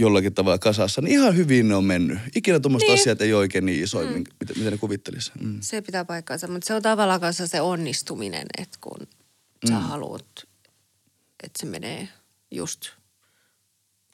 jollakin 0.00 0.34
tavalla 0.34 0.58
kasassa, 0.58 1.02
niin 1.02 1.12
ihan 1.12 1.36
hyvin 1.36 1.68
ne 1.68 1.74
on 1.74 1.84
mennyt. 1.84 2.18
Ikinä 2.34 2.60
tuommoiset 2.60 2.88
Niin. 2.88 3.00
asiat 3.00 3.20
ei 3.20 3.32
ole 3.32 3.38
oikein 3.38 3.66
niin 3.66 3.84
isoja, 3.84 4.10
mm. 4.10 4.24
mitä, 4.40 4.54
mitä 4.56 4.70
ne 4.70 4.78
kuvittelisi. 4.78 5.32
Mm. 5.40 5.58
se 5.60 5.82
pitää 5.82 6.04
paikkaansa. 6.04 6.48
Mutta 6.48 6.66
se 6.66 6.74
on 6.74 6.82
tavallaan 6.82 7.20
kanssa 7.20 7.46
se 7.46 7.60
onnistuminen, 7.60 8.46
että 8.58 8.78
kun 8.80 8.98
mm. 9.00 9.68
sä 9.68 9.78
haluat, 9.78 10.26
että 11.42 11.58
se 11.60 11.66
menee 11.66 12.08
just 12.50 12.80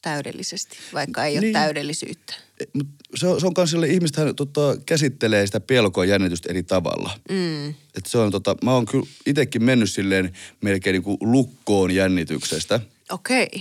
täydellisesti, 0.03 0.77
vaikka 0.95 1.25
ei 1.25 1.35
ole 1.35 1.41
Niin. 1.41 1.53
täydellisyyttä. 1.53 2.35
E, 2.61 2.65
Mut 2.73 2.87
se 3.15 3.27
on, 3.27 3.41
se 3.41 3.47
on 3.57 3.69
sille, 3.69 3.89
ihmistähän 3.89 4.37
tota, 4.37 4.77
käsittelee 4.87 5.47
sitä 5.47 5.61
pelkoa 5.61 6.05
ja 6.05 6.11
jännitystä 6.11 6.51
eri 6.51 6.63
tavalla. 6.63 7.19
Mm. 7.31 7.69
Et 7.69 8.07
se 8.07 8.19
on 8.19 8.31
tota, 8.31 8.57
mä 8.65 8.75
oon 8.75 8.87
kyllä 8.87 9.07
itsekin 9.27 9.65
mennyt 9.65 9.91
silleen 9.91 10.33
melkein 10.61 10.95
niin 10.95 11.03
kuin 11.03 11.17
lukkoon 11.21 11.91
jännityksestä. 11.91 12.81
Okei. 13.11 13.47
Okay. 13.47 13.61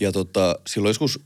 Ja 0.00 0.12
tota, 0.12 0.58
silloin 0.66 0.90
joskus 0.90 1.20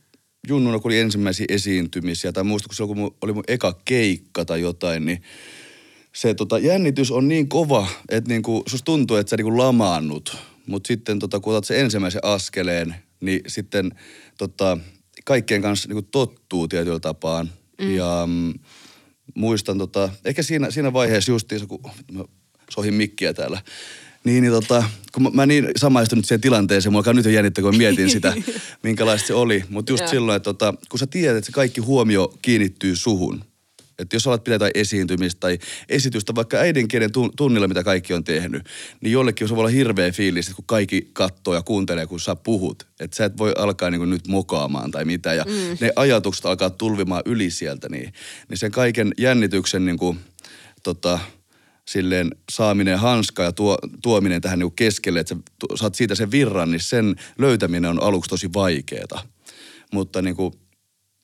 junnuna, 0.48 0.78
kun 0.78 0.88
oli 0.88 0.98
ensimmäisiä 0.98 1.46
esiintymisiä, 1.48 2.32
tai 2.32 2.44
muista, 2.44 2.68
kun 2.68 2.76
silloin 2.76 2.98
kun 2.98 3.16
oli 3.22 3.32
mun 3.32 3.44
eka 3.48 3.80
keikka 3.84 4.44
tai 4.44 4.60
jotain, 4.60 5.06
niin 5.06 5.22
se 6.12 6.34
tota, 6.34 6.58
jännitys 6.58 7.10
on 7.10 7.28
niin 7.28 7.48
kova, 7.48 7.88
että 8.08 8.28
niinku, 8.28 8.62
susta 8.66 8.84
tuntuu, 8.84 9.16
että 9.16 9.30
sä 9.30 9.36
niinku 9.36 9.58
lamaannut. 9.58 10.36
Mutta 10.66 10.88
sitten 10.88 11.18
tota, 11.18 11.40
kun 11.40 11.52
otat 11.52 11.64
sen 11.64 11.80
ensimmäisen 11.80 12.24
askeleen, 12.24 12.94
niin 13.22 13.40
sitten 13.46 13.90
tota, 14.38 14.78
kaikkien 15.24 15.62
kanssa 15.62 15.88
niinku 15.88 16.02
tottuu 16.02 16.68
tietyllä 16.68 17.00
tapaan. 17.00 17.50
Mm. 17.80 17.94
Ja 17.94 18.22
mm, 18.26 18.54
muistan, 19.34 19.78
tota, 19.78 20.08
ehkä 20.24 20.42
siinä, 20.42 20.70
siinä 20.70 20.92
vaiheessa 20.92 21.32
justiinsa, 21.32 21.66
kun 21.66 21.80
mä 22.12 22.24
sohin 22.70 22.94
mikkiä 22.94 23.34
täällä, 23.34 23.62
niin, 24.24 24.42
niin 24.42 24.52
tota, 24.52 24.84
kun 25.12 25.22
mä, 25.22 25.30
mä 25.30 25.46
niin 25.46 25.68
samaistunut 25.76 26.24
siihen 26.24 26.40
tilanteeseen, 26.40 26.92
mulla 26.92 27.12
nyt 27.12 27.24
jo 27.24 27.30
jännittää, 27.30 27.62
kun 27.62 27.76
mietin 27.76 28.10
sitä, 28.10 28.34
minkälaista 28.82 29.26
se 29.26 29.34
oli. 29.34 29.64
Mutta 29.68 29.92
just 29.92 30.08
silloin, 30.08 30.36
että 30.36 30.44
tota, 30.44 30.74
kun 30.88 30.98
sä 30.98 31.06
tiedät, 31.06 31.36
että 31.36 31.46
se 31.46 31.52
kaikki 31.52 31.80
huomio 31.80 32.34
kiinnittyy 32.42 32.96
suhun, 32.96 33.44
Että 34.02 34.16
jos 34.16 34.26
alat 34.26 34.44
pitää 34.44 34.54
jotain 34.54 34.72
esiintymistä 34.74 35.40
tai 35.40 35.58
esitystä 35.88 36.34
vaikka 36.34 36.56
äidinkielen 36.56 37.10
tun- 37.10 37.32
tunnilla, 37.36 37.68
mitä 37.68 37.84
kaikki 37.84 38.14
on 38.14 38.24
tehnyt, 38.24 38.62
niin 39.00 39.12
jollekin 39.12 39.48
se 39.48 39.54
voi 39.54 39.60
olla 39.60 39.70
hirveä 39.70 40.12
fiilis, 40.12 40.46
että 40.46 40.56
kun 40.56 40.64
kaikki 40.66 41.10
katsoo 41.12 41.54
ja 41.54 41.62
kuuntelee, 41.62 42.06
kun 42.06 42.20
sä 42.20 42.36
puhut. 42.36 42.86
Että 43.00 43.16
sä 43.16 43.24
et 43.24 43.38
voi 43.38 43.52
alkaa 43.58 43.90
niin 43.90 44.10
nyt 44.10 44.28
mokaamaan 44.28 44.90
tai 44.90 45.04
mitä. 45.04 45.34
Ja 45.34 45.44
mm. 45.44 45.76
ne 45.80 45.92
ajatukset 45.96 46.46
alkaa 46.46 46.70
tulvimaan 46.70 47.22
yli 47.24 47.50
sieltä. 47.50 47.88
Niin, 47.88 48.12
niin 48.48 48.58
sen 48.58 48.70
kaiken 48.70 49.12
jännityksen 49.18 49.84
niin 49.84 49.98
kuin, 49.98 50.18
tota, 50.82 51.18
silleen 51.84 52.30
saaminen 52.52 52.98
hanskaa 52.98 53.44
ja 53.44 53.52
tuo, 53.52 53.78
tuominen 54.02 54.40
tähän 54.40 54.58
niin 54.58 54.72
keskelle, 54.72 55.20
että 55.20 55.34
sä 55.34 55.76
saat 55.76 55.94
siitä 55.94 56.14
sen 56.14 56.30
virran, 56.30 56.70
niin 56.70 56.80
sen 56.80 57.16
löytäminen 57.38 57.90
on 57.90 58.02
aluksi 58.02 58.30
tosi 58.30 58.50
vaikeeta. 58.54 59.20
Mutta 59.92 60.22
niin 60.22 60.36
kuin, 60.36 60.52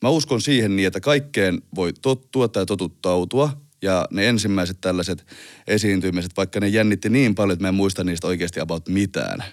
mä 0.03 0.09
uskon 0.09 0.41
siihen 0.41 0.77
niin, 0.77 0.87
että 0.87 1.01
kaikkeen 1.01 1.63
voi 1.75 1.93
tottua 1.93 2.49
tai 2.49 2.67
totuttautua. 2.67 3.61
Ja 3.83 4.07
ne 4.11 4.29
ensimmäiset 4.29 4.79
tällaiset 4.81 5.27
esiintymiset, 5.67 6.33
vaikka 6.37 6.61
ne 6.61 6.69
jännitti 6.69 7.09
niin 7.09 7.35
paljon, 7.35 7.53
että 7.53 7.65
mä 7.65 7.69
en 7.69 7.75
muista 7.75 8.05
niistä 8.05 8.27
oikeasti 8.27 8.61
about 8.61 8.89
mitään. 8.89 9.45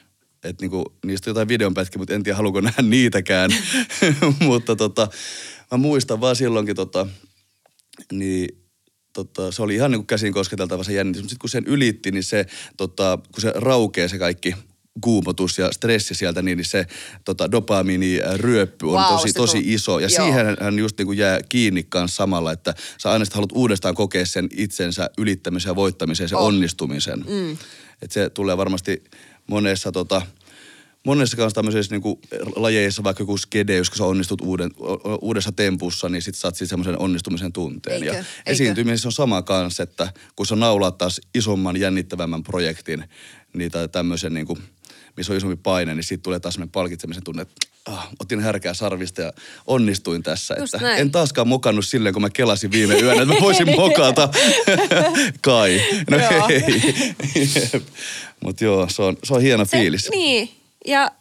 Että 0.43 0.63
niinku, 0.63 0.95
niistä 1.05 1.29
on 1.29 1.31
jotain 1.31 1.47
videonpätkiä, 1.47 1.99
mutta 1.99 2.13
en 2.13 2.23
tiedä 2.23 2.35
haluanko 2.35 2.61
nähdä 2.61 2.81
niitäkään. 2.81 3.51
mutta 4.39 4.75
tota, 4.75 5.07
mä 5.71 5.77
muistan 5.77 6.21
vaan 6.21 6.35
silloinkin 6.35 6.75
tota, 6.75 7.07
niin 8.11 8.65
tota, 9.13 9.51
se 9.51 9.61
oli 9.61 9.75
ihan 9.75 9.91
niin 9.91 9.99
kuin 9.99 10.07
käsin 10.07 10.33
kosketeltava 10.33 10.83
se 10.83 10.93
jännitys. 10.93 11.21
Mutta 11.21 11.29
sitten 11.29 11.41
kun 11.41 11.49
sen 11.49 11.63
ylitti, 11.67 12.11
niin 12.11 12.23
se, 12.23 12.45
tota, 12.77 13.19
kun 13.31 13.41
se 13.41 13.51
raukee 13.55 14.07
se 14.07 14.17
kaikki 14.17 14.55
kuumotus 15.01 15.57
ja 15.57 15.71
stressi 15.71 16.15
sieltä, 16.15 16.41
niin 16.41 16.57
niin 16.57 16.65
se 16.65 16.87
tota, 17.25 17.51
dopamiiniryöppy 17.51 18.85
on 18.85 18.93
Vau, 18.93 19.11
tosi, 19.17 19.33
tosi 19.33 19.61
iso. 19.65 19.99
Ja 19.99 20.07
Joo. 20.17 20.25
siihen 20.25 20.57
hän 20.61 20.79
just 20.79 20.97
niin 20.97 21.05
kuin 21.05 21.17
jää 21.17 21.39
kiinni 21.49 21.83
kanssa 21.83 22.15
samalla, 22.15 22.51
että 22.51 22.73
sä 22.97 23.11
aina 23.11 23.25
haluat 23.33 23.51
uudestaan 23.51 23.95
kokea 23.95 24.25
sen 24.25 24.49
itsensä 24.57 25.09
ylittämisen 25.17 25.69
ja 25.69 25.75
voittamisen 25.75 26.23
ja 26.23 26.27
sen 26.27 26.37
Oh. 26.37 26.45
onnistumisen. 26.45 27.19
Mm. 27.27 27.51
Että 28.01 28.13
se 28.13 28.29
tulee 28.29 28.57
varmasti 28.57 29.03
monessa 29.47 29.91
tota, 29.91 30.21
monessa 31.05 31.37
kanssa 31.37 31.55
tämmöisissä 31.55 31.95
niinku 31.95 32.19
lajeissa, 32.55 33.03
vaikka 33.03 33.21
joku 33.21 33.37
skede, 33.37 33.75
jos 33.75 33.87
sä 33.87 34.05
onnistut 34.05 34.41
uuden, 34.41 34.71
uudessa 35.21 35.51
tempussa, 35.51 36.09
niin 36.09 36.21
sit 36.21 36.35
saat 36.35 36.55
sit 36.55 36.69
semmoisen 36.69 36.99
onnistumisen 36.99 37.53
tunteen. 37.53 37.95
Eikö? 37.95 38.05
Ja 38.05 38.13
Eikö? 38.13 38.25
esiintymisessä 38.45 39.07
on 39.07 39.11
sama 39.11 39.41
kanssa, 39.41 39.83
että 39.83 40.13
kun 40.35 40.45
sä 40.45 40.55
naulaat 40.55 40.97
taas 40.97 41.21
isomman, 41.35 41.77
jännittävämmän 41.77 42.43
projektin, 42.43 43.03
niin 43.53 43.71
tai 43.71 43.89
tämmöisen 43.89 44.33
niinku, 44.33 44.57
missä 45.17 45.33
on 45.33 45.37
isompi 45.37 45.55
paine, 45.55 45.95
niin 45.95 46.03
siitä 46.03 46.21
tulee 46.21 46.39
taas 46.39 46.53
semmoinen 46.53 46.71
palkitsemisen 46.71 47.23
tunne, 47.23 47.41
että 47.41 47.55
ah, 47.85 48.07
otin 48.19 48.39
härkää 48.39 48.73
sarvista 48.73 49.21
ja 49.21 49.33
onnistuin 49.67 50.23
tässä. 50.23 50.55
Just 50.59 50.73
että 50.73 50.87
näin. 50.87 51.01
en 51.01 51.11
taaskaan 51.11 51.47
mokannut 51.47 51.85
silleen, 51.85 52.13
kun 52.13 52.21
mä 52.21 52.29
kelasin 52.29 52.71
viime 52.71 52.99
yönä, 52.99 53.21
että 53.21 53.33
mä 53.33 53.41
voisin 53.41 53.75
mokata. 53.75 54.29
Kai. 55.41 55.81
No 56.09 56.17
Joo. 56.17 56.47
ei. 56.47 57.51
Mutta 58.43 58.63
joo, 58.63 58.87
se 58.89 59.01
on, 59.01 59.17
se 59.23 59.33
on 59.33 59.41
hieno 59.41 59.65
Se, 59.65 59.77
fiilis. 59.77 60.09
Niin, 60.09 60.49
ja 60.85 61.11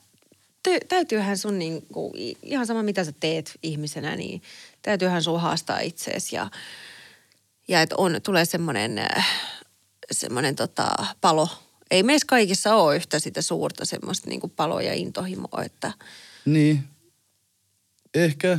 ty- 0.69 0.87
täytyyhän 0.89 1.39
sun 1.39 1.59
niinku, 1.59 2.13
ihan 2.43 2.67
sama 2.67 2.83
mitä 2.83 3.05
sä 3.05 3.13
teet 3.21 3.59
ihmisenä, 3.63 4.17
niin 4.17 4.43
täytyyhän 4.83 5.23
sun 5.23 5.41
haastaa 5.41 5.81
itseesi 5.81 6.37
ja, 6.37 6.51
ja 7.69 7.83
että 7.83 7.95
on, 7.99 8.21
tulee 8.23 8.45
semmoinen 8.45 8.99
äh, 8.99 9.27
semmoinen 10.13 10.57
tota, 10.57 10.89
palo. 11.21 11.49
Ei 11.95 12.03
meissä 12.03 12.27
kaikissa 12.27 12.75
ole 12.75 12.97
yhtä 12.97 13.19
sitä 13.19 13.43
suurta 13.43 13.85
semmoista 13.85 14.29
niinku 14.31 14.49
paloa 14.49 14.83
ja 14.83 14.95
intohimoa, 14.95 15.63
että 15.65 15.93
Niin. 16.45 16.85
Ehkä. 18.15 18.59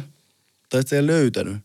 Tai 0.69 0.83
se 0.85 0.95
ei 0.95 1.07
löytänyt. 1.07 1.57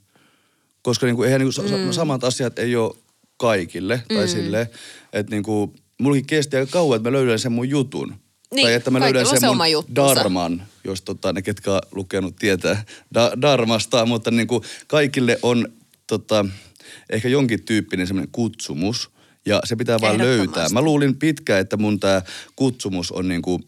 Koska 0.82 1.06
niinku, 1.06 1.22
eihän 1.22 1.40
niinku 1.40 1.76
mm. 1.86 1.92
samat 1.92 2.24
asiat 2.24 2.58
ei 2.58 2.76
ole 2.76 2.96
kaikille. 3.36 4.02
Tai 4.08 4.26
Mm. 4.26 4.28
silleen, 4.28 4.66
että 5.12 5.30
niinku, 5.30 5.74
mullakin 6.00 6.26
kesti 6.26 6.56
aika 6.56 6.72
kauan, 6.72 6.96
että 6.96 7.10
mä 7.10 7.16
löydän 7.16 7.38
sen 7.38 7.52
mun 7.52 7.68
jutun. 7.68 8.14
Niin, 8.54 8.66
tai 8.66 8.74
että 8.74 8.90
mä 8.90 9.00
löydän 9.00 9.26
sen 9.26 9.40
se 9.40 9.46
mun 9.46 9.58
darman, 9.94 10.62
jos 10.84 11.02
tota, 11.02 11.32
ne 11.32 11.42
ketkä 11.42 11.72
on 11.72 11.80
lukenut 11.92 12.36
tietää 12.36 12.84
da, 13.14 13.32
darmasta. 13.42 14.06
Mutta 14.06 14.30
niinku, 14.30 14.64
kaikille 14.86 15.38
on 15.42 15.68
tota, 16.06 16.46
ehkä 17.10 17.28
jonkin 17.28 17.64
tyyppinen 17.64 18.06
semmoinen 18.06 18.32
kutsumus. 18.32 19.10
Ja 19.46 19.60
se 19.64 19.76
pitää 19.76 20.00
vaan 20.00 20.18
löytää. 20.18 20.68
Mä 20.68 20.82
luulin 20.82 21.16
pitkään, 21.16 21.60
että 21.60 21.76
mun 21.76 22.00
tämä 22.00 22.22
kutsumus 22.56 23.12
on 23.12 23.28
niinku, 23.28 23.60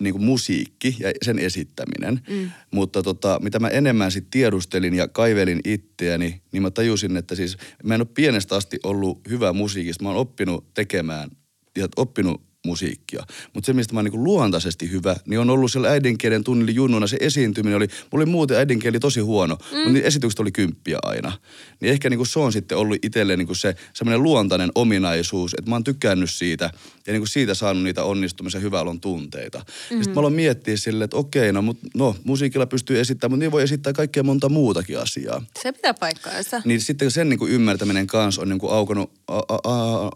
niinku 0.00 0.18
musiikki 0.18 0.96
ja 0.98 1.12
sen 1.24 1.38
esittäminen. 1.38 2.20
Mm. 2.28 2.50
Mutta 2.70 3.02
tota, 3.02 3.38
mitä 3.42 3.58
mä 3.58 3.68
enemmän 3.68 4.12
sit 4.12 4.26
tiedustelin 4.30 4.94
ja 4.94 5.08
kaivelin 5.08 5.60
itseäni, 5.64 6.42
niin 6.52 6.62
mä 6.62 6.70
tajusin, 6.70 7.16
että 7.16 7.34
siis 7.34 7.56
mä 7.84 7.94
en 7.94 8.00
ole 8.00 8.08
pienestä 8.14 8.56
asti 8.56 8.78
ollut 8.82 9.20
hyvä 9.28 9.52
musiikista. 9.52 10.04
Mä 10.04 10.08
oon 10.08 10.18
oppinut 10.18 10.74
tekemään 10.74 11.30
ja 11.76 11.88
oppinut 11.96 12.51
musiikkia. 12.66 13.22
Mutta 13.54 13.66
se, 13.66 13.72
mistä 13.72 13.94
mä 13.94 13.98
oon 13.98 14.04
niinku 14.04 14.24
luontaisesti 14.24 14.90
hyvä, 14.90 15.16
niin 15.26 15.40
on 15.40 15.50
ollut 15.50 15.72
siellä 15.72 15.88
äidinkielen 15.88 16.44
tunnilla 16.44 16.72
junnuna. 16.72 17.06
Se 17.06 17.16
esiintyminen 17.20 17.76
oli, 17.76 17.86
mulla 17.86 18.22
oli 18.22 18.30
muuten 18.30 18.56
äidinkieli 18.56 19.00
tosi 19.00 19.20
huono, 19.20 19.54
mm. 19.54 19.76
mutta 19.76 19.92
niin 19.92 20.04
esitykset 20.04 20.40
oli 20.40 20.52
kymppiä 20.52 20.98
aina. 21.02 21.32
Niin 21.80 21.92
ehkä 21.92 22.10
niinku 22.10 22.24
se 22.24 22.38
on 22.38 22.52
sitten 22.52 22.78
ollut 22.78 22.98
itselleen 23.02 23.38
niinku 23.38 23.54
se 23.54 23.74
semmoinen 23.94 24.22
luontainen 24.22 24.70
ominaisuus, 24.74 25.54
että 25.58 25.70
mä 25.70 25.74
oon 25.74 25.84
tykännyt 25.84 26.30
siitä 26.30 26.70
ja 27.06 27.12
niinku 27.12 27.26
siitä 27.26 27.54
saanut 27.54 27.82
niitä 27.82 28.04
onnistumisen 28.04 28.62
hyvän 28.62 28.80
olon 28.80 29.00
tunteita. 29.00 29.58
Mm. 29.58 29.96
Ja 29.96 30.04
sitten 30.04 30.14
mä 30.14 30.20
aloin 30.20 30.34
miettiä 30.34 30.76
silleen, 30.76 31.04
että 31.04 31.16
okei, 31.16 31.52
no, 31.52 31.62
mut, 31.62 31.78
no 31.94 32.16
musiikilla 32.24 32.66
pystyy 32.66 33.00
esittämään, 33.00 33.32
mutta 33.32 33.40
niin 33.40 33.52
voi 33.52 33.62
esittää 33.62 33.92
kaikkea 33.92 34.22
monta 34.22 34.48
muutakin 34.48 34.98
asiaa. 34.98 35.44
se 35.62 35.72
pitää 35.72 35.94
paikkaansa. 35.94 36.62
Niin 36.64 36.80
sitten 36.80 37.10
sen 37.10 37.28
niinku 37.28 37.46
ymmärtäminen 37.46 38.06
kanssa 38.06 38.42
on 38.42 38.48
niinku 38.48 38.68
aukonut, 38.68 39.12
a, 39.28 39.38
a, 39.38 39.58
a, 39.64 40.10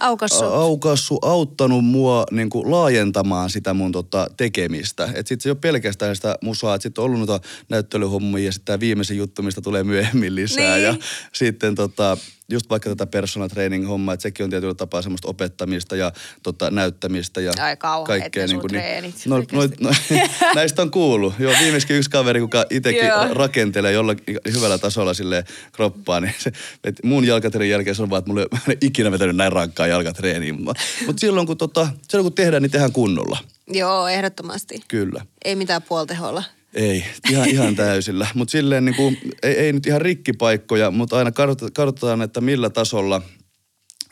Aukassut. 0.00 0.52
aukassu, 0.52 1.18
auttanut 1.22 1.84
mua 1.84 2.24
niin 2.30 2.50
kuin 2.50 2.70
laajentamaan 2.70 3.50
sitä 3.50 3.74
mun 3.74 3.92
tota, 3.92 4.26
tekemistä. 4.36 5.04
Että 5.04 5.28
sitten 5.28 5.40
se 5.40 5.48
ei 5.48 5.50
ole 5.50 5.58
pelkästään 5.60 6.16
sitä 6.16 6.36
musaa, 6.42 6.74
että 6.74 6.82
sitten 6.82 7.02
on 7.02 7.06
ollut 7.10 7.28
noita 7.28 7.48
näyttelyhommia 7.68 8.44
ja 8.44 8.52
sitten 8.52 8.64
tämä 8.64 8.80
viimeisen 8.80 9.16
juttu, 9.16 9.42
mistä 9.42 9.60
tulee 9.60 9.84
myöhemmin 9.84 10.34
lisää. 10.34 10.76
Niin. 10.76 10.84
Ja 10.84 10.94
sitten 11.32 11.74
tota, 11.74 12.16
just 12.50 12.70
vaikka 12.70 12.90
tätä 12.90 13.06
personal 13.06 13.48
training 13.48 13.88
hommaa, 13.88 14.14
että 14.14 14.22
sekin 14.22 14.44
on 14.44 14.50
tietyllä 14.50 14.74
tapaa 14.74 15.02
semmoista 15.02 15.28
opettamista 15.28 15.96
ja 15.96 16.12
tota, 16.42 16.70
näyttämistä 16.70 17.40
ja 17.40 17.52
Ai 17.58 17.76
kauheet 17.76 18.22
kaikkea. 18.22 18.46
niinku 18.46 18.66
niin, 18.66 18.82
treenit 18.82 19.14
no, 19.26 19.36
no, 19.36 19.60
oikeasti. 19.60 19.84
no, 19.84 19.90
näistä 20.54 20.82
on 20.82 20.90
kuullut. 20.90 21.34
Joo, 21.38 21.54
viimeiskin 21.60 21.96
yksi 21.96 22.10
kaveri, 22.10 22.40
kuka 22.40 22.64
itsekin 22.70 23.10
rakentelee 23.32 23.92
jollakin 23.92 24.38
hyvällä 24.54 24.78
tasolla 24.78 25.14
sille 25.14 25.44
kroppaa, 25.72 26.20
niin 26.20 26.34
se, 26.38 26.52
et 26.84 26.96
mun 27.04 27.24
jalkatreenin 27.24 27.70
jälkeen 27.70 27.96
se 27.96 28.02
on 28.02 28.10
vaan, 28.10 28.18
että 28.18 28.28
mulla 28.28 28.40
ei 28.40 28.72
en 28.72 28.78
ikinä 28.88 29.12
vetänyt 29.12 29.36
näin 29.36 29.52
rankkaa 29.52 29.86
jalkatreeniä. 29.90 30.52
Mutta 30.52 30.82
mut 31.06 31.18
silloin, 31.18 31.46
kun 31.46 31.56
tota, 31.56 31.88
silloin 32.08 32.24
kun 32.24 32.34
tehdään, 32.34 32.62
niin 32.62 32.70
tehdään 32.70 32.92
kunnolla. 32.92 33.38
Joo, 33.68 34.08
ehdottomasti. 34.08 34.80
Kyllä. 34.88 35.26
Ei 35.44 35.56
mitään 35.56 35.82
puolteholla. 35.82 36.44
Ei, 36.74 37.04
ihan, 37.30 37.48
ihan 37.48 37.76
täysillä. 37.76 38.26
Mutta 38.34 38.52
silleen 38.52 38.84
niin 38.84 38.94
kuin, 38.94 39.18
ei, 39.42 39.54
ei 39.54 39.72
nyt 39.72 39.86
ihan 39.86 40.00
rikkipaikkoja, 40.00 40.90
mutta 40.90 41.16
aina 41.18 41.30
katsot- 41.30 41.70
katsotaan, 41.74 42.22
että 42.22 42.40
millä 42.40 42.70
tasolla 42.70 43.22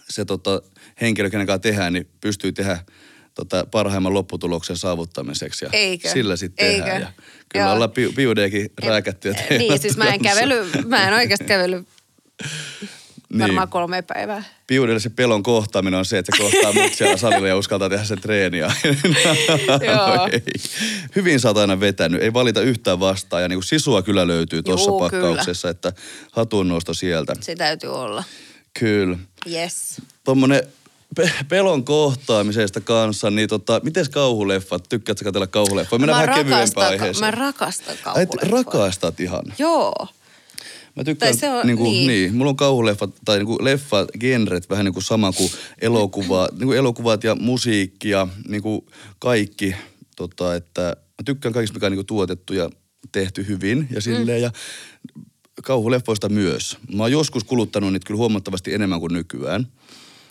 se 0.08 0.24
tota, 0.24 0.62
henkilö, 1.00 1.30
kenen 1.30 1.46
kanssa 1.46 1.58
tehdään, 1.58 1.92
niin 1.92 2.08
pystyy 2.20 2.52
tehdä 2.52 2.78
tota, 3.34 3.66
parhaimman 3.70 4.14
lopputuloksen 4.14 4.76
saavuttamiseksi. 4.76 5.64
Ja 5.64 5.70
Eikö? 5.72 6.10
Sillä 6.10 6.36
sitten 6.36 6.66
tehdään. 6.66 6.90
Eikö? 6.90 7.04
Ja 7.04 7.12
kyllä 7.48 7.64
Joo. 7.64 7.72
ollaan 7.74 7.90
pi- 7.90 8.12
piudeekin 8.16 8.70
rääkätty. 8.84 9.34
Niin, 9.50 9.78
siis 9.78 9.96
mä 9.96 10.14
en 10.14 10.22
kävely, 10.22 10.70
mä 10.86 11.08
en 11.08 11.14
oikeasti 11.14 11.44
kävely 11.44 11.84
Niin. 13.32 13.40
varmaan 13.40 13.68
kolme 13.68 14.02
päivää. 14.02 14.42
Piudelle 14.66 15.00
se 15.00 15.10
pelon 15.10 15.42
kohtaaminen 15.42 15.98
on 15.98 16.04
se, 16.04 16.18
että 16.18 16.32
se 16.36 16.42
kohtaa 16.42 16.72
mut 16.82 16.94
siellä 16.94 17.16
salilla 17.16 17.48
ja 17.48 17.56
uskaltaa 17.56 17.88
tehdä 17.88 18.04
sen 18.04 18.20
treeniä. 18.20 18.66
Joo. 19.86 20.28
Ei. 20.32 20.42
Hyvin 21.16 21.40
sä 21.40 21.48
oot 21.48 21.56
aina 21.56 21.80
vetänyt, 21.80 22.22
ei 22.22 22.32
valita 22.32 22.60
yhtään 22.60 23.00
vastaan. 23.00 23.42
Ja 23.42 23.48
niin 23.48 23.56
kuin 23.56 23.64
sisua 23.64 24.02
kyllä 24.02 24.26
löytyy 24.26 24.62
tuossa 24.62 24.90
pakkauksessa, 24.92 25.68
että 25.68 25.92
hatunnosto 26.32 26.94
sieltä. 26.94 27.32
Se 27.40 27.56
täytyy 27.56 27.90
olla. 27.94 28.24
Kyllä. 28.80 29.18
Yes. 29.52 30.02
Tuommoinen 30.24 30.62
pe- 31.16 31.30
pelon 31.48 31.84
kohtaamisesta 31.84 32.80
kanssa, 32.80 33.30
niin 33.30 33.48
tota, 33.48 33.80
mites 33.84 34.08
kauhuleffat? 34.08 34.84
Tykkäätkö 34.88 35.24
katsella 35.24 35.46
kauhuleffoja? 35.46 35.98
Mennään 36.00 36.26
vähän 36.26 36.44
kevyempään 36.44 36.88
aiheeseen. 36.88 37.24
mä 37.26 37.30
rakastan 37.30 37.96
Ai, 38.04 38.26
kauhuleffoja. 38.26 38.50
rakastat 38.64 39.20
ihan. 39.20 39.42
Joo. 39.58 40.08
Mä 40.96 41.04
tykkään, 41.04 41.32
Tai 41.32 41.40
se 41.40 41.50
on- 41.50 41.66
niin, 41.66 41.76
kuin, 41.78 41.90
niin. 41.90 42.06
niin. 42.08 42.34
Mulla 42.36 42.50
on 42.50 42.56
kauhuleffat 42.56 43.10
tai 43.24 43.38
niin 43.38 43.46
kuin 43.46 43.64
leffat, 43.64 44.08
genret 44.20 44.70
vähän 44.70 44.84
niin 44.84 44.92
kuin 44.92 45.04
sama 45.04 45.32
kuin 45.32 45.50
elokuva, 45.80 46.48
niin 46.58 46.66
kuin 46.66 46.78
elokuvat 46.78 47.24
ja 47.24 47.34
musiikki 47.34 48.10
ja 48.10 48.28
niin 48.48 48.62
kuin 48.62 48.86
kaikki. 49.18 49.74
Tota, 50.16 50.54
että 50.54 50.80
mä 50.82 51.22
tykkään 51.24 51.52
kaikista, 51.52 51.74
mikä 51.74 51.86
on 51.86 51.92
niin 51.92 51.98
kuin 51.98 52.06
tuotettu 52.06 52.54
ja 52.54 52.70
tehty 53.12 53.46
hyvin 53.48 53.88
ja 53.90 54.00
silleen. 54.00 54.38
Mm. 54.38 54.42
Ja 54.42 54.50
kauhuleffoista 55.62 56.28
myös. 56.28 56.78
Mä 56.94 57.02
oon 57.02 57.12
joskus 57.12 57.44
kuluttanut 57.44 57.92
niitä 57.92 58.06
kyllä 58.06 58.18
huomattavasti 58.18 58.74
enemmän 58.74 59.00
kuin 59.00 59.12
nykyään. 59.12 59.66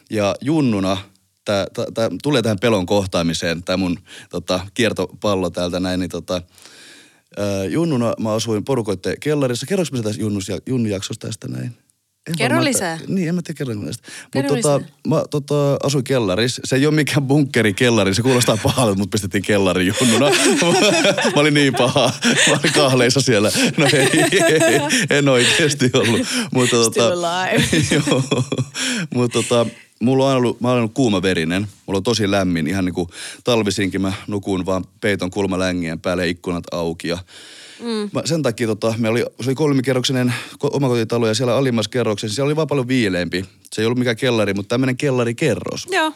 Ja 0.09 0.35
junnuna, 0.41 0.97
tää, 1.45 1.67
tää, 1.73 1.85
tää 1.93 2.09
tulee 2.23 2.41
tähän 2.41 2.59
pelon 2.59 2.85
kohtaamiseen, 2.85 3.63
tämä 3.63 3.77
mun 3.77 3.99
tota, 4.29 4.59
kiertopallo 4.73 5.49
täältä 5.49 5.79
näin, 5.79 5.99
niin 5.99 6.09
tota, 6.09 6.41
ää, 7.37 7.65
junnuna 7.65 8.13
mä 8.19 8.33
asuin 8.33 8.63
porukoitteen 8.63 9.19
kellarissa. 9.19 9.65
Kerroks 9.65 9.91
mä 9.91 9.97
sitä 9.97 10.09
Junnus, 10.19 10.51
Junnu 10.65 10.89
jaksosta 10.89 11.27
tästä 11.27 11.47
näin? 11.47 11.75
En 12.27 12.37
Kerro 12.37 12.63
lisää. 12.63 12.93
Että, 12.93 13.05
niin, 13.07 13.29
en 13.29 13.35
mä 13.35 13.41
tiedä 13.41 13.57
kerro 13.57 13.73
näistä. 13.73 14.07
Mutta 14.35 14.55
tota, 14.55 14.81
mä 15.07 15.23
tota, 15.31 15.77
asuin 15.83 16.03
kellarissa. 16.03 16.61
Se 16.65 16.75
ei 16.75 16.85
ole 16.85 16.95
mikään 16.95 17.23
bunkkeri 17.23 17.73
kellari. 17.73 18.13
Se 18.13 18.21
kuulostaa 18.21 18.57
pahalta, 18.63 18.97
mutta 18.97 19.11
pistettiin 19.11 19.43
kellari 19.43 19.87
junnuna. 19.87 20.29
mä 21.35 21.41
olin 21.41 21.53
niin 21.53 21.73
paha. 21.73 22.13
Mä 22.47 22.53
olin 22.53 22.73
kahleissa 22.73 23.21
siellä. 23.21 23.51
No 23.77 23.85
ei, 23.93 24.09
ei 24.31 24.79
en 25.09 25.29
oikeasti 25.29 25.89
ollut. 25.93 26.27
Mutta 26.53 26.75
tota, 26.75 26.91
Still 26.91 27.23
alive. 27.23 27.63
joo. 27.95 28.23
Mutta 29.13 29.43
tota, 29.43 29.65
mulla 29.99 30.23
on 30.23 30.29
aina 30.29 30.37
ollut, 30.37 30.61
mä 30.61 30.67
olen 30.67 30.79
ollut 30.79 30.93
kuuma 30.93 31.21
verinen. 31.21 31.67
Mulla 31.85 31.97
on 31.97 32.03
tosi 32.03 32.31
lämmin. 32.31 32.67
Ihan 32.67 32.85
niin 32.85 32.93
kuin 32.93 33.09
talvisinkin 33.43 34.01
mä 34.01 34.13
nukun 34.27 34.65
vaan 34.65 34.85
peiton 35.01 35.31
kulmalängien 35.31 35.99
päälle 35.99 36.29
ikkunat 36.29 36.63
auki. 36.71 37.07
Ja 37.07 37.17
mm. 37.79 38.09
mä, 38.13 38.21
sen 38.25 38.43
takia 38.43 38.67
tota, 38.67 38.93
me 38.97 39.09
oli, 39.09 39.19
se 39.19 39.49
oli 39.49 39.55
kolmikerroksinen 39.55 40.33
ko- 40.53 40.75
omakotitalo 40.75 41.27
ja 41.27 41.33
siellä 41.33 41.55
alimmassa 41.55 41.89
kerroksessa 41.89 42.35
siellä 42.35 42.47
oli 42.47 42.55
vaan 42.55 42.67
paljon 42.67 42.87
viileämpi. 42.87 43.45
Se 43.73 43.81
ei 43.81 43.85
ollut 43.85 43.99
mikään 43.99 44.17
kellari, 44.17 44.53
mutta 44.53 44.69
tämmöinen 44.69 44.97
kellarikerros. 44.97 45.87
Joo. 45.91 46.13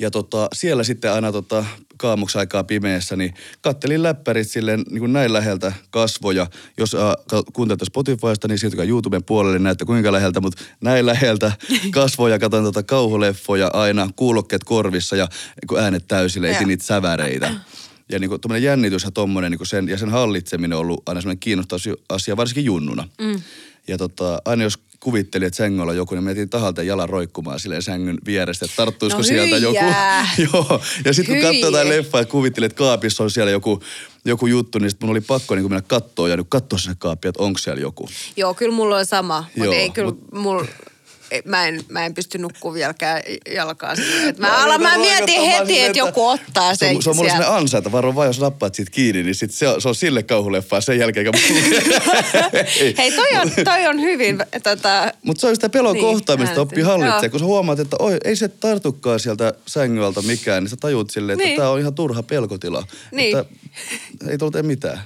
Ja 0.00 0.10
tota, 0.10 0.48
siellä 0.52 0.84
sitten 0.84 1.12
aina 1.12 1.32
tota, 1.32 1.64
kaamuksi 1.96 2.38
aikaa 2.38 2.64
pimeässä, 2.64 3.16
niin 3.16 3.34
kattelin 3.60 4.02
läppärit 4.02 4.48
silleen 4.48 4.84
niin 4.90 5.00
kuin 5.00 5.12
näin 5.12 5.32
läheltä 5.32 5.72
kasvoja. 5.90 6.46
Jos 6.78 6.94
äh, 6.94 7.42
kuuntelette 7.52 7.84
Spotifysta, 7.84 8.48
niin 8.48 8.58
siirtykää 8.58 8.84
YouTuben 8.84 9.24
puolelle, 9.24 9.58
niin 9.58 9.64
näette 9.64 9.84
kuinka 9.84 10.12
läheltä, 10.12 10.40
mutta 10.40 10.62
näin 10.80 11.06
läheltä 11.06 11.52
kasvoja, 11.90 12.38
katson 12.38 12.64
tota 12.64 12.82
kauhuleffoja 12.82 13.70
aina, 13.72 14.10
kuulokkeet 14.16 14.64
korvissa 14.64 15.16
ja 15.16 15.28
kun 15.66 15.80
äänet 15.80 16.08
täysille, 16.08 16.50
etin 16.50 16.68
niitä 16.68 16.84
säväreitä. 16.84 17.54
Ja 18.08 18.18
niin 18.18 18.30
kuin, 18.30 18.62
jännitys 18.62 19.04
ja 19.04 19.10
tommonen, 19.10 19.50
niin 19.50 19.58
kuin 19.58 19.68
sen, 19.68 19.88
ja 19.88 19.98
sen 19.98 20.08
hallitseminen 20.08 20.72
on 20.72 20.80
ollut 20.80 21.08
aina 21.08 21.20
semmoinen 21.20 21.40
kiinnostava 21.40 21.96
asia, 22.08 22.36
varsinkin 22.36 22.64
junnuna. 22.64 23.08
Mm. 23.20 23.42
Ja 23.88 23.98
tota, 23.98 24.42
aina 24.44 24.62
jos 24.62 24.78
kuvittelin, 25.00 25.46
että 25.46 25.56
sängyllä 25.56 25.90
on 25.90 25.96
joku, 25.96 26.14
niin 26.14 26.24
menin 26.24 26.50
tahalteen 26.50 26.86
jalan 26.86 27.08
roikkumaan 27.08 27.60
silleen 27.60 27.82
sängyn 27.82 28.18
vierestä, 28.26 28.64
että 28.64 28.76
tarttuisiko 28.76 29.18
No 29.22 29.26
sieltä 29.26 29.56
joku. 29.56 29.78
Joo, 30.52 30.80
ja 31.04 31.12
sitten 31.12 31.34
kun 31.34 31.34
Hyi. 31.34 31.42
katsoi 31.42 31.60
jotain 31.60 31.88
leffaa 31.88 32.20
ja 32.20 32.24
kuvittelin, 32.26 32.66
että 32.66 32.76
kaapissa 32.76 33.22
on 33.24 33.30
siellä 33.30 33.50
joku, 33.50 33.82
joku 34.24 34.46
juttu, 34.46 34.78
niin 34.78 34.90
sitten 34.90 35.06
mun 35.06 35.12
oli 35.12 35.20
pakko 35.20 35.54
niin 35.54 35.64
mennä 35.64 35.82
kattoon 35.86 36.30
ja 36.30 36.36
nyt 36.36 36.46
katsoa 36.48 36.78
sinne 36.78 36.96
kaappia, 36.98 37.28
että 37.28 37.42
onko 37.42 37.58
siellä 37.58 37.80
joku. 37.80 38.08
Joo, 38.36 38.54
kyllä 38.54 38.74
mulla 38.74 38.96
on 38.96 39.06
sama, 39.06 39.44
mutta 39.56 39.74
ei 39.74 39.90
kyllä 39.90 40.10
mut- 40.10 40.38
mulla... 40.38 40.66
Mä 41.44 41.66
en, 41.68 41.80
mä 41.88 42.06
en 42.06 42.14
pysty 42.14 42.38
nukkua 42.38 42.74
vieläkään 42.74 43.22
jalkaa 43.54 43.96
sinne. 43.96 44.28
Et 44.28 44.38
Mä 44.38 44.46
Mä, 44.48 44.64
alan, 44.64 44.82
mä 44.82 44.98
mietin 44.98 45.42
heti, 45.42 45.80
että 45.80 45.98
joku 45.98 46.26
ottaa 46.26 46.74
se 46.74 46.86
on, 46.86 46.92
sen 46.94 47.02
se 47.02 47.10
on 47.10 47.16
mulle 47.16 47.30
sellainen 47.30 47.56
ansa, 47.56 47.78
että 47.78 47.92
varo 47.92 48.14
vaan, 48.14 48.26
jos 48.26 48.40
nappaat 48.40 48.74
siitä 48.74 48.90
kiinni, 48.90 49.22
niin 49.22 49.34
sit 49.34 49.50
se, 49.50 49.68
on, 49.68 49.82
se 49.82 49.88
on 49.88 49.94
sille 49.94 50.22
kauhuleffaa 50.22 50.80
sen 50.80 50.98
jälkeen. 50.98 51.26
Hei, 52.98 53.12
toi 53.12 53.28
on, 53.42 53.50
toi 53.64 53.86
on 53.86 54.00
hyvin 54.00 54.38
tota, 54.62 55.12
Mutta 55.22 55.40
se 55.40 55.46
on 55.46 55.54
sitä 55.54 55.68
pelon 55.68 55.94
Niin, 55.94 56.04
kohtaamista, 56.04 56.50
äänet. 56.50 56.58
oppii 56.58 56.82
hallitsemaan, 56.82 57.30
kun 57.30 57.40
sä 57.40 57.46
huomaat, 57.46 57.78
että 57.80 57.96
oi, 57.98 58.16
ei 58.24 58.36
se 58.36 58.48
tartukaan 58.48 59.20
sieltä 59.20 59.54
sängyltä 59.66 60.22
mikään, 60.22 60.62
niin 60.62 60.70
sä 60.70 60.76
tajut 60.76 61.10
silleen, 61.10 61.38
että 61.38 61.46
Niin. 61.48 61.56
tämä 61.56 61.70
on 61.70 61.80
ihan 61.80 61.94
turha 61.94 62.22
pelkotila. 62.22 62.86
Niin. 63.12 63.38
Että 63.38 63.54
ei 64.30 64.38
tee 64.52 64.62
mitään. 64.62 65.00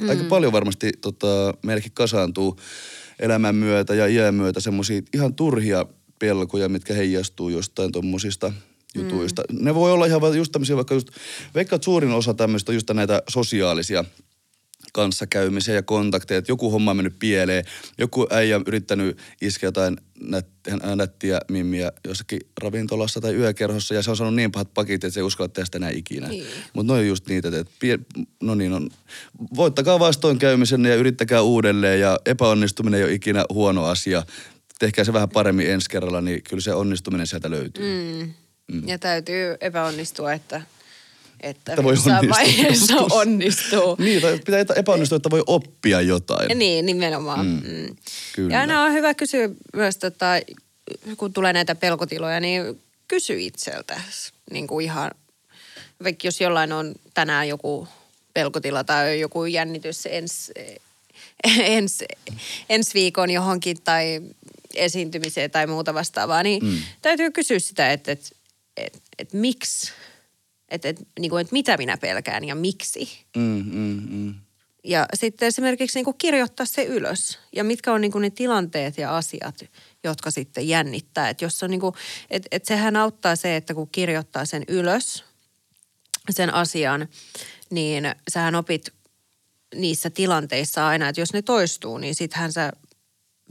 Mm. 0.00 0.08
Aika 0.08 0.24
paljon 0.28 0.52
varmasti 0.52 0.92
tota, 1.00 1.54
meillekin 1.62 1.92
kasaantuu 1.94 2.60
elämän 3.18 3.54
myötä 3.54 3.94
ja 3.94 4.06
iän 4.06 4.34
myötä 4.34 4.60
semmoisia 4.60 5.02
ihan 5.14 5.34
turhia 5.34 5.86
pelkoja, 6.18 6.68
mitkä 6.68 6.94
heijastuu 6.94 7.48
jostain 7.48 7.92
tuommoisista 7.92 8.52
jutuista. 8.94 9.42
Mm. 9.52 9.64
Ne 9.64 9.74
voi 9.74 9.92
olla 9.92 10.06
ihan 10.06 10.36
just 10.36 10.52
tämmöisiä, 10.52 10.76
vaikka 10.76 10.94
just, 10.94 11.08
veikkaan, 11.54 11.76
että 11.76 11.84
suurin 11.84 12.10
osa 12.10 12.34
tämmöistä 12.34 12.72
on 12.72 12.76
just 12.76 12.90
näitä 12.94 13.22
sosiaalisia 13.28 14.04
kanssakäymisiä 14.98 15.74
ja 15.74 15.82
kontakteja, 15.82 16.38
että 16.38 16.52
joku 16.52 16.70
homma 16.70 16.90
on 16.90 16.96
mennyt 16.96 17.18
pieleen, 17.18 17.64
joku 17.98 18.26
äijä 18.30 18.56
on 18.56 18.64
yrittänyt 18.66 19.18
iskeä 19.40 19.66
jotain 19.66 19.96
nät, 20.20 20.46
nättiä 20.94 21.40
mimmiä 21.50 21.92
jossakin 22.04 22.40
ravintolassa 22.62 23.20
tai 23.20 23.34
yökerhossa 23.34 23.94
ja 23.94 24.02
se 24.02 24.10
on 24.10 24.16
saanut 24.16 24.34
niin 24.34 24.52
pahat 24.52 24.74
pakit, 24.74 25.04
että 25.04 25.14
se 25.14 25.20
ei 25.20 25.24
uskalla 25.24 25.48
tehdä 25.48 25.64
sitä 25.64 25.78
enää 25.78 25.90
ikinä. 25.90 26.28
Niin. 26.28 26.46
Mutta 26.72 26.92
ne 26.92 26.98
on 26.98 27.06
just 27.06 27.26
niitä, 27.26 27.48
että 27.48 27.72
pie, 27.80 27.98
no 28.42 28.54
niin 28.54 28.72
on, 28.72 28.90
voittakaa 29.56 29.98
vastoinkäymisen 29.98 30.84
ja 30.84 30.94
yrittäkää 30.94 31.42
uudelleen 31.42 32.00
ja 32.00 32.18
epäonnistuminen 32.26 32.98
ei 32.98 33.04
ole 33.04 33.12
ikinä 33.12 33.44
huono 33.52 33.84
asia. 33.84 34.22
Tehkää 34.78 35.04
se 35.04 35.12
vähän 35.12 35.28
paremmin 35.28 35.70
ensi 35.70 35.90
kerralla, 35.90 36.20
niin 36.20 36.42
kyllä 36.42 36.60
se 36.60 36.74
onnistuminen 36.74 37.26
sieltä 37.26 37.50
löytyy. 37.50 37.84
mm, 37.84 38.32
mm. 38.72 38.88
ja 38.88 38.98
täytyy 38.98 39.56
epäonnistua, 39.60 40.32
että, 40.32 40.62
että, 41.40 41.72
Että 41.72 41.82
voi 41.82 41.92
jossain 41.92 42.28
vaiheessa 42.28 42.96
onnistuu. 43.20 43.96
Niin, 43.98 44.22
tai 44.22 44.38
pitää 44.38 44.64
epäonnistua, 44.76 45.16
että 45.16 45.30
voi 45.30 45.42
oppia 45.46 46.00
jotain. 46.00 46.58
Niin, 46.58 46.86
nimenomaan. 46.86 47.46
Mm. 47.46 47.62
Mm. 47.64 47.96
Kyllä. 48.34 48.54
Ja 48.54 48.60
aina 48.60 48.82
on 48.82 48.92
hyvä 48.92 49.14
kysyä 49.14 49.48
myös, 49.76 49.96
tota, 49.96 50.26
kun 51.16 51.32
tulee 51.32 51.52
näitä 51.52 51.74
pelkotiloja, 51.74 52.40
niin 52.40 52.82
kysy 53.08 53.40
itseltä. 53.40 54.00
Niin 54.50 54.66
kuin 54.66 54.84
ihan, 54.84 55.10
vaikka 56.04 56.26
jos 56.26 56.40
jollain 56.40 56.72
on 56.72 56.94
tänään 57.14 57.48
joku 57.48 57.88
pelkotila 58.34 58.84
tai 58.84 59.20
joku 59.20 59.44
jännitys 59.44 60.06
ens, 60.06 60.52
ens, 61.58 62.04
ensi 62.68 62.94
viikon 62.94 63.30
johonkin 63.30 63.76
tai 63.84 64.22
esiintymiseen 64.74 65.50
tai 65.50 65.66
muuta 65.66 65.94
vastaavaa, 65.94 66.42
niin 66.42 66.64
mm. 66.64 66.78
täytyy 67.02 67.30
kysyä 67.30 67.58
sitä, 67.58 67.92
että, 67.92 68.12
että, 68.12 68.28
että, 68.76 68.98
että 69.18 69.36
miksi, 69.36 69.92
että, 70.68 70.88
että, 70.88 71.04
niin 71.20 71.30
kuin, 71.30 71.40
että 71.40 71.52
mitä 71.52 71.76
minä 71.76 71.96
pelkään 71.96 72.44
ja 72.44 72.54
miksi. 72.54 73.24
Mm, 73.36 73.64
mm, 73.72 74.02
mm. 74.10 74.34
Ja 74.84 75.06
sitten 75.14 75.48
esimerkiksi 75.48 75.98
niin 75.98 76.04
kuin 76.04 76.18
kirjoittaa 76.18 76.66
se 76.66 76.84
ylös. 76.84 77.38
Ja 77.52 77.64
mitkä 77.64 77.92
on 77.92 78.00
niin 78.00 78.12
kuin 78.12 78.22
ne 78.22 78.30
tilanteet 78.30 78.98
ja 78.98 79.16
asiat, 79.16 79.64
jotka 80.04 80.30
sitten 80.30 80.68
jännittää. 80.68 81.28
Että 81.28 81.44
jos 81.44 81.62
on 81.62 81.70
niin 81.70 81.80
kuin, 81.80 81.94
et, 82.30 82.46
et 82.50 82.64
sehän 82.64 82.96
auttaa 82.96 83.36
se, 83.36 83.56
että 83.56 83.74
kun 83.74 83.88
kirjoittaa 83.92 84.44
sen 84.44 84.64
ylös, 84.68 85.24
sen 86.30 86.54
asian, 86.54 87.08
niin 87.70 88.04
sähän 88.30 88.54
opit 88.54 88.92
niissä 89.74 90.10
tilanteissa 90.10 90.88
aina, 90.88 91.08
että 91.08 91.20
jos 91.20 91.32
ne 91.32 91.42
toistuu, 91.42 91.98
niin 91.98 92.14
sittenhän 92.14 92.52
sä 92.52 92.72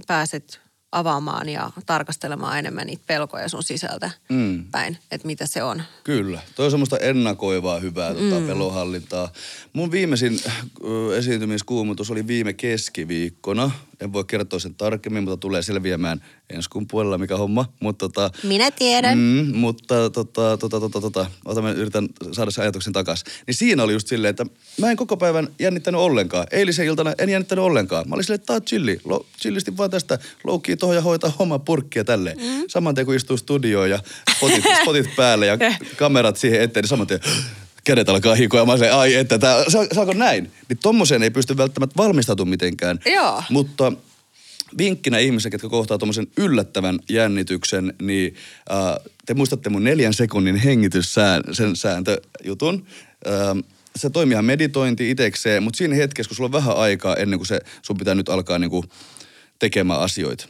pääset 0.08 0.62
avaamaan 0.92 1.50
ja 1.50 1.72
tarkastelemaan 1.86 2.60
enemmän 2.60 2.88
niitä 2.88 3.04
pelkoja 3.08 3.50
sun 3.50 3.64
sisältä 3.64 4.12
Mm. 4.30 4.66
päin, 4.72 4.98
että 5.12 5.28
mitä 5.28 5.48
se 5.48 5.64
on. 5.64 5.84
Kyllä. 6.04 6.42
Toi 6.56 6.66
on 6.66 6.72
semmoista 6.72 6.98
ennakoivaa 6.98 7.80
hyvää 7.80 8.14
tota, 8.14 8.40
mm. 8.40 8.48
pelonhallintaa. 8.48 9.32
Mun 9.74 9.92
viimeisin 9.92 10.40
ö, 10.84 11.18
esiintymiskuumutus 11.18 12.12
oli 12.12 12.28
viime 12.28 12.54
keskiviikkona. 12.54 13.72
En 14.02 14.14
voi 14.14 14.24
kertoa 14.24 14.60
sen 14.60 14.76
tarkemmin, 14.76 15.24
mutta 15.24 15.38
tulee 15.38 15.62
selviämään 15.62 16.22
ensi 16.50 16.70
kuun 16.70 16.88
puolella, 16.88 17.18
mikä 17.18 17.38
homma. 17.38 17.74
Mutta 17.80 18.10
tota, 18.10 18.32
Minä 18.44 18.72
tiedän. 18.72 19.18
Mm, 19.18 19.56
mutta 19.56 20.10
tota, 20.10 20.34
tota, 20.58 20.80
tota, 20.80 21.02
tota, 21.02 21.26
ota 21.46 21.62
mä 21.62 21.72
yritän 21.72 22.08
saada 22.32 22.52
sen 22.52 22.62
ajatuksen 22.62 22.94
takas. 22.94 23.24
Niin 23.48 23.56
siinä 23.56 23.84
oli 23.84 23.94
just 23.94 24.08
silleen, 24.08 24.30
että 24.30 24.46
mä 24.82 24.92
en 24.92 24.98
koko 24.98 25.18
päivän 25.18 25.48
jännittänyt 25.60 26.02
ollenkaan. 26.02 26.48
Eilisen 26.52 26.86
iltana 26.86 27.14
en 27.18 27.30
jännittänyt 27.30 27.66
ollenkaan. 27.66 28.10
Mä 28.10 28.16
olin 28.16 28.24
silleen, 28.24 28.36
että 28.36 28.46
tää 28.46 28.56
on 28.56 28.62
chilli. 28.62 29.00
Lo, 29.06 29.26
chillisti 29.42 29.78
vaan 29.78 29.90
tästä 29.90 30.20
loukkii 30.44 30.78
tohon 30.78 30.96
ja 30.96 31.02
hoitaa 31.02 31.34
homma 31.40 31.60
purkkia 31.60 32.04
tälleen. 32.04 32.38
Mm. 32.38 32.64
Saman 32.68 32.96
tien 32.96 33.06
kun 33.06 33.16
istuu 33.16 33.38
studioon 33.38 33.90
ja 33.90 34.00
spotit, 34.38 34.64
spotit 34.82 35.16
päälle 35.16 35.46
ja 35.46 35.58
kamerat 35.98 36.38
siihen 36.38 36.62
eteen, 36.62 36.84
niin 36.84 36.90
saman 36.90 37.08
tien 37.08 37.20
kädet 37.88 38.10
alkaa 38.10 38.36
hikoa. 38.36 38.60
Ja 38.60 38.66
mä 38.66 38.72
olin, 38.72 38.94
ai 38.94 39.14
että 39.14 39.40
tää, 39.40 39.64
sa, 39.68 39.80
saako 39.92 40.14
näin? 40.14 40.52
Niin 40.70 40.78
tommoseen 40.78 41.24
ei 41.24 41.30
pysty 41.30 41.58
välttämättä 41.58 41.98
valmistautumaan 41.98 42.50
mitenkään. 42.50 43.00
Joo. 43.06 43.44
Mutta 43.50 43.92
vinkkinä 44.78 45.18
ihmisille, 45.18 45.54
jotka 45.54 45.70
kohtaa 45.70 45.98
tuommoisen 45.98 46.28
yllättävän 46.38 47.00
jännityksen, 47.10 47.94
niin 48.02 48.36
äh, 48.72 49.14
te 49.26 49.34
muistatte 49.34 49.70
mun 49.70 49.84
neljän 49.84 50.14
sekunnin 50.14 50.56
hengityssään, 50.56 51.44
sen 51.52 51.76
sääntöjutun. 51.76 52.86
Äh, 53.28 53.64
se 53.96 54.10
toimii 54.10 54.42
meditointi 54.42 55.10
itekseen, 55.10 55.64
mutta 55.64 55.78
siinä 55.78 55.96
hetkessä, 55.96 56.30
kun 56.30 56.36
sulla 56.36 56.48
on 56.48 56.64
vähän 56.64 56.78
aikaa 56.78 57.16
ennen 57.16 57.40
kuin 57.40 57.48
se, 57.48 57.60
sun 57.82 57.98
pitää 57.98 58.16
nyt 58.16 58.30
alkaa 58.30 58.60
niinku 58.60 58.86
tekemään 59.60 60.00
asioita. 60.00 60.48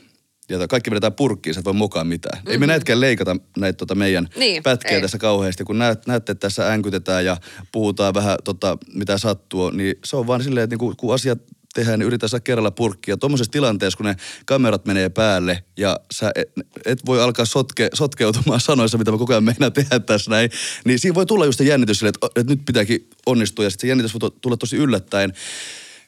Ja 0.49 0.67
kaikki 0.67 0.91
vedetään 0.91 1.13
purkkiin, 1.13 1.53
sä 1.53 1.60
et 1.60 1.65
voi 1.65 1.73
mukaan 1.73 2.07
mitään. 2.07 2.38
Mm-hmm. 2.38 2.51
Ei 2.51 2.57
me 2.57 2.67
näitkään 2.67 3.01
leikata 3.01 3.36
näitä 3.57 3.77
tota 3.77 3.95
meidän 3.95 4.27
Niin, 4.36 4.63
pätkiä 4.63 4.95
ei. 4.95 5.01
tässä 5.01 5.17
kauheasti. 5.17 5.63
Kun 5.63 5.79
näet, 5.79 6.07
näette, 6.07 6.31
että 6.31 6.47
tässä 6.47 6.73
änkytetään 6.73 7.25
ja 7.25 7.38
puhutaan 7.71 8.13
vähän 8.13 8.38
tota, 8.43 8.77
mitä 8.93 9.17
sattuu, 9.17 9.69
niin 9.69 9.95
se 10.05 10.15
on 10.15 10.27
vaan 10.27 10.43
silleen, 10.43 10.63
että 10.63 10.73
niinku, 10.73 10.93
kun 10.97 11.13
asiat 11.13 11.39
tehdään, 11.73 11.99
niin 11.99 12.07
yritetään 12.07 12.29
saada 12.29 12.43
kerralla 12.43 12.71
purkkia. 12.71 13.17
Tuommoisessa 13.17 13.51
tilanteessa, 13.51 13.97
kun 13.97 14.05
ne 14.05 14.15
kamerat 14.45 14.86
menee 14.86 15.10
päälle 15.10 15.63
ja 15.77 15.99
sä 16.13 16.31
et, 16.36 16.49
et 16.86 17.05
voi 17.05 17.21
alkaa 17.21 17.45
sotke, 17.45 17.89
sotkeutumaan 17.93 18.60
sanoissa, 18.69 18.97
mitä 18.97 19.12
mä 19.12 19.17
koko 19.17 19.33
ajan 19.33 19.43
meinaan 19.43 19.73
tehdä 19.73 19.99
tässä 19.99 20.31
näin, 20.31 20.49
niin 20.86 20.99
siinä 20.99 21.15
voi 21.15 21.25
tulla 21.25 21.45
just 21.45 21.57
se 21.57 21.63
jännitys 21.63 21.99
silleen, 21.99 22.13
että, 22.23 22.39
että 22.39 22.53
nyt 22.53 22.65
pitääkin 22.65 23.10
onnistua 23.25 23.65
ja 23.65 23.69
sitten 23.69 23.81
se 23.88 23.89
jännitys 23.89 24.13
voi 24.13 24.31
tulla 24.41 24.57
tosi 24.57 24.77
yllättäen. 24.77 25.33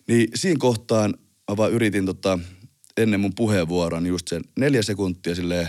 Niin 0.07 0.27
siinä 0.35 0.57
kohtaan 0.59 1.13
mä 1.49 1.57
vaan 1.57 1.71
yritin 1.71 2.05
tota, 2.05 2.39
ennen 2.99 3.19
mun 3.19 3.35
puheenvuoroa 3.35 4.01
niin 4.01 4.09
just 4.09 4.27
sen 4.27 4.41
neljä 4.55 4.81
sekuntia 4.81 5.35
silleen 5.35 5.67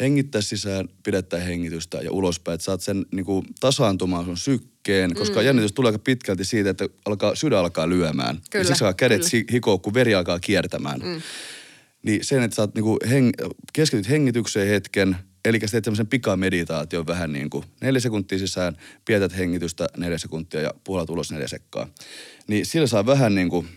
hengittää 0.00 0.40
sisään, 0.40 0.88
pidättää 1.02 1.40
hengitystä 1.40 1.98
ja 1.98 2.12
ulospäin, 2.12 2.54
että 2.54 2.64
saat 2.64 2.80
sen 2.80 3.06
niin 3.12 3.24
kuin, 3.24 3.46
tasaantumaan 3.60 4.24
sun 4.24 4.36
sykkeen, 4.36 5.14
koska 5.14 5.40
mm. 5.40 5.46
jännitys 5.46 5.72
tulee 5.72 5.88
aika 5.88 5.98
pitkälti 5.98 6.44
siitä, 6.44 6.70
että 6.70 6.88
alkaa, 7.04 7.34
sydän 7.34 7.58
alkaa 7.58 7.88
lyömään. 7.88 8.38
Kyllä, 8.50 8.62
ja 8.62 8.66
siksi 8.66 8.84
alkaa 8.84 8.94
kädet 8.94 9.22
kyllä. 9.30 9.44
hikoa, 9.52 9.78
kun 9.78 9.94
veri 9.94 10.14
alkaa 10.14 10.40
kiertämään. 10.40 11.00
Mm. 11.00 11.22
Niin 12.02 12.24
sen, 12.24 12.42
että 12.42 12.54
sä 12.54 12.62
oot 12.62 12.74
niinku 12.74 12.98
heng- 13.04 13.54
keskityt 13.72 14.08
hengitykseen 14.08 14.68
hetken, 14.68 15.16
eli 15.44 15.60
sä 15.60 15.66
teet 15.70 15.84
semmoisen 15.84 16.06
pikameditaation 16.06 17.06
vähän 17.06 17.32
niin 17.32 17.50
kuin 17.50 17.64
neljä 17.80 18.00
sekuntia 18.00 18.38
sisään, 18.38 18.76
pietät 19.04 19.36
hengitystä 19.36 19.88
neljä 19.96 20.18
sekuntia 20.18 20.60
ja 20.60 20.74
puolet 20.84 21.10
ulos 21.10 21.32
neljä 21.32 21.48
sekkaa. 21.48 21.88
Niin 22.46 22.66
sillä 22.66 22.86
saa 22.86 23.06
vähän 23.06 23.34
niin 23.34 23.48
kuin 23.48 23.68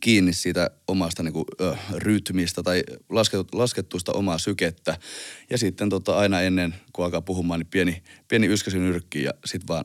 kiinni 0.00 0.32
siitä 0.32 0.70
omasta 0.88 1.22
niin 1.22 1.32
kuin, 1.32 1.44
ö, 1.60 1.76
rytmistä 1.94 2.62
tai 2.62 2.82
laskettu, 3.08 3.58
laskettuista 3.58 4.12
omaa 4.12 4.38
sykettä. 4.38 4.98
Ja 5.50 5.58
sitten 5.58 5.88
tota, 5.88 6.16
aina 6.18 6.40
ennen, 6.40 6.74
kun 6.92 7.04
alkaa 7.04 7.20
puhumaan, 7.22 7.60
niin 7.60 7.66
pieni, 7.70 8.02
pieni 8.28 8.46
yskäsy 8.46 8.78
nyrkki 8.78 9.22
ja 9.22 9.32
sitten 9.44 9.68
vaan 9.68 9.84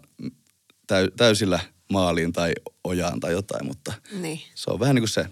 täy, 0.87 1.07
täysillä 1.17 1.59
maaliin 1.91 2.33
tai 2.33 2.53
ojaan 2.83 3.19
tai 3.19 3.31
jotain, 3.31 3.65
mutta 3.65 3.93
Niin. 4.21 4.39
se 4.55 4.71
on 4.71 4.79
vähän 4.79 4.95
niin 4.95 5.01
kuin 5.01 5.09
se. 5.09 5.25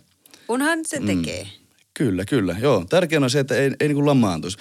Kunhan 0.47 0.79
se 0.85 0.99
tekee. 1.05 1.47
Kyllä, 1.93 2.25
kyllä. 2.25 2.55
Joo, 2.61 2.85
tärkeää 2.89 3.23
on 3.23 3.29
se, 3.29 3.39
että 3.39 3.55
ei, 3.55 3.71
ei 3.79 3.87
niin 3.87 3.95
kuin 3.95 4.05
lamaantuisi. 4.05 4.57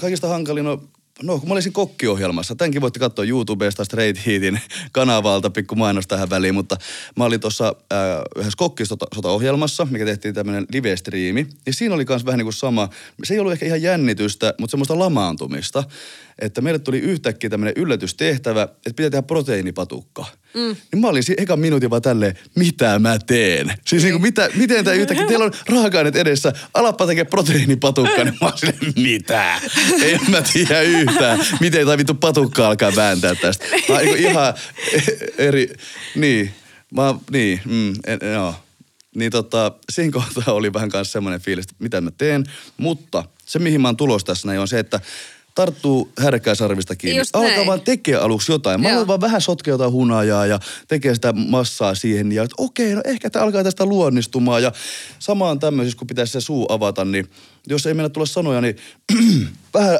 Kaikista 0.00 0.28
hankalin 0.28 0.66
on, 0.66 0.88
no 1.22 1.38
kun 1.38 1.48
mä 1.48 1.54
olisin 1.54 1.72
kokkiohjelmassa, 1.72 2.54
tämänkin 2.54 2.80
voitte 2.80 3.00
katsoa 3.00 3.24
YouTubesta 3.24 3.84
Straight 3.84 4.26
Heatin 4.26 4.60
kanavalta, 4.92 5.50
pikku 5.50 5.74
mainos 5.74 6.06
tähän 6.06 6.30
väliin, 6.30 6.54
mutta 6.54 6.76
mä 7.16 7.24
olin 7.24 7.40
tuossa 7.40 7.76
äh, 7.92 7.98
yhdessä 8.36 8.56
kokkisota-ohjelmassa, 8.56 9.86
mikä 9.90 10.04
tehtiin 10.04 10.34
tämmöinen 10.34 10.66
live-striimi, 10.72 11.46
ja 11.66 11.72
siinä 11.72 11.94
oli 11.94 12.04
myös 12.08 12.26
vähän 12.26 12.38
niin 12.38 12.46
kuin 12.46 12.54
sama, 12.54 12.88
se 13.24 13.34
ei 13.34 13.40
ollut 13.40 13.52
ehkä 13.52 13.66
ihan 13.66 13.82
jännitystä, 13.82 14.54
mutta 14.58 14.70
semmoista 14.70 14.98
lamaantumista, 14.98 15.84
että 16.40 16.60
meille 16.60 16.78
tuli 16.78 16.98
yhtäkkiä 16.98 17.50
tämmöinen 17.50 17.74
yllätystehtävä, 17.76 18.62
että 18.62 18.94
pitää 18.96 19.10
tehdä 19.10 19.22
proteiinipatukka. 19.22 20.26
Mm. 20.54 20.76
Niin 20.92 21.00
mä 21.00 21.08
olin 21.08 21.22
siinä 21.22 21.42
ekan 21.42 21.60
minuutin 21.60 21.90
vaan 21.90 22.02
tälleen, 22.02 22.38
mitä 22.56 22.98
mä 22.98 23.18
teen? 23.18 23.72
Siis 23.86 24.02
niin 24.02 24.12
kuin, 24.12 24.22
mitä, 24.22 24.48
miten 24.54 24.84
tämä 24.84 24.96
yhtäkkiä, 24.96 25.26
teillä 25.26 25.44
on 25.44 25.52
raaka-aineet 25.68 26.16
edessä, 26.16 26.52
alappa 26.74 27.06
tekee 27.06 27.24
proteiinipatukka, 27.24 28.24
niin 28.24 28.36
mä 28.40 28.46
olin 28.46 28.58
silleen, 28.58 28.92
mitä? 28.96 29.60
En 30.02 30.20
mä 30.28 30.42
tiedä 30.52 30.80
yhtään, 30.80 31.38
miten 31.60 31.86
tai 31.86 31.98
vittu 31.98 32.14
patukka 32.14 32.66
alkaa 32.66 32.96
vääntää 32.96 33.34
tästä. 33.34 33.64
Mä 33.88 33.94
oon 33.94 34.04
niin 34.04 34.16
ihan 34.16 34.54
eri, 35.38 35.72
niin, 36.14 36.54
mä, 36.94 37.14
niin, 37.30 37.60
mm, 37.64 37.92
en, 38.06 38.18
joo. 38.32 38.54
Niin 39.14 39.30
tota, 39.32 39.72
siinä 39.92 40.12
kohtaa 40.12 40.54
oli 40.54 40.72
vähän 40.72 40.88
kanssa 40.88 41.12
semmoinen 41.12 41.40
fiilis, 41.40 41.64
että 41.64 41.74
mitä 41.78 42.00
mä 42.00 42.10
teen. 42.18 42.44
Mutta 42.76 43.24
se, 43.46 43.58
mihin 43.58 43.80
mä 43.80 43.88
oon 43.88 43.96
tulos 43.96 44.24
tässä 44.24 44.48
näin, 44.48 44.60
on 44.60 44.68
se, 44.68 44.78
että 44.78 45.00
tarttuu 45.54 46.12
härkää 46.18 46.54
sarvista 46.54 46.96
kiinni. 46.96 47.18
Just 47.18 47.36
Alkaa 47.36 47.50
näin. 47.50 47.66
vaan 47.66 47.80
tekee 47.80 48.16
aluksi 48.16 48.52
jotain. 48.52 48.80
Mä 48.80 48.88
aloin 48.92 49.06
vaan 49.06 49.20
vähän 49.20 49.40
sotkea 49.40 49.74
jotain 49.74 49.92
hunajaa 49.92 50.46
ja 50.46 50.58
tekee 50.88 51.14
sitä 51.14 51.32
massaa 51.32 51.94
siihen. 51.94 52.32
Ja 52.32 52.42
että 52.42 52.54
okei, 52.58 52.94
no 52.94 53.00
ehkä 53.04 53.30
tämä 53.30 53.44
alkaa 53.44 53.64
tästä 53.64 53.86
luonnistumaan. 53.86 54.62
Ja 54.62 54.72
samaan 55.18 55.58
tämmöisessä, 55.58 55.98
kun 55.98 56.06
pitäisi 56.06 56.32
se 56.32 56.40
suu 56.40 56.66
avata, 56.68 57.04
niin 57.04 57.30
jos 57.68 57.86
ei 57.86 57.94
meillä 57.94 58.08
tulla 58.08 58.26
sanoja, 58.26 58.60
niin 58.60 58.76
vähän 59.74 59.98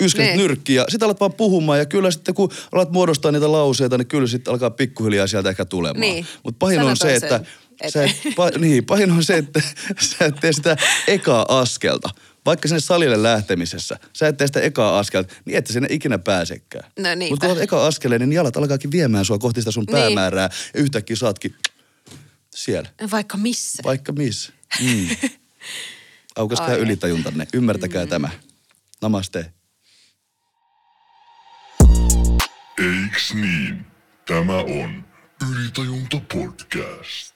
yskät 0.00 0.24
Niin. 0.26 0.38
nyrkki 0.38 0.74
ja 0.74 0.84
sitten 0.88 1.06
alat 1.06 1.20
vaan 1.20 1.32
puhumaan 1.32 1.78
ja 1.78 1.86
kyllä 1.86 2.10
sitten 2.10 2.34
kun 2.34 2.50
alat 2.72 2.90
muodostaa 2.90 3.32
niitä 3.32 3.52
lauseita, 3.52 3.98
niin 3.98 4.06
kyllä 4.06 4.26
sitten 4.26 4.52
alkaa 4.52 4.70
pikkuhiljaa 4.70 5.26
sieltä 5.26 5.48
ehkä 5.48 5.64
tulemaan. 5.64 6.00
Niin. 6.00 6.26
Mutta 6.42 6.58
pahin 6.58 6.76
Sano 6.78 6.88
on 6.90 6.96
se, 6.96 7.14
että 7.14 7.28
toisen 7.28 7.62
sä 7.92 8.04
et, 8.04 8.34
pa, 8.36 8.50
niin, 8.58 8.84
pahin 8.86 9.10
on 9.10 9.24
se, 9.24 9.36
että 9.36 9.60
sä 10.18 10.24
et 10.24 10.34
tee 10.40 10.52
sitä 10.52 10.76
ekaa 11.06 11.46
askelta. 11.48 12.10
Vaikka 12.46 12.68
sinne 12.68 12.80
salille 12.80 13.22
lähtemisessä, 13.22 13.98
sä 14.12 14.28
et 14.28 14.36
tee 14.36 14.46
sitä 14.46 14.60
ekaa 14.60 14.98
askelta, 14.98 15.34
niin 15.44 15.58
et 15.58 15.66
sä 15.66 15.72
sinne 15.72 15.88
ikinä 15.90 16.18
pääsekään. 16.18 16.90
No. 16.98 17.08
Mutta 17.30 17.46
kun 17.46 17.52
olet 17.52 17.62
eka 17.62 17.86
askeleen, 17.86 18.20
niin 18.20 18.32
jalat 18.32 18.56
alkaakin 18.56 18.90
viemään 18.90 19.24
sua 19.24 19.38
kohti 19.38 19.60
sitä 19.60 19.70
sun 19.70 19.84
Niin. 19.84 19.92
päämäärää. 19.96 20.50
Ja 20.74 20.80
yhtäkkiä 20.80 21.16
saatkin 21.16 21.56
siellä. 22.54 22.88
Vaikka 23.10 23.36
missä. 23.36 23.82
Vaikka 23.84 24.12
missä. 24.12 24.52
Mm. 24.80 25.08
Aukaskaa 26.36 26.74
ylitajuntanne. 26.74 27.46
Ymmärtäkää 27.54 28.04
mm. 28.04 28.08
tämä. 28.08 28.30
Namaste. 29.02 29.52
Eiks 32.78 33.34
niin? 33.34 33.86
Tämä 34.26 34.56
on 34.58 35.04
Ylitajunta 35.50 36.20
podcast. 36.34 37.34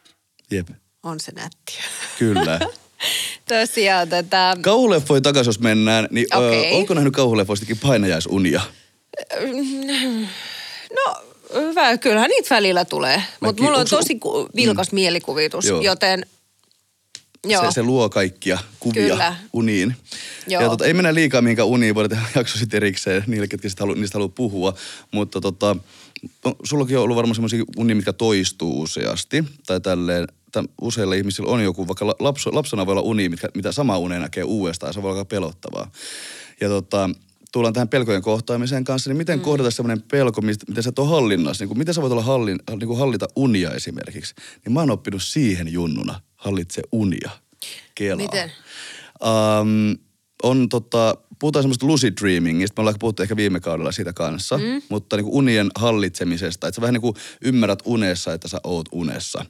Jep, 0.50 0.68
On 1.02 1.20
se 1.20 1.32
nättiä. 1.32 1.82
kyllä. 2.18 2.60
Tosiaan 3.48 4.08
tätä... 4.08 4.56
Kauhuleffoja 4.60 5.20
takaisin, 5.20 5.48
jos 5.48 5.60
mennään, 5.60 6.08
niin 6.10 6.26
Okei. 6.36 6.72
ö, 6.72 6.76
onko 6.76 6.94
nähnyt 6.94 7.14
kauhuleffoistakin 7.14 7.78
painajaisunia? 7.78 8.60
No 10.96 11.16
hyvä, 11.54 11.98
kyllähän 11.98 12.30
niitä 12.30 12.54
välillä 12.54 12.84
tulee. 12.84 13.22
Mutta 13.40 13.62
mulla 13.62 13.78
on 13.78 13.86
tosi 13.90 14.14
ku- 14.14 14.48
vilkas 14.56 14.92
mielikuvitus, 14.92 15.64
Joo. 15.64 15.80
joten... 15.80 16.26
Joo. 17.48 17.64
Se, 17.64 17.70
se 17.70 17.82
luo 17.82 18.08
kaikkia 18.08 18.58
kuvia 18.80 19.08
Kyllä. 19.08 19.36
uniin. 19.52 19.96
Joo. 20.46 20.62
Ja 20.62 20.68
tota, 20.68 20.84
ei 20.84 20.94
mennä 20.94 21.14
liikaa 21.14 21.42
mihinkään 21.42 21.68
uniin, 21.68 21.94
voidaan 21.94 22.10
tehdä 22.10 22.38
jakso 22.38 22.58
sitten 22.58 22.76
erikseen 22.76 23.24
niille, 23.26 23.48
ketkä 23.48 23.68
sit 23.68 23.80
halu, 23.80 23.94
niistä 23.94 24.18
haluaa 24.18 24.32
puhua. 24.34 24.74
Mutta 25.10 25.40
tota, 25.40 25.76
no, 26.44 26.56
sullakin 26.64 26.98
on 26.98 27.04
ollut 27.04 27.16
varmaan 27.16 27.34
semmoisia 27.34 27.64
unia, 27.76 27.96
mitkä 27.96 28.12
toistuu 28.12 28.82
useasti. 28.82 29.44
Tai 29.66 29.80
tälleen, 29.80 30.26
täm, 30.56 30.68
useilla 30.80 31.14
ihmisillä 31.14 31.50
on 31.52 31.64
joku, 31.64 31.88
vaikka 31.88 32.06
la- 32.06 32.16
lapso, 32.18 32.50
lapsena 32.54 32.86
voi 32.86 32.92
olla 32.92 33.02
uni, 33.02 33.28
mitkä, 33.28 33.48
mitä 33.54 33.72
sama 33.72 33.98
une 33.98 34.18
näkee 34.18 34.44
uudestaan. 34.44 34.94
Se 34.94 35.02
voi 35.02 35.12
olla 35.12 35.24
pelottavaa. 35.24 35.90
Ja 36.60 36.68
tota, 36.68 37.10
tullaan 37.52 37.74
tähän 37.74 37.88
pelkojen 37.88 38.22
kohtaamiseen 38.22 38.84
kanssa, 38.84 39.10
niin 39.10 39.16
miten 39.16 39.38
mm. 39.38 39.42
kohdata 39.42 39.70
semmoinen 39.70 40.02
pelko, 40.10 40.40
miten 40.40 40.82
sä 40.82 40.88
et 40.88 40.98
ole 40.98 41.08
hallinnassa, 41.08 41.62
niin 41.62 41.68
kuin, 41.68 41.78
miten 41.78 41.94
sä 41.94 42.02
voit 42.02 42.12
olla 42.12 42.22
hallin, 42.22 42.58
niin 42.70 42.86
kuin 42.86 42.98
hallita 42.98 43.26
unia 43.36 43.70
esimerkiksi. 43.70 44.34
Niin 44.64 44.72
mä 44.72 44.80
oon 44.80 44.90
oppinut 44.90 45.22
siihen 45.22 45.72
junnuna, 45.72 46.20
hallitse 46.34 46.82
unia. 46.92 47.30
Kelaa. 47.94 48.16
Miten? 48.16 48.52
Um, 49.24 49.98
on 50.42 50.68
tota, 50.68 51.16
puhutaan 51.38 51.62
semmoista 51.62 51.86
lucid 51.86 52.14
dreamingista, 52.20 52.74
me 52.76 52.82
ollaan 52.82 52.98
puhuttu 52.98 53.22
ehkä 53.22 53.36
viime 53.36 53.60
kaudella 53.60 53.92
siitä 53.92 54.12
kanssa, 54.12 54.58
mm. 54.58 54.82
mutta 54.88 55.16
niin 55.16 55.24
kuin 55.24 55.34
unien 55.34 55.70
hallitsemisesta, 55.74 56.68
että 56.68 56.76
sä 56.76 56.80
vähän 56.80 56.92
niin 56.92 57.00
kuin 57.00 57.14
ymmärrät 57.42 57.78
unessa, 57.84 58.32
että 58.32 58.48
sä 58.48 58.60
oot 58.64 58.88
unessa. 58.92 59.44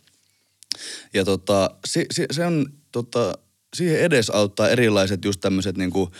Ja 1.14 1.24
tota, 1.24 1.70
si, 1.86 2.06
si, 2.10 2.26
se 2.30 2.46
on, 2.46 2.66
tota, 2.92 3.32
siihen 3.76 4.00
edesauttaa 4.00 4.68
erilaiset 4.68 5.24
just 5.24 5.40
tämmöiset 5.40 5.76
niinku, 5.76 6.10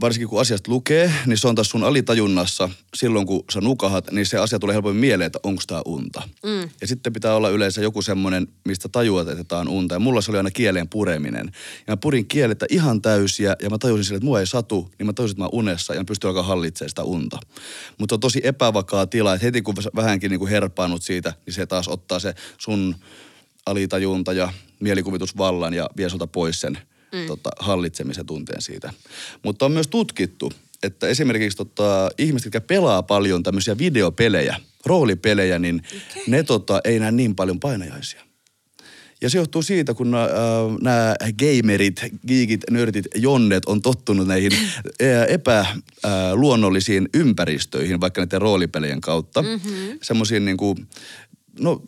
varsinkin 0.00 0.28
kun 0.28 0.40
asiasta 0.40 0.70
lukee, 0.70 1.12
niin 1.26 1.38
se 1.38 1.48
on 1.48 1.54
taas 1.54 1.70
sun 1.70 1.84
alitajunnassa. 1.84 2.68
Silloin 2.96 3.26
kun 3.26 3.44
sä 3.52 3.60
nukahat, 3.60 4.10
niin 4.12 4.26
se 4.26 4.38
asia 4.38 4.58
tulee 4.58 4.74
helpommin 4.74 5.00
mieleen, 5.00 5.26
että 5.26 5.38
onko 5.42 5.62
tämä 5.66 5.82
unta. 5.86 6.22
Mm. 6.44 6.70
Ja 6.80 6.86
sitten 6.86 7.12
pitää 7.12 7.34
olla 7.34 7.48
yleensä 7.48 7.80
joku 7.80 8.02
semmoinen, 8.02 8.48
mistä 8.64 8.88
tajuat, 8.88 9.28
että 9.28 9.44
tämä 9.44 9.60
on 9.60 9.68
unta. 9.68 9.94
Ja 9.94 9.98
mulla 9.98 10.20
se 10.20 10.30
oli 10.30 10.38
aina 10.38 10.50
kieleen 10.50 10.88
pureminen. 10.88 11.46
Ja 11.86 11.92
mä 11.92 11.96
purin 11.96 12.28
kielettä 12.28 12.66
ihan 12.70 13.02
täysiä 13.02 13.56
ja 13.62 13.70
mä 13.70 13.78
tajusin 13.78 14.04
sille, 14.04 14.16
että 14.16 14.26
mua 14.26 14.40
ei 14.40 14.46
satu, 14.46 14.90
niin 14.98 15.06
mä 15.06 15.12
tajusin, 15.12 15.34
että 15.34 15.42
mä 15.42 15.46
oon 15.46 15.54
unessa 15.54 15.94
ja 15.94 16.00
mä 16.00 16.04
pystyn 16.04 16.28
alkaa 16.28 16.42
hallitsemaan 16.42 16.88
sitä 16.88 17.02
unta. 17.02 17.38
Mutta 17.98 18.14
on 18.14 18.20
tosi 18.20 18.40
epävakaa 18.44 19.06
tila, 19.06 19.34
että 19.34 19.46
heti 19.46 19.62
kun 19.62 19.74
vähänkin 19.96 20.30
niin 20.30 20.38
kuin 20.38 20.50
herpaannut 20.50 21.02
siitä, 21.02 21.34
niin 21.46 21.54
se 21.54 21.66
taas 21.66 21.88
ottaa 21.88 22.18
se 22.18 22.34
sun 22.58 22.94
alitajunta 23.66 24.32
ja 24.32 24.52
mielikuvitusvallan 24.80 25.74
ja 25.74 25.90
vie 25.96 26.08
sulta 26.08 26.26
pois 26.26 26.60
sen 26.60 26.78
mm. 27.12 27.26
tota, 27.26 27.50
hallitsemisen 27.58 28.26
tunteen 28.26 28.62
siitä. 28.62 28.92
Mutta 29.42 29.64
on 29.64 29.72
myös 29.72 29.88
tutkittu, 29.88 30.52
että 30.82 31.08
esimerkiksi 31.08 31.56
tota, 31.56 32.10
ihmiset, 32.18 32.44
jotka 32.44 32.60
pelaa 32.60 33.02
paljon 33.02 33.42
tämmöisiä 33.42 33.78
videopelejä, 33.78 34.56
roolipelejä, 34.86 35.58
niin 35.58 35.82
okay. 35.86 36.22
ne 36.26 36.42
tota, 36.42 36.80
ei 36.84 36.98
näe 36.98 37.12
niin 37.12 37.34
paljon 37.34 37.60
painajaisia. 37.60 38.26
Ja 39.20 39.30
se 39.30 39.38
johtuu 39.38 39.62
siitä, 39.62 39.94
kun 39.94 40.10
nämä 40.80 41.14
gamerit, 41.38 42.04
geekit, 42.28 42.60
nörtit, 42.70 43.06
jonnet 43.14 43.64
on 43.64 43.82
tottunut 43.82 44.26
näihin 44.26 44.52
ää, 45.02 45.24
epäluonnollisiin 45.24 47.08
ympäristöihin, 47.14 48.00
vaikka 48.00 48.20
näiden 48.20 48.40
roolipelien 48.40 49.00
kautta. 49.00 49.42
Mm-hmm. 49.42 49.98
Semmoisiin 50.02 50.44
niin 50.44 50.56
kuin, 50.56 50.88
no 51.60 51.82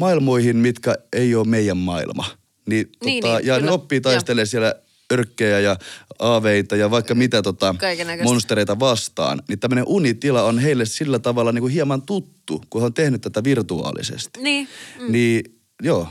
maailmoihin, 0.00 0.56
mitkä 0.56 0.94
ei 1.12 1.34
ole 1.34 1.46
meidän 1.46 1.76
maailma. 1.76 2.24
Niin, 2.66 2.92
Niin, 3.04 3.22
tota, 3.22 3.36
niin, 3.38 3.46
ja 3.46 3.54
kyllä. 3.54 3.66
ne 3.66 3.72
oppii 3.72 4.00
taistelemaan 4.00 4.46
siellä 4.46 4.74
örkkejä 5.12 5.60
ja 5.60 5.76
aaveita 6.18 6.76
ja 6.76 6.90
vaikka 6.90 7.14
mitä 7.14 7.42
tota, 7.42 7.74
monstereita 8.22 8.78
vastaan. 8.78 9.42
Niin 9.48 9.58
tämmöinen 9.58 9.84
unitila 9.86 10.42
on 10.42 10.58
heille 10.58 10.84
sillä 10.86 11.18
tavalla 11.18 11.52
niin 11.52 11.62
kuin 11.62 11.72
hieman 11.72 12.02
tuttu, 12.02 12.62
kun 12.70 12.80
he 12.80 12.86
on 12.86 12.94
tehnyt 12.94 13.20
tätä 13.20 13.44
virtuaalisesti. 13.44 14.40
Niin. 14.40 14.68
Mm. 15.00 15.12
Niin 15.12 15.60
joo, 15.82 16.08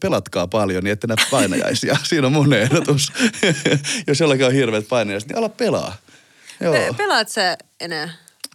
pelatkaa 0.00 0.46
paljon, 0.46 0.84
niin 0.84 0.92
ette 0.92 1.06
näe 1.06 1.16
painajaisia. 1.30 1.96
Siinä 2.08 2.26
on 2.26 2.32
mun 2.32 2.52
ehdotus. 2.54 3.12
Jos 4.08 4.20
jollakin 4.20 4.46
on 4.46 4.52
hirveät 4.52 4.88
painajaiset, 4.88 5.28
niin 5.28 5.38
ala 5.38 5.48
pelaa. 5.48 5.96
Joo. 6.60 6.72
Pe- 6.74 6.94
pelaat 6.96 7.28
sä 7.28 7.56
enää? 7.80 8.08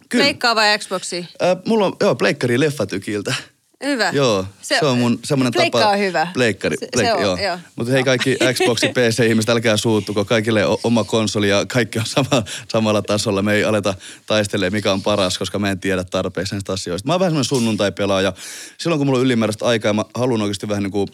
Kyllä. 0.08 0.24
Pleikkaa 0.24 0.54
vai 0.54 0.78
Xboxi? 0.78 1.26
Äh, 1.42 1.56
mulla 1.66 1.86
on, 1.86 1.96
joo, 2.00 2.14
pleikkari 2.14 2.60
leffatykiltä. 2.60 3.34
Hyvä. 3.82 4.10
Joo, 4.12 4.46
se, 4.62 4.76
se 4.80 4.86
on 4.86 4.98
mun 4.98 5.18
semmoinen 5.24 5.52
tapa. 5.52 5.86
on 5.88 5.98
hyvä. 5.98 6.26
Pleikkari. 6.34 6.76
Se- 6.80 6.88
se 6.96 7.12
on, 7.12 7.22
joo. 7.22 7.36
joo. 7.36 7.58
Mutta 7.76 7.92
hei 7.92 8.04
kaikki 8.04 8.36
Xbox, 8.54 8.80
PC-ihmiset, 8.80 9.48
älkää 9.48 9.76
suuttuko. 9.76 10.24
Kaikille 10.24 10.66
o- 10.66 10.80
oma 10.84 11.04
konsoli 11.04 11.48
ja 11.48 11.66
kaikki 11.66 11.98
on 11.98 12.06
sama, 12.06 12.42
samalla 12.68 13.02
tasolla. 13.02 13.42
Me 13.42 13.54
ei 13.54 13.64
aleta 13.64 13.94
taistelemaan, 14.26 14.72
mikä 14.72 14.92
on 14.92 15.02
paras, 15.02 15.38
koska 15.38 15.58
mä 15.58 15.70
en 15.70 15.80
tiedä 15.80 16.04
tarpeeksi 16.04 16.54
näistä 16.54 16.72
asioista. 16.72 17.06
Mä 17.06 17.12
oon 17.12 17.20
vähän 17.20 17.30
semmoinen 17.30 17.48
sunnuntai-pelaaja. 17.48 18.32
Silloin 18.78 18.98
kun 18.98 19.06
mulla 19.06 19.18
on 19.18 19.24
ylimääräistä 19.24 19.64
aikaa 19.64 19.88
ja 19.88 19.94
mä 19.94 20.04
haluan 20.14 20.42
oikeasti 20.42 20.68
vähän 20.68 20.82
niin 20.82 20.92
kuin 20.92 21.08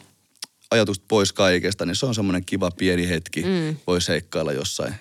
ajatukset 0.70 1.04
pois 1.08 1.32
kaikesta, 1.32 1.86
niin 1.86 1.96
se 1.96 2.06
on 2.06 2.14
semmoinen 2.14 2.44
kiva 2.44 2.70
pieni 2.70 3.08
hetki. 3.08 3.42
Mm. 3.42 3.76
Voi 3.86 4.00
seikkailla 4.00 4.52
jossain 4.52 4.94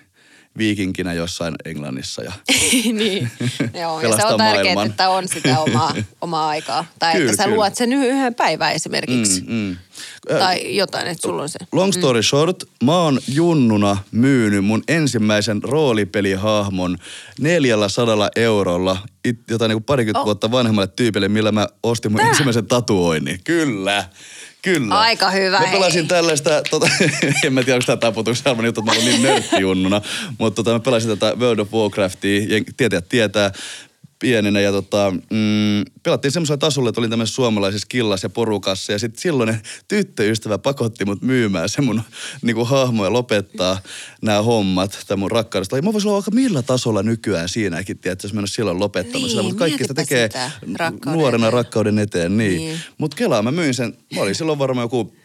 viikinkinä 0.58 1.14
jossain 1.14 1.56
Englannissa 1.66 2.24
ja 2.24 2.32
niin, 2.94 3.32
joo. 3.82 4.02
Ja 4.02 4.16
se 4.16 4.26
on 4.26 4.38
tärkeää, 4.38 4.86
että 4.86 5.10
on 5.10 5.28
sitä 5.28 5.60
omaa, 5.68 5.94
omaa 6.22 6.48
aikaa. 6.48 6.86
Tai 7.00 7.14
Kyllä, 7.14 7.26
että 7.26 7.38
sä 7.38 7.44
kyllä. 7.44 7.56
luot 7.56 7.76
sen 7.76 7.94
yhden 7.94 8.36
päivän 8.36 8.74
esimerkiksi. 8.74 9.42
Mm, 9.42 9.54
mm. 9.54 9.78
Tai 10.40 10.76
jotain, 10.76 11.08
että 11.08 11.28
sulla 11.28 11.42
on 11.42 11.50
se. 11.50 11.60
Long 11.72 11.94
story 11.94 12.24
short, 12.24 12.64
mä 12.84 12.98
oon 12.98 13.20
junnuna 13.28 13.98
myynyt 14.12 14.66
mun 14.66 14.84
ensimmäisen 14.88 15.64
roolipelihahmon 15.64 16.98
400 17.40 18.30
eurolla, 18.36 18.98
jotain 19.50 19.70
niin 19.70 19.84
parikymmentä 19.84 20.20
oh. 20.20 20.26
vuotta 20.26 20.52
vanhemmalle 20.52 20.90
tyypille, 20.96 21.28
millä 21.28 21.52
mä 21.52 21.68
ostin 21.84 22.12
mun 22.12 22.22
Tää? 22.22 22.30
ensimmäisen 22.30 22.66
tatuoinnin. 22.66 23.40
Kyllä. 23.44 24.10
Kyllä. 24.74 25.00
Aika 25.00 25.30
hyvä, 25.30 25.60
Mä 25.60 25.68
pelasin 25.72 26.02
hei. 26.02 26.08
tällaista, 26.08 26.62
tota, 26.70 26.90
en 27.46 27.54
mä 27.54 27.64
tiedä, 27.64 27.76
onko 27.76 27.86
tämä 27.86 27.98
taputuksen 27.98 28.50
arvoinen 28.52 28.68
juttu, 28.68 28.82
että 28.82 28.92
mä 28.92 29.00
olin 29.02 29.12
niin 29.12 29.24
nörttijunnuna, 29.24 30.02
mutta 30.38 30.56
tota, 30.56 30.74
mä 30.74 30.80
pelasin 30.80 31.10
tätä 31.10 31.36
World 31.40 31.60
of 31.60 31.74
Warcraftia, 31.74 32.42
tietäjät 32.78 33.10
tietää, 33.10 33.52
pienenä 34.20 34.60
ja 34.60 34.72
tota, 34.72 35.12
mm, 35.12 35.84
pelattiin 36.04 36.32
semmoisella 36.32 36.58
tasolla, 36.58 36.90
että 36.90 37.02
olin 37.02 37.10
tämmöisessä 37.10 37.36
suomalaisessa 37.36 37.88
killas 37.90 38.24
ja 38.24 38.30
porukassa 38.30 38.92
ja 38.92 39.00
sitten 39.00 39.22
silloinen 39.22 39.62
tyttöystävä 39.88 40.58
pakotti 40.58 41.06
mut 41.06 41.22
myymään 41.22 41.70
se 41.70 41.82
mun 41.82 42.02
niinku, 42.42 42.66
hahmo 42.66 43.06
ja 43.06 43.14
lopettaa 43.14 43.80
nämä 44.22 44.42
hommat, 44.42 45.00
tämä 45.08 45.20
mun 45.20 45.32
rakkaudesta. 45.32 45.76
Ja 45.76 45.82
mä 45.82 45.94
voisin 45.94 46.08
olla 46.08 46.18
aika 46.18 46.32
millä 46.32 46.62
tasolla 46.62 47.04
nykyään 47.04 47.50
siinäkin, 47.50 47.98
tiedät, 47.98 48.24
jos 48.24 48.34
mä 48.34 48.40
en 48.40 48.42
ole 48.42 48.48
silloin 48.48 48.80
lopettanut 48.80 49.22
Niin, 49.22 49.30
sitä, 49.30 49.44
mutta 49.44 49.60
kaikki 49.60 49.84
sitä 49.84 49.94
tekee 49.94 50.28
sitä 50.28 50.52
rakkauden 50.76 51.20
nuorena 51.20 51.48
eteen. 51.48 51.54
rakkauden 51.54 52.00
eteen. 52.00 52.38
Niin. 52.38 52.52
Niin. 52.52 52.62
niin. 52.68 52.80
Mutta 52.98 53.18
Kelaa 53.18 53.42
mä 53.42 53.52
myin 53.52 53.74
sen, 53.74 53.98
mä 54.16 54.22
olin 54.22 54.36
silloin 54.42 54.60
varmaan 54.60 54.86
joku 54.86 55.16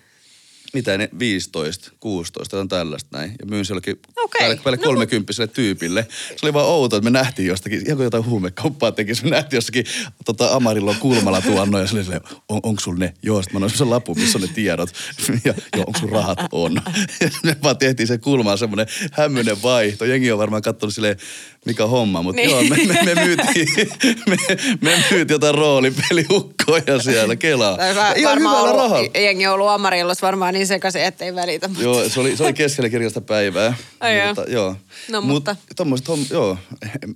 mitä 0.73 0.99
ne, 0.99 1.09
15, 1.18 1.91
16, 2.01 2.61
on 2.61 2.68
tällaista 2.68 3.18
näin. 3.18 3.31
Ja 3.41 3.47
myin 3.47 3.64
se 3.64 3.73
jollekin 3.73 3.99
Okei, 4.16 4.39
päälle, 4.39 4.61
päälle 4.64 4.77
no 4.77 4.83
30 4.83 5.47
tyypille. 5.47 6.07
Se 6.29 6.47
oli 6.47 6.53
vaan 6.53 6.66
outo, 6.66 6.97
että 6.97 7.11
me 7.11 7.18
nähtiin 7.18 7.49
jostakin, 7.49 7.87
ihan 7.87 8.01
jotain 8.01 8.25
huumekauppaa 8.25 8.93
tekisi, 8.93 9.25
me 9.25 9.31
nähtiin 9.31 9.57
jossakin 9.57 9.85
tota, 10.25 10.53
Amarillon 10.53 10.97
kulmalla 10.97 11.41
tuonno 11.41 11.79
ja 11.79 11.87
se 11.87 11.95
oli 11.95 12.05
silleen, 12.05 12.23
on, 12.49 12.61
onko 12.62 12.81
sulla 12.81 12.99
ne? 12.99 13.14
Joo, 13.23 13.43
sitten 13.43 13.61
mä 13.61 13.66
annoin 13.66 13.91
lapun, 13.91 14.18
missä 14.18 14.39
on 14.39 14.43
ne 14.43 14.49
tiedot. 14.55 14.91
Ja 15.45 15.55
joo, 15.77 15.85
onko 15.87 15.99
sun 15.99 16.09
rahat? 16.09 16.39
On. 16.53 16.75
Ja 17.20 17.31
me 17.45 17.57
vaan 17.62 17.79
tehtiin 17.79 18.07
sen 18.07 18.20
kulmaan 18.20 18.59
semmoinen 18.59 18.87
hämmöinen 19.12 19.62
vaihto. 19.62 20.05
Jengi 20.05 20.33
on 20.33 20.39
varmaan 20.39 20.62
katsonut 20.62 20.95
silleen, 20.95 21.16
mikä 21.66 21.86
homma, 21.86 22.22
mutta 22.22 22.42
Niin. 22.42 22.50
joo, 22.50 22.62
me, 22.62 22.76
me, 22.86 23.14
me, 23.14 23.24
myytiin, 23.24 23.68
me, 24.28 24.36
me 24.80 24.90
myytiin 25.10 25.34
jotain 25.34 25.54
roolipeliukkoja 25.54 26.98
siellä, 27.02 27.36
Kelaa. 27.36 27.76
Va- 27.78 28.12
ihan 28.12 28.38
hyvällä 28.38 28.60
ollut, 28.60 28.76
rahalla. 28.76 29.10
jengi 29.14 29.46
on 29.46 29.54
ollut 29.54 29.68
Amarillos 29.68 30.22
varmaan 30.22 30.54
niin 30.54 30.66
sekaisin, 30.66 31.02
ettei 31.02 31.34
välitä. 31.34 31.68
mutta- 31.68 31.82
Joo, 31.84 32.08
se 32.08 32.20
oli, 32.20 32.36
se 32.36 32.42
oli 32.42 32.52
keskellä 32.52 32.88
kirjasta 32.88 33.20
päivää. 33.20 33.74
Ai 34.00 34.18
joo. 34.18 34.26
Mutta, 34.26 34.44
joo. 34.48 34.76
No, 35.10 35.20
Mut, 35.20 35.30
mutta- 35.30 35.56
Tommoset 35.76 36.08
homm, 36.08 36.24
joo. 36.30 36.58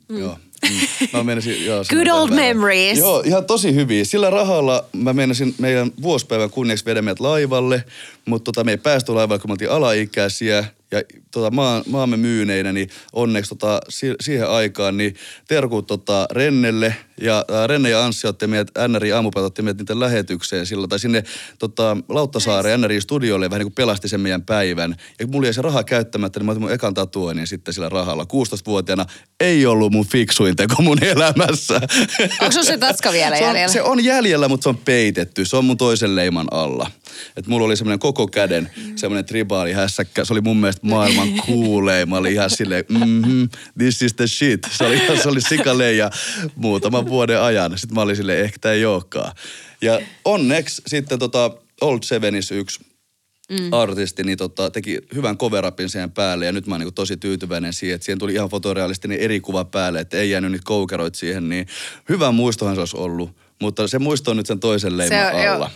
Mm. 0.09 0.19
joo. 0.19 0.39
Mm. 0.71 1.09
Mä 1.13 1.23
menisin, 1.25 1.67
joo, 1.67 1.85
Good 1.91 2.07
old 2.07 2.31
väärään. 2.31 2.57
memories. 2.57 2.99
Joo, 2.99 3.21
ihan 3.27 3.45
tosi 3.45 3.75
hyviä. 3.75 4.05
Sillä 4.05 4.31
rahalla 4.31 4.85
mä 4.93 5.13
menisin 5.13 5.55
meidän 5.59 5.91
vuosipäivän 6.03 6.51
kunniaksi 6.51 6.85
viedä 6.85 7.03
meidät 7.03 7.21
laivalle, 7.21 7.85
mutta 8.27 8.45
tota, 8.53 8.65
me 8.65 8.71
ei 8.71 8.77
päästy 8.79 9.13
laivalle, 9.13 9.41
kun 9.41 9.51
me 9.51 9.53
oltiin 9.53 9.71
alaikäisiä 9.71 10.65
ja 10.97 11.03
tota, 11.31 11.51
maa, 11.51 11.83
maamme 11.87 12.17
myyneinä, 12.17 12.73
niin 12.73 12.89
onneksi 13.13 13.49
tota, 13.49 13.81
si, 13.89 14.15
siihen 14.21 14.51
aikaan 14.51 14.97
niin 14.97 15.15
terkut 15.49 15.87
tota, 15.87 16.27
Rennelle 16.31 16.97
ja 17.21 17.45
ää, 17.51 17.67
Renne 17.67 17.91
ja 17.91 18.05
Anssi 18.05 18.27
otti 18.27 18.47
meidät, 18.47 18.71
NRI 18.89 19.13
aamupäivät 19.13 19.47
otti 19.47 19.63
meidät 19.63 19.79
niiden 19.79 20.01
lähetykseen 20.01 20.67
silloin, 20.67 20.89
tai 20.89 20.99
sinne 20.99 21.25
tota, 21.59 21.97
Lauttasaaren 22.09 22.81
NRI 22.81 23.01
studiolle 23.01 23.51
vähän 23.51 23.59
niin 23.59 23.67
kuin 23.67 23.75
pelasti 23.75 24.09
sen 24.09 24.21
meidän 24.21 24.43
päivän. 24.43 24.97
Ja 25.21 25.27
mulla 25.27 25.47
jäi 25.47 25.55
se 25.55 25.63
raha 25.63 25.85
käyttämättä, 25.85 26.41
niin 26.41 26.47
mä 26.47 26.53
otin 26.53 26.63
mun 26.63 26.73
ekan 26.73 26.95
tatuoinnin 26.95 27.47
sitten 27.47 27.75
sillä 27.75 27.89
rahalla. 27.89 28.25
16-vuotiaana 28.25 29.07
ei 29.41 29.67
ollut 29.67 29.93
mun 29.93 30.07
fiksuin 30.07 30.57
teko 30.57 30.83
mun 30.83 31.05
elämässä. 31.05 31.81
Onko 32.41 32.63
se 32.63 32.79
tatska 32.79 33.13
vielä 33.13 33.37
se 33.37 33.45
on, 33.45 33.49
jäljellä? 33.49 33.73
se 33.73 33.83
on 33.83 34.05
jäljellä, 34.05 34.49
mutta 34.49 34.63
se 34.63 34.69
on 34.69 34.77
peitetty. 34.77 35.45
Se 35.45 35.57
on 35.57 35.65
mun 35.65 35.77
toisen 35.77 36.17
leiman 36.17 36.47
alla. 36.51 36.91
Et 37.37 37.47
mulla 37.47 37.67
oli 37.67 37.77
semmoinen 37.77 37.99
koko 37.99 38.27
käden 38.27 38.71
semmoinen 38.97 39.25
tribaali 39.25 39.73
hässäkkä. 39.73 40.25
Se 40.25 40.33
oli 40.33 40.41
mun 40.41 40.57
mielestä 40.57 40.87
maailman 40.87 41.29
kuulein. 41.47 42.09
Mä 42.09 42.17
olin 42.17 42.33
ihan 42.33 42.51
silleen, 42.51 42.85
mm-hmm, 42.89 43.49
this 43.79 44.03
is 44.03 44.15
the 44.15 44.27
shit. 44.27 44.67
Se 44.71 44.85
oli, 44.85 45.01
se 45.23 45.29
oli 45.29 45.41
sikaleija 45.41 46.11
muutaman 46.55 47.07
vuoden 47.07 47.43
ajan. 47.43 47.79
Sitten 47.79 47.95
mä 47.95 48.01
olin 48.01 48.17
silleen, 48.17 48.45
ehkä 48.45 48.57
tää 48.61 48.73
ei 48.73 48.85
olekaan. 48.85 49.33
Ja 49.83 50.01
onneksi 50.25 50.83
sitten 50.87 51.19
tota 51.19 51.51
Old 51.81 51.99
Sevenis 52.03 52.51
yksi 52.51 52.81
mm. 53.51 53.73
artisti 53.73 54.23
niin 54.23 54.39
tota, 54.39 54.71
teki 54.71 54.99
hyvän 55.15 55.39
coverupin 55.39 55.89
siihen 55.89 56.11
päälle 56.11 56.47
ja 56.47 56.53
nyt 56.53 56.67
mä 56.67 56.75
oon 56.75 56.81
niin 56.81 56.95
tosi 56.95 57.17
tyytyväinen 57.17 57.73
siihen, 57.73 57.95
että 57.95 58.05
siihen 58.05 58.19
tuli 58.19 58.35
ihan 58.35 58.49
fotorealistinen 58.49 59.19
eri 59.19 59.41
kuva 59.41 59.65
päälle, 59.65 60.01
että 60.01 60.17
ei 60.17 60.31
jäänyt 60.31 60.53
niitä 60.53 60.65
koukeroit 60.67 61.15
siihen, 61.15 61.49
niin 61.49 61.67
hyvä 62.09 62.33
muistohan 62.33 62.75
se 62.75 62.81
olisi 62.81 62.97
ollut. 62.97 63.46
Mutta 63.63 63.89
se 63.89 63.99
muisto 63.99 64.31
on 64.31 64.37
nyt 64.37 64.47
sen 64.47 64.61
toisen 64.61 64.97
leiman 64.97 65.19
Se 65.19 65.49
alla. 65.49 65.71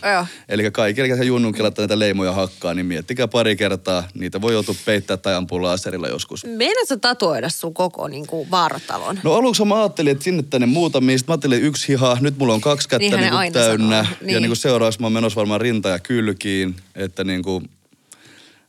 Eli 0.49 0.71
kaikille, 0.71 1.09
jotka 1.09 1.25
junnun 1.25 1.53
kelattaa 1.53 1.83
näitä 1.83 1.99
leimoja 1.99 2.33
hakkaa, 2.33 2.75
niin 2.75 2.87
miettikää 2.87 3.29
pari 3.29 3.57
kertaa. 3.57 4.09
Niitä 4.15 4.41
voi 4.41 4.53
joutua 4.53 4.75
peittää 4.85 5.17
tai 5.17 5.35
ampua 5.35 5.63
laserilla 5.63 6.09
joskus. 6.09 6.45
Meinaatko 6.45 6.97
tatuoida 6.97 7.49
sun 7.49 7.75
koko 7.75 8.09
niin 8.09 8.27
kuin 8.27 8.51
vaaratalon? 8.51 9.21
No 9.25 9.33
aluksi 9.35 9.65
mä 9.65 9.81
ajattelin, 9.81 10.13
että 10.13 10.25
sinne 10.25 10.43
tänne 10.43 10.67
muutamia. 10.67 11.19
Sitten 11.19 11.33
mä 11.33 11.35
ajattelin 11.35 11.57
että 11.57 11.67
yksi 11.69 11.89
hiha, 11.89 12.19
nyt 12.21 12.39
mulla 12.39 12.55
on 12.55 12.61
kaksi 12.61 12.89
kättä 12.89 13.17
niin 13.17 13.29
kuin 13.29 13.33
aina 13.33 13.53
täynnä. 13.53 14.05
sanoo. 14.05 14.17
Ja 14.21 14.27
Niin. 14.27 14.43
niin 14.43 14.51
kuin 14.51 14.57
seuraavaksi 14.57 15.01
mä 15.01 15.07
oon 15.07 15.13
menossa 15.13 15.37
varmaan 15.37 15.61
rinta 15.61 15.89
ja 15.89 15.99
kylkiin, 15.99 16.77
että 16.95 17.25
niin 17.25 17.43
kuin 17.43 17.71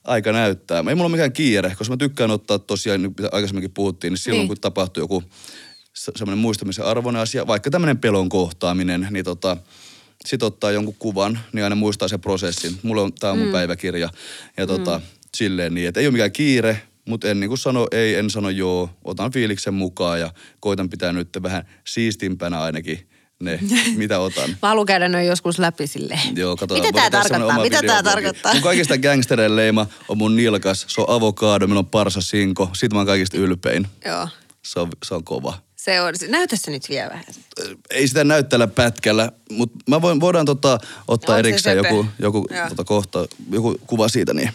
aika 0.04 0.32
näyttää. 0.32 0.78
Ei 0.78 0.84
mulla 0.96 1.04
ole 1.06 1.12
mikään 1.12 1.32
kiire, 1.34 1.76
koska 1.78 1.94
mä 1.94 1.98
tykkään 1.98 2.32
ottaa 2.32 2.60
tosiaan, 2.60 3.02
niin 3.02 3.14
mitä 3.18 3.30
aikaisemminkin 3.32 3.72
puhuttiin, 3.72 4.12
niin 4.12 4.18
silloin 4.20 4.40
Niin. 4.40 4.48
kun 4.48 4.58
tapahtuu 4.62 5.04
joku 5.04 5.24
semmoinen 5.94 6.38
muistamisen 6.38 6.86
arvoinen 6.86 7.22
asia, 7.22 7.48
vaikka 7.48 7.70
tämmöinen 7.70 7.98
pelon 7.98 8.30
kohtaaminen, 8.30 9.08
niin 9.12 9.26
tota, 9.26 9.58
sit 10.26 10.44
ottaa 10.44 10.72
jonkun 10.72 10.96
kuvan, 11.00 11.40
niin 11.54 11.64
aina 11.64 11.76
muistaa 11.76 12.08
sen 12.08 12.22
prosessin. 12.22 12.80
Mulla 12.84 13.02
on, 13.02 13.14
tää 13.14 13.32
on 13.32 13.38
mun 13.38 13.48
mm. 13.48 13.52
päiväkirja. 13.52 14.10
Ja 14.58 14.68
tota, 14.68 14.98
mm. 14.98 15.04
silleen 15.38 15.74
niin, 15.74 15.88
että 15.88 16.00
ei 16.00 16.06
ole 16.06 16.12
mikään 16.12 16.32
kiire, 16.32 16.82
mutta 17.06 17.28
en 17.28 17.40
niin 17.40 17.48
kuin 17.48 17.58
sano 17.58 17.88
ei, 17.92 18.16
en 18.16 18.30
sano 18.30 18.50
joo. 18.50 18.90
Otan 19.04 19.32
fiiliksen 19.32 19.74
mukaan 19.74 20.20
ja 20.20 20.34
koitan 20.60 20.90
pitää 20.90 21.14
nyt 21.14 21.30
vähän 21.44 21.66
siistimpänä 21.88 22.62
ainakin 22.62 23.10
ne, 23.42 23.60
mitä 23.98 24.20
otan. 24.20 24.50
Mä 24.62 24.68
haluan 24.68 24.86
käydä 24.86 25.10
noin 25.10 25.28
joskus 25.28 25.60
läpi 25.60 25.88
silleen. 25.88 26.38
Joo, 26.38 26.56
katsotaan. 26.56 26.88
Mitä 26.88 27.24
semmoinen 27.24 27.30
tarkoittaa? 27.30 27.64
Mitä 27.64 27.82
videoblogi. 27.82 28.04
tarkoittaa? 28.04 28.54
Mun 28.54 28.64
kaikista 28.64 28.98
gangstereiden 28.98 29.56
leima 29.56 29.88
on 30.08 30.18
mun 30.18 30.36
nilkas. 30.36 30.86
Se 30.88 31.02
on 31.02 31.10
avokaado, 31.10 31.68
meillä 31.68 31.80
on 31.80 31.86
parsa 31.86 32.22
sinko. 32.22 32.70
Siitä 32.74 32.96
mä 32.96 33.00
oon 33.00 33.08
kaikista 33.08 33.38
ylpein. 33.38 33.88
Joo. 34.06 34.28
Se 34.64 34.80
on, 34.80 34.90
se 35.04 35.16
on 35.16 35.24
kova. 35.24 35.58
Se 35.84 36.02
on, 36.02 36.14
näytä 36.28 36.56
se 36.56 36.72
nyt 36.72 36.90
vielä 36.90 37.10
vähän. 37.10 37.24
Ei 37.90 38.08
sitä 38.08 38.24
näyttää 38.24 38.68
pätkällä, 38.68 39.32
mutta 39.52 39.80
mä 39.90 40.02
voin, 40.02 40.20
voidaan 40.20 40.46
tota, 40.46 40.78
ottaa 41.08 41.36
se 41.36 41.40
erikseen 41.40 41.78
söpö. 41.78 41.88
joku, 41.88 42.06
joku, 42.20 42.48
Joo. 42.56 42.70
tota 42.70 42.84
kohta, 42.84 43.26
joku 43.52 43.76
kuva 43.88 44.08
siitä. 44.08 44.34
Niin. 44.34 44.52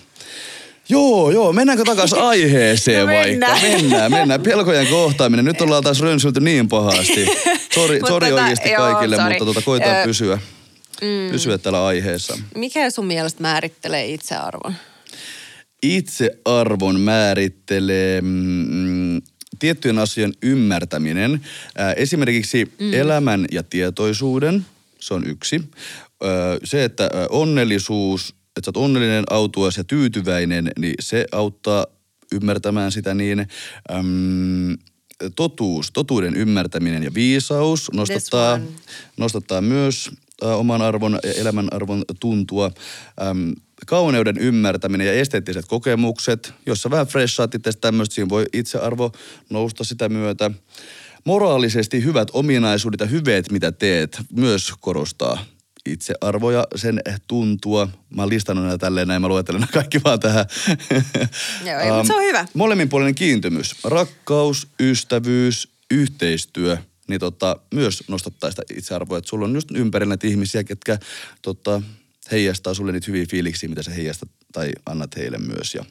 Joo, 0.89 1.31
joo, 1.31 1.53
mennäänkö 1.53 1.85
takaisin 1.85 2.18
aiheeseen 2.33 3.07
No 3.07 3.12
vaikka? 3.12 3.29
mennään. 3.31 3.62
Mennään, 3.62 4.11
mennään. 4.12 4.43
Pelkojen 4.43 4.87
kohtaaminen. 4.87 5.45
Nyt 5.45 5.61
ollaan 5.61 5.83
taas 5.83 6.01
rönsylty 6.01 6.41
niin 6.41 6.68
pahasti. 6.68 7.27
Sori, 7.74 8.01
sori 8.09 8.29
tota, 8.31 8.43
oikeasti 8.45 8.70
joo, 8.70 8.83
kaikille, 8.83 9.16
sori. 9.16 9.29
mutta 9.29 9.45
tota, 9.45 9.62
koitetaan 9.62 9.97
Ö, 9.97 10.05
pysyä, 10.05 10.39
pysyä 11.31 11.59
tällä 11.59 11.87
aiheessa. 11.87 12.39
Mikä 12.55 12.91
sun 12.91 13.07
mielestä 13.07 13.43
määrittelee 13.43 14.07
itsearvon? 14.07 14.74
Itsearvon 15.83 17.01
määrittelee 17.01 18.20
mm, 18.20 19.22
tiettyjen 19.59 19.99
asioiden 19.99 20.35
ymmärtäminen. 20.43 21.41
Ää, 21.77 21.93
esimerkiksi 21.93 22.73
mm. 22.81 22.95
elämän 22.95 23.47
ja 23.53 23.63
tietoisuuden, 23.63 24.67
se 25.01 25.15
on 25.15 25.27
yksi. 25.27 25.61
Se, 26.65 26.85
että 26.85 27.11
onnellisuus, 27.31 28.35
että 28.57 28.61
sä 28.65 28.69
oot 28.69 28.85
onnellinen, 28.85 29.25
autuas 29.31 29.77
ja 29.77 29.85
tyytyväinen, 29.85 30.71
niin 30.79 30.95
se 31.01 31.27
auttaa 31.33 31.87
ymmärtämään 32.33 32.93
sitä 32.93 33.15
niin. 33.15 33.39
Äm, 33.91 34.79
totuus, 35.37 35.91
totuuden 35.91 36.37
ymmärtäminen 36.37 37.03
ja 37.03 37.15
viisaus 37.15 37.91
nostattaa, 37.93 38.61
nostattaa 39.17 39.61
myös 39.61 40.11
ä, 40.45 40.57
oman 40.57 40.83
arvon, 40.83 41.19
elämän 41.37 41.69
arvon 41.73 42.05
tuntua. 42.21 42.71
Äm, 43.31 43.55
kauneuden 43.87 44.39
ymmärtäminen 44.39 45.07
ja 45.07 45.12
esteettiset 45.12 45.66
kokemukset, 45.66 46.55
jossa 46.66 46.91
vähän 46.91 47.07
freshaat 47.07 47.55
itse 47.55 47.72
tämmöistä, 47.72 48.14
siinä 48.14 48.29
voi 48.29 48.47
itsearvo 48.53 49.12
nousta 49.51 49.85
sitä 49.85 50.09
myötä. 50.09 50.51
Moraalisesti 51.24 52.05
hyvät 52.05 52.29
ominaisuudet 52.33 53.01
ja 53.01 53.07
hyveet, 53.07 53.53
mitä 53.53 53.72
teet, 53.72 54.18
myös 54.33 54.72
korostaa 54.81 55.45
itsearvo 55.87 56.51
ja 56.51 56.66
sen 56.74 57.01
tuntua. 57.27 57.89
Mä 58.11 58.22
oon 58.22 58.29
listannut 58.29 58.64
näitä 58.64 58.79
tälleen 58.79 59.09
näin, 59.09 59.22
mä 59.22 59.29
luettelen 59.29 59.66
kaikki 59.72 60.01
vaan 60.05 60.20
tähän. 60.20 60.47
Joo, 61.66 61.81
ei, 61.81 61.93
mut 61.93 62.07
se 62.07 62.14
on 62.14 62.22
hyvä. 62.22 62.47
Molemminpuolinen 62.55 63.14
kiintymys, 63.14 63.74
rakkaus, 63.85 64.68
ystävyys, 64.81 65.68
yhteistyö, 65.91 66.77
niin 67.09 67.20
tota, 67.20 67.57
myös 67.74 68.05
nostattaa 68.09 68.51
sitä 68.51 68.62
itsearvoa. 68.77 69.18
Että 69.18 69.29
sulla 69.29 69.45
on 69.45 69.55
just 69.55 69.70
ympärillä 69.70 70.11
näitä 70.11 70.27
ihmisiä, 70.27 70.64
ketkä 70.64 70.99
tota, 71.43 71.83
heijastaa 72.33 72.74
sulle 72.74 72.93
niitä 72.93 73.07
hyviä 73.09 73.27
fiiliksiä, 73.31 73.68
mitä 73.68 73.83
sä 73.83 73.91
heijastat 73.91 74.29
tai 74.53 74.72
annat 74.87 75.16
heille 75.16 75.39
myös. 75.39 75.74
Ja, 75.74 75.85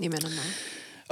Nimenomaan. 0.00 0.46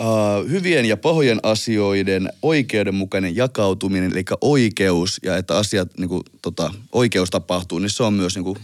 uh, 0.00 0.50
hyvien 0.50 0.84
ja 0.84 0.96
pahojen 0.96 1.40
asioiden 1.42 2.32
oikeudenmukainen 2.42 3.36
jakautuminen, 3.36 4.12
eli 4.12 4.24
oikeus 4.40 5.20
ja 5.22 5.36
että 5.36 5.56
asiat, 5.56 5.98
niin 5.98 6.08
kuin, 6.08 6.22
tota, 6.42 6.74
oikeus 6.92 7.30
tapahtuu, 7.30 7.78
niin 7.78 7.90
se 7.90 8.02
on 8.02 8.14
myös, 8.14 8.34
niin 8.34 8.44
kuin, 8.44 8.58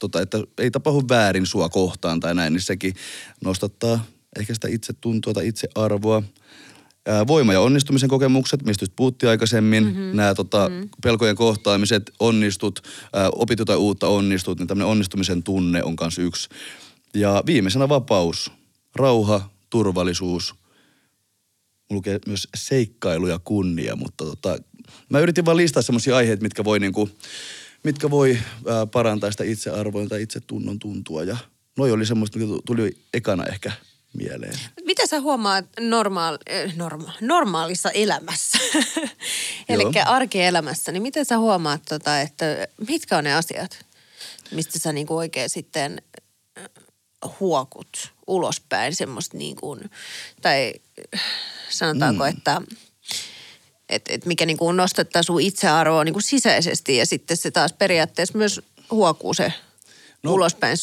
tota, 0.00 0.20
että 0.20 0.38
ei 0.58 0.70
tapahdu 0.70 1.02
väärin 1.08 1.46
sua 1.46 1.68
kohtaan 1.68 2.20
tai 2.20 2.34
näin, 2.34 2.52
niin 2.52 2.62
sekin 2.62 2.94
nostattaa 3.44 4.04
ehkä 4.38 4.54
sitä 4.54 4.68
itsetuntoa 4.68 5.34
tai 5.34 5.48
itsearvoa. 5.48 6.22
Voima- 7.26 7.52
ja 7.52 7.60
onnistumisen 7.60 8.08
kokemukset, 8.08 8.64
mistä 8.64 8.82
just 8.82 8.92
puhuttiin 8.96 9.30
aikaisemmin, 9.30 9.84
mm-hmm. 9.84 10.16
nämä 10.16 10.34
tota, 10.34 10.68
mm-hmm. 10.68 10.88
pelkojen 11.02 11.36
kohtaamiset, 11.36 12.10
onnistut, 12.20 12.82
ää, 13.12 13.30
opit 13.32 13.58
jotain 13.58 13.78
uutta, 13.78 14.08
onnistut, 14.08 14.58
niin 14.58 14.66
tämmöinen 14.66 14.90
onnistumisen 14.90 15.42
tunne 15.42 15.82
on 15.82 15.96
myös 16.00 16.18
yksi. 16.18 16.48
Ja 17.14 17.42
viimeisenä 17.46 17.88
vapaus, 17.88 18.52
rauha, 18.94 19.50
turvallisuus, 19.70 20.54
lukee 21.90 22.18
myös 22.26 22.48
seikkailu 22.56 23.26
ja 23.26 23.38
kunnia, 23.38 23.96
mutta 23.96 24.24
tota, 24.24 24.58
mä 25.08 25.20
yritin 25.20 25.44
vaan 25.44 25.56
listaa 25.56 25.82
semmoisia 25.82 26.16
aiheita, 26.16 26.42
mitkä 26.42 26.64
voi, 26.64 26.78
niinku, 26.78 27.10
mitkä 27.84 28.10
voi 28.10 28.38
ää, 28.68 28.86
parantaa 28.86 29.30
sitä 29.30 29.44
itsearvoa 29.44 30.06
tai 30.06 30.22
itsetunnon 30.22 30.78
tuntua. 30.78 31.24
Ja 31.24 31.36
noi 31.78 31.92
oli 31.92 32.06
semmoista, 32.06 32.38
mikä 32.38 32.52
tuli 32.64 32.96
ekana 33.14 33.44
ehkä 33.44 33.72
mieleen. 34.16 34.58
Mitä 34.84 35.06
sä 35.06 35.20
huomaat 35.20 35.64
normaal, 35.80 36.38
eh, 36.46 36.76
norma, 36.76 37.12
normaalissa 37.20 37.90
elämässä, 37.90 38.58
eli 39.68 39.84
arkielämässä, 40.04 40.92
niin 40.92 41.02
miten 41.02 41.24
sä 41.24 41.38
huomaat, 41.38 41.82
tota, 41.88 42.20
että 42.20 42.68
mitkä 42.88 43.16
on 43.16 43.24
ne 43.24 43.34
asiat, 43.34 43.84
mistä 44.50 44.78
sä 44.78 44.92
niinku 44.92 45.16
oikein 45.16 45.50
sitten 45.50 46.02
eh, 46.56 46.68
huokut 47.40 48.12
ulospäin 48.26 48.94
semmoista 48.94 49.36
niin 49.36 49.56
kuin, 49.56 49.90
tai 50.42 50.72
sanotaanko, 51.68 52.24
mm. 52.24 52.30
että 52.30 52.62
et, 53.88 54.02
et 54.08 54.26
mikä 54.26 54.46
niin 54.46 54.56
kuin 54.56 54.76
nostattaa 54.76 55.22
sun 55.22 55.40
itsearvoa 55.40 56.04
niin 56.04 56.12
kuin 56.12 56.22
sisäisesti 56.22 56.96
ja 56.96 57.06
sitten 57.06 57.36
se 57.36 57.50
taas 57.50 57.72
periaatteessa 57.72 58.38
myös 58.38 58.60
huokuu 58.90 59.34
se 59.34 59.52
no, 60.22 60.32
ulospäin 60.32 60.76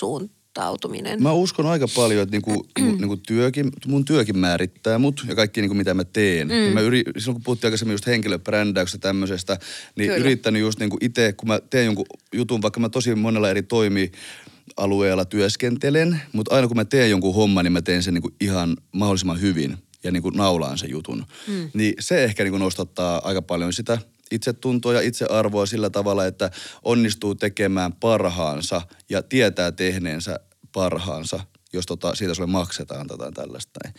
suuntautuminen. 0.54 1.24
Mä 1.24 1.32
uskon 1.32 1.66
aika 1.66 1.88
paljon, 1.96 2.24
että 2.24 2.32
niinku, 2.34 2.66
mun, 2.80 2.98
niinku 3.00 3.18
työkin, 3.18 3.72
mun 3.88 4.06
työkin 4.06 4.38
määrittää 4.38 5.00
mut 5.00 5.26
ja 5.28 5.36
kaikki 5.36 5.62
niinku 5.62 5.76
mitä 5.76 5.94
mä 5.94 6.04
teen. 6.04 6.48
Mm. 6.48 6.54
Niin 6.54 6.74
mä 6.74 6.80
yri, 6.80 7.04
silloin 7.18 7.36
kun 7.36 7.44
puhuttiin 7.44 7.68
aikaisemmin 7.68 7.94
just 7.94 8.08
henkilöbrändäyksestä 8.08 9.08
tämmöisestä, 9.08 9.58
niin 9.96 10.10
Kyllä. 10.10 10.26
Yrittänyt 10.26 10.62
just 10.62 10.80
niinku 10.80 10.98
itse, 11.02 11.34
kun 11.34 11.48
mä 11.48 11.60
teen 11.70 11.86
jonkun 11.86 12.06
jutun, 12.34 12.62
vaikka 12.62 12.80
mä 12.80 12.90
tosi 12.90 13.16
monella 13.16 13.50
eri 13.50 13.64
toimialueella 13.64 15.26
työskentelen, 15.26 16.22
mutta 16.34 16.56
aina 16.56 16.68
kun 16.68 16.78
mä 16.78 16.86
teen 16.86 17.10
jonkun 17.10 17.36
homman, 17.36 17.66
niin 17.66 17.74
mä 17.74 17.82
teen 17.82 18.04
sen 18.04 18.14
niinku 18.14 18.32
ihan 18.42 18.78
mahdollisimman 18.92 19.42
hyvin 19.42 19.78
ja 20.04 20.12
niinku 20.12 20.30
naulaan 20.30 20.78
sen 20.78 20.90
jutun. 20.90 21.26
Mm. 21.48 21.70
Niin 21.74 21.94
se 22.00 22.24
ehkä 22.24 22.44
niinku 22.44 22.58
nostattaa 22.58 23.22
aika 23.24 23.42
paljon 23.42 23.74
sitä 23.74 23.98
itsetuntoa 24.34 24.94
ja 24.94 25.02
itsearvoa 25.02 25.66
sillä 25.66 25.90
tavalla, 25.90 26.26
että 26.26 26.52
onnistuu 26.84 27.36
tekemään 27.36 27.94
parhaansa 27.94 28.82
ja 29.10 29.24
tietää 29.24 29.72
tehneensä 29.72 30.40
parhaansa, 30.72 31.40
jos 31.74 31.86
tota, 31.86 32.16
siitä 32.16 32.34
sulle 32.34 32.50
maksetaan 32.50 33.08
tai 33.08 33.14
jotain 33.16 33.34
tällaista. 33.34 33.80
näin. 33.84 33.96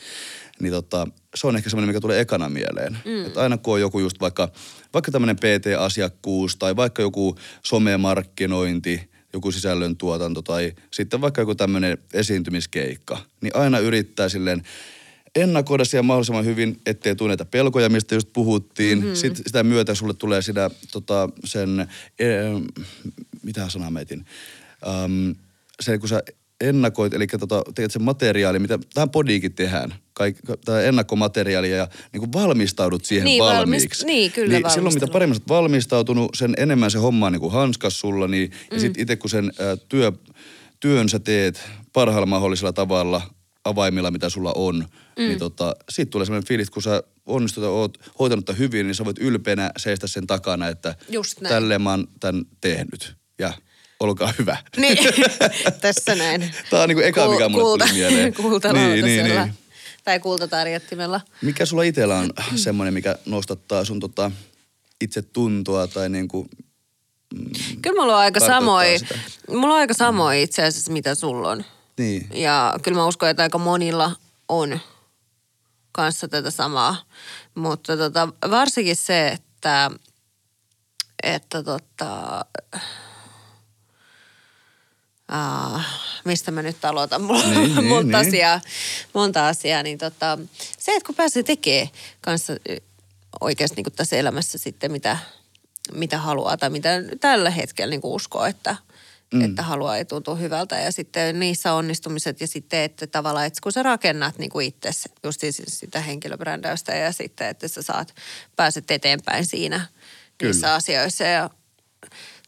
Niin 0.61 0.73
tota, 0.73 1.09
se 1.35 1.47
on 1.47 1.57
ehkä 1.57 1.71
semmoinen, 1.71 1.89
mikä 1.89 2.01
tulee 2.01 2.21
ekana 2.21 2.49
mieleen. 2.49 2.99
Mm. 3.05 3.27
Että 3.27 3.41
aina 3.41 3.59
kun 3.59 3.75
on 3.75 3.81
joku 3.81 3.99
just 3.99 4.21
vaikka, 4.21 4.49
vaikka 4.95 5.11
tämmöinen 5.11 5.37
PT-asiakkuus 5.37 6.57
tai 6.57 6.77
vaikka 6.77 7.03
joku 7.03 7.37
somemarkkinointi, 7.63 9.11
joku 9.33 9.53
sisällöntuotanto 9.53 10.43
tai 10.43 10.73
sitten 10.91 11.21
vaikka 11.21 11.43
joku 11.43 11.55
tämmöinen 11.55 11.99
esiintymiskeikka, 12.13 13.19
niin 13.41 13.57
aina 13.57 13.79
yrittää 13.79 14.29
silleen 14.29 14.63
ennakoida 15.37 15.85
siellä 15.85 16.03
mahdollisimman 16.03 16.45
hyvin, 16.45 16.81
ettei 16.87 17.17
tule 17.17 17.29
näitä 17.29 17.45
pelkoja, 17.45 17.89
mistä 17.89 18.15
just 18.15 18.29
puhuttiin. 18.33 18.99
Mm-hmm. 18.99 19.15
Sitten 19.15 19.45
sitä 19.47 19.63
myötä 19.63 19.95
sulle 19.95 20.15
tulee 20.15 20.43
sitä, 20.43 20.71
tota, 20.93 21.29
sen, 21.45 21.89
e, 22.19 22.27
mitä 23.43 23.69
sanaa 23.69 23.91
mä 23.91 24.01
etin, 24.01 24.27
um, 25.05 25.35
se 25.81 25.99
kun 25.99 26.09
sä 26.09 26.23
ennakoit, 26.61 27.15
eli 27.15 27.27
tota, 27.27 27.63
teet 27.75 27.91
sen 27.91 28.03
materiaali, 28.03 28.59
mitä 28.59 28.79
tähän 28.95 29.11
podiikin 29.11 29.53
tehdään, 29.55 29.95
kaik, 30.13 30.37
tämä 30.65 30.81
ennakkomateriaali 30.81 31.71
ja 31.71 31.89
niin 32.13 32.21
kuin 32.21 32.33
valmistaudut 32.33 33.05
siihen 33.05 33.25
Niin, 33.25 33.43
valmist- 33.43 33.57
valmiiksi. 33.57 34.07
niin, 34.07 34.33
kyllä, 34.33 34.59
niin 34.59 34.71
silloin 34.71 34.95
mitä 34.95 35.07
paremmin 35.07 35.37
oot 35.37 35.49
valmistautunut, 35.49 36.31
sen 36.35 36.55
enemmän 36.57 36.91
se 36.91 36.99
homma 36.99 37.27
on 37.27 37.33
niin 37.33 37.41
kuin 37.41 37.53
hanskas 37.53 38.01
sulla, 38.01 38.29
niin, 38.29 38.51
mm. 38.51 38.75
ja 38.75 38.81
sitten 38.81 39.03
itse 39.03 39.17
kun 39.17 39.31
sen 39.31 39.45
ä, 39.61 39.77
työ, 39.89 40.13
työn 40.81 41.09
sä 41.09 41.19
teet 41.19 41.63
parhaalla 41.93 42.27
mahdollisella 42.27 42.73
tavalla, 42.73 43.23
avaimilla, 43.65 44.11
mitä 44.11 44.29
sulla 44.29 44.53
on, 44.53 44.77
mm. 44.77 45.23
niin 45.23 45.39
tota, 45.39 45.77
siitä 45.91 46.11
tulee 46.11 46.27
sellainen 46.27 46.49
fiilis, 46.49 46.71
kun 46.71 46.83
sä 46.83 47.03
onnistut 47.27 47.65
oot 47.65 47.99
hoitanut 48.19 48.45
tämän 48.45 48.59
hyvin, 48.59 48.87
niin 48.87 48.95
sä 48.95 49.05
voit 49.05 49.19
ylpeänä 49.19 49.71
seistä 49.77 50.07
sen 50.07 50.27
takana, 50.27 50.69
että 50.69 50.95
Just 51.09 51.41
näin. 51.41 51.55
tälleen 51.55 51.83
mä 51.83 51.91
oon 51.91 52.09
tämän 52.21 52.45
tehnyt. 52.61 53.15
Ja 53.39 53.53
olkaa 54.01 54.33
hyvä. 54.39 54.57
Niin, 54.77 54.99
tässä 55.81 56.15
näin. 56.15 56.55
Tää 56.71 56.83
on 56.83 56.89
niinku 56.89 57.03
eka, 57.03 57.29
mikä 57.29 57.49
mulle 57.49 57.63
kulta, 57.63 57.85
tuli 57.85 57.99
mieleen. 57.99 58.35
Kultalautasella. 58.43 59.07
Niin, 59.07 59.25
niin, 59.25 59.41
niin. 59.41 59.55
Tai 60.05 60.21
kultatarjottimella. 60.21 61.21
Mikä 61.43 61.67
sulla 61.67 61.83
itsellä 61.83 62.19
on 62.19 62.31
semmoinen, 62.57 62.95
mikä 62.95 63.19
nostattaa 63.27 63.85
sun 63.85 64.01
tota, 64.01 64.31
itse 65.01 65.23
tuntoa 65.23 65.87
tai 65.87 66.09
niinku, 66.09 66.49
Kyllä 67.83 68.01
mulla 68.01 68.15
on 68.15 68.21
aika 68.21 68.41
samoin. 68.41 69.01
Mulla 69.49 69.75
on 69.75 69.81
aika 69.81 69.95
samoin 69.95 70.41
itse 70.41 70.65
asiassa, 70.65 70.93
mitä 70.93 71.15
sulla 71.15 71.51
on. 71.51 71.65
Niin. 71.99 72.29
Ja 72.33 72.75
kyllä 72.83 72.97
mä 72.99 73.07
uskon, 73.07 73.29
että 73.29 73.43
aika 73.43 73.59
monilla 73.59 74.13
on 74.49 74.81
kanssa 75.93 76.29
tätä 76.29 76.51
samaa. 76.51 76.97
Mutta 77.55 77.97
tota, 77.97 78.29
varsinkin 78.51 78.97
se, 78.97 79.29
että, 79.29 79.91
että 81.23 81.63
tota, 81.63 82.45
Ah, 85.29 85.87
mistä 86.25 86.51
mä 86.51 86.63
nyt 86.63 86.85
aloitan? 86.85 87.23
Mulla 87.23 87.45
on 87.45 87.51
Niin, 87.51 87.75
niin, 87.75 87.85
monta, 87.85 88.21
niin. 88.21 88.29
asiaa, 88.29 88.61
monta 89.15 89.49
asiaa. 89.49 89.83
Niin 89.83 89.99
tota, 89.99 90.39
se, 90.79 90.93
että 90.93 91.07
kun 91.07 91.15
pääsee 91.15 91.43
tekemään 91.43 91.89
kanssa 92.21 92.53
oikeasti 93.41 93.83
niin 93.83 93.93
tässä 93.97 94.17
elämässä 94.17 94.59
sitten 94.59 94.93
mitä, 94.93 95.19
mitä 95.93 96.19
haluaa 96.19 96.57
tai 96.57 96.71
mitä 96.71 96.89
tällä 97.21 97.51
hetkellä 97.51 97.91
niin 97.91 98.01
uskoo, 98.05 98.45
että, 98.45 98.77
mm. 99.37 99.45
että 99.45 99.63
haluaa 99.63 99.99
ja 99.99 100.05
tuntuu 100.05 100.37
hyvältä. 100.37 100.77
Ja 100.81 100.93
sitten 100.93 101.41
niissä 101.41 101.73
onnistumiset 101.73 102.41
ja 102.41 102.47
sitten, 102.47 102.81
että 102.81 103.07
tavallaan, 103.07 103.47
että 103.47 103.61
kun 103.63 103.73
sä 103.73 103.83
rakennat 103.83 104.39
niin 104.39 104.51
kuin 104.51 104.67
itse 104.67 104.91
just 105.25 105.41
siis 105.41 105.63
sitä 105.67 106.01
henkilöbrändäystä 106.01 106.95
ja 106.95 107.13
sitten, 107.13 107.47
että 107.47 107.69
sä 107.69 107.83
saat, 107.83 108.15
pääset 108.57 108.91
eteenpäin 108.91 109.47
siinä 109.47 109.87
niissä 110.43 110.67
Kyllä. 110.67 110.75
asioissa 110.75 111.25
ja 111.25 111.51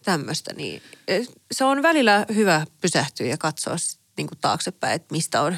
tämmöistä, 0.05 0.55
niin 0.55 0.83
eh, 1.09 1.29
se 1.53 1.65
on 1.65 1.83
välillä 1.83 2.27
hyvä 2.35 2.67
pysähtyä 2.81 3.27
ja 3.27 3.39
katsoa 3.39 3.77
niin 4.17 4.27
kuin 4.27 4.39
taaksepäin, 4.41 4.95
että 4.95 5.15
mistä 5.15 5.43
on 5.43 5.57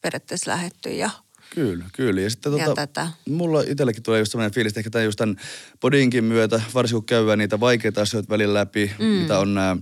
periaatteessa 0.00 0.50
lähetty 0.50 0.90
ja 0.90 1.10
Kyllä, 1.54 1.84
kyllä. 1.92 2.20
Ja 2.20 2.30
sitten 2.30 2.56
Ja 2.56 2.64
tota, 2.64 2.86
tätä. 2.86 3.08
mulla 3.28 3.60
itselläkin 3.60 4.02
tulee 4.02 4.18
just 4.18 4.32
sellainen 4.32 4.54
fiilis, 4.54 4.70
että 4.70 4.80
ehkä 4.80 4.90
tämän 4.90 5.04
just 5.04 5.16
tämän 5.18 5.36
podinkin 5.80 6.24
myötä, 6.24 6.62
varsinkin 6.74 7.00
kun 7.00 7.06
käydään 7.06 7.38
niitä 7.38 7.60
vaikeita 7.60 8.00
asioita 8.02 8.28
välillä 8.28 8.54
läpi, 8.54 8.92
mm. 8.98 9.04
mitä 9.04 9.38
on 9.38 9.54
nämä 9.54 9.76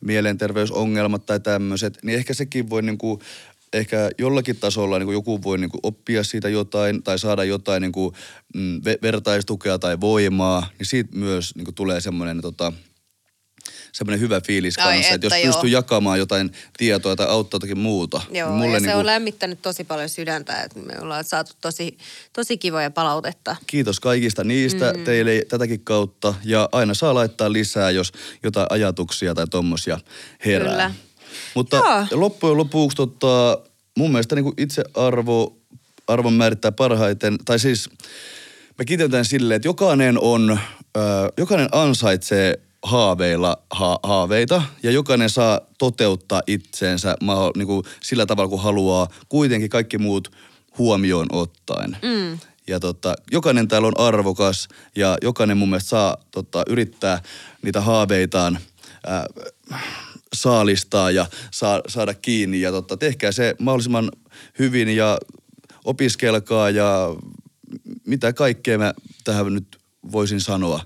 mielenterveysongelmat 0.00 1.26
tai 1.26 1.40
tämmöiset, 1.40 1.98
niin 2.02 2.18
ehkä 2.18 2.34
sekin 2.34 2.70
voi 2.70 2.82
niinku, 2.82 3.22
ehkä 3.72 4.10
jollakin 4.18 4.56
tasolla 4.56 4.98
niin 4.98 5.12
joku 5.12 5.42
voi 5.42 5.58
niin 5.58 5.70
oppia 5.82 6.24
siitä 6.24 6.48
jotain 6.48 7.02
tai 7.02 7.18
saada 7.18 7.44
jotain 7.44 7.80
niin 7.80 7.92
kuin, 7.92 8.14
mm, 8.54 8.76
ve- 8.76 8.98
vertaistukea 9.02 9.78
tai 9.78 10.00
voimaa, 10.00 10.66
niin 10.78 10.86
siitä 10.86 11.16
myös 11.16 11.54
niin 11.54 11.74
tulee 11.74 12.00
semmoinen 12.00 12.40
tota, 12.40 12.72
semmoinen 13.92 14.20
hyvä 14.20 14.40
fiilis 14.40 14.78
Ai 14.78 14.84
kanssa, 14.84 15.14
että, 15.14 15.26
että 15.26 15.36
jos 15.38 15.44
joo. 15.44 15.52
pystyy 15.52 15.70
jakamaan 15.70 16.18
jotain 16.18 16.52
tietoa 16.76 17.16
tai 17.16 17.26
auttaa 17.26 17.56
jotakin 17.56 17.78
muuta. 17.78 18.20
Joo, 18.30 18.58
niin 18.58 18.72
ja 18.72 18.80
se 18.80 18.86
niinku- 18.86 18.98
on 18.98 19.06
lämmittänyt 19.06 19.62
tosi 19.62 19.84
paljon 19.84 20.08
sydäntä, 20.08 20.62
että 20.62 20.78
me 20.78 20.94
ollaan 21.00 21.24
saatu 21.24 21.52
tosi, 21.60 21.98
tosi 22.32 22.58
kivoja 22.58 22.90
palautetta. 22.90 23.56
Kiitos 23.66 24.00
kaikista 24.00 24.44
niistä 24.44 24.92
mm. 24.92 25.04
teille 25.04 25.42
tätäkin 25.48 25.80
kautta. 25.80 26.34
Ja 26.44 26.68
aina 26.72 26.94
saa 26.94 27.14
laittaa 27.14 27.52
lisää, 27.52 27.90
jos 27.90 28.12
jotain 28.42 28.66
ajatuksia 28.70 29.34
tai 29.34 29.46
tommosia 29.50 30.00
herää. 30.44 30.70
Kyllä. 30.70 30.90
Mutta 31.54 31.76
Joo. 31.76 32.06
loppujen 32.10 32.56
lopuksi 32.56 32.96
tota, 32.96 33.58
mun 33.96 34.10
mielestä 34.10 34.34
niin 34.34 34.52
itse 34.56 34.84
arvo, 34.94 35.56
arvon 36.06 36.32
määrittää 36.32 36.72
parhaiten, 36.72 37.38
tai 37.44 37.58
siis 37.58 37.90
mä 38.78 38.84
kiteytän 38.84 39.24
silleen, 39.24 39.56
että 39.56 39.68
jokainen 39.68 40.18
on, 40.20 40.58
ö, 40.96 41.00
jokainen 41.36 41.68
ansaitsee 41.72 42.60
haaveilla 42.82 43.62
ha- 43.70 43.98
haaveita 44.02 44.62
ja 44.82 44.90
jokainen 44.90 45.30
saa 45.30 45.60
toteuttaa 45.78 46.42
itseensä 46.46 47.16
maho- 47.20 47.52
niin 47.56 47.66
kuin 47.66 47.84
sillä 48.02 48.26
tavalla, 48.26 48.48
kun 48.48 48.62
haluaa, 48.62 49.08
kuitenkin 49.28 49.70
kaikki 49.70 49.98
muut 49.98 50.32
huomioon 50.78 51.26
ottaen. 51.32 51.96
Mm. 52.02 52.38
Ja 52.66 52.80
tota, 52.80 53.14
jokainen 53.32 53.68
täällä 53.68 53.88
on 53.88 53.98
arvokas 54.00 54.68
ja 54.96 55.18
jokainen 55.22 55.56
mun 55.56 55.68
mielestä 55.68 55.88
saa 55.88 56.16
tota, 56.30 56.62
yrittää 56.68 57.22
niitä 57.62 57.80
haaveitaan 57.80 58.58
ää, 59.06 59.26
saalistaa 60.34 61.10
ja 61.10 61.26
saa, 61.50 61.80
saada 61.88 62.14
kiinni. 62.14 62.60
Ja 62.60 62.70
totta, 62.72 62.96
tehkää 62.96 63.32
se 63.32 63.54
mahdollisimman 63.58 64.10
hyvin 64.58 64.88
ja 64.96 65.18
opiskelkaa 65.84 66.70
ja 66.70 67.16
mitä 68.06 68.32
kaikkea 68.32 68.78
mä 68.78 68.94
tähän 69.24 69.54
nyt 69.54 69.78
voisin 70.12 70.40
sanoa. 70.40 70.80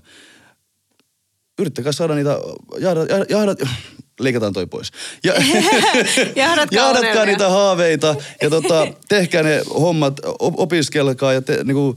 Yrittäkää 1.59 1.91
saada 1.91 2.15
niitä, 2.15 2.37
jahdat, 2.79 3.09
jahdat, 3.29 3.59
leikataan 4.19 4.53
toi 4.53 4.65
pois. 4.65 4.91
Ja, 5.23 5.33
Jahdatkaa 6.35 6.85
jahdatkaa 6.85 7.25
niitä 7.25 7.49
haaveita 7.49 8.15
ja 8.41 8.49
tota, 8.49 8.87
tehkää 9.09 9.43
ne 9.43 9.61
hommat, 9.79 10.19
op- 10.39 10.59
opiskelkaa 10.59 11.33
ja 11.33 11.41
te, 11.41 11.63
niinku, 11.63 11.95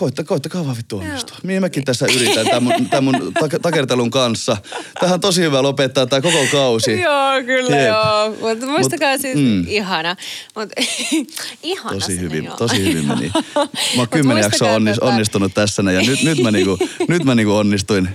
Koitta, 0.00 0.24
koittakaa 0.24 0.64
vaan 0.64 0.76
vittu 0.76 0.98
onnistua. 0.98 1.36
Mihin 1.42 1.62
mäkin 1.62 1.84
tässä 1.84 2.06
yritän 2.16 2.46
tämän 2.46 2.62
mun, 2.62 2.88
tämän 2.90 3.04
mun 3.04 3.14
tak- 3.14 3.58
takertelun 3.62 4.10
kanssa. 4.10 4.56
Tähän 5.00 5.14
on 5.14 5.20
tosi 5.20 5.42
hyvä 5.42 5.62
lopettaa 5.62 6.06
tämä 6.06 6.20
koko 6.20 6.46
kausi. 6.52 7.00
Joo, 7.00 7.42
kyllä 7.46 7.76
Jep. 7.76 7.88
joo. 7.88 8.36
Mutta 8.40 8.66
muistakaa 8.66 9.12
Mut, 9.12 9.20
siis, 9.20 9.36
mm. 9.36 9.64
ihana. 9.68 10.16
Mut, 10.56 10.68
ihana 11.62 11.94
Tosi 11.94 12.16
se 12.16 12.20
hyvin, 12.20 12.44
meni, 12.44 12.56
tosi 12.56 12.84
hyvin 12.84 13.06
meni. 13.08 13.32
Mä 13.96 13.98
oon 13.98 14.08
kymmenen 14.08 14.42
jaksoa 14.42 14.72
onnis, 14.72 14.96
tota- 14.96 15.04
onnistunut 15.04 15.54
tässä 15.54 15.82
ja 15.82 16.00
nyt, 16.00 16.22
nyt 16.22 16.38
mä, 16.38 16.50
niinku, 16.50 16.78
nyt 17.08 17.24
mä 17.24 17.34
niinku 17.34 17.54
onnistuin, 17.54 18.08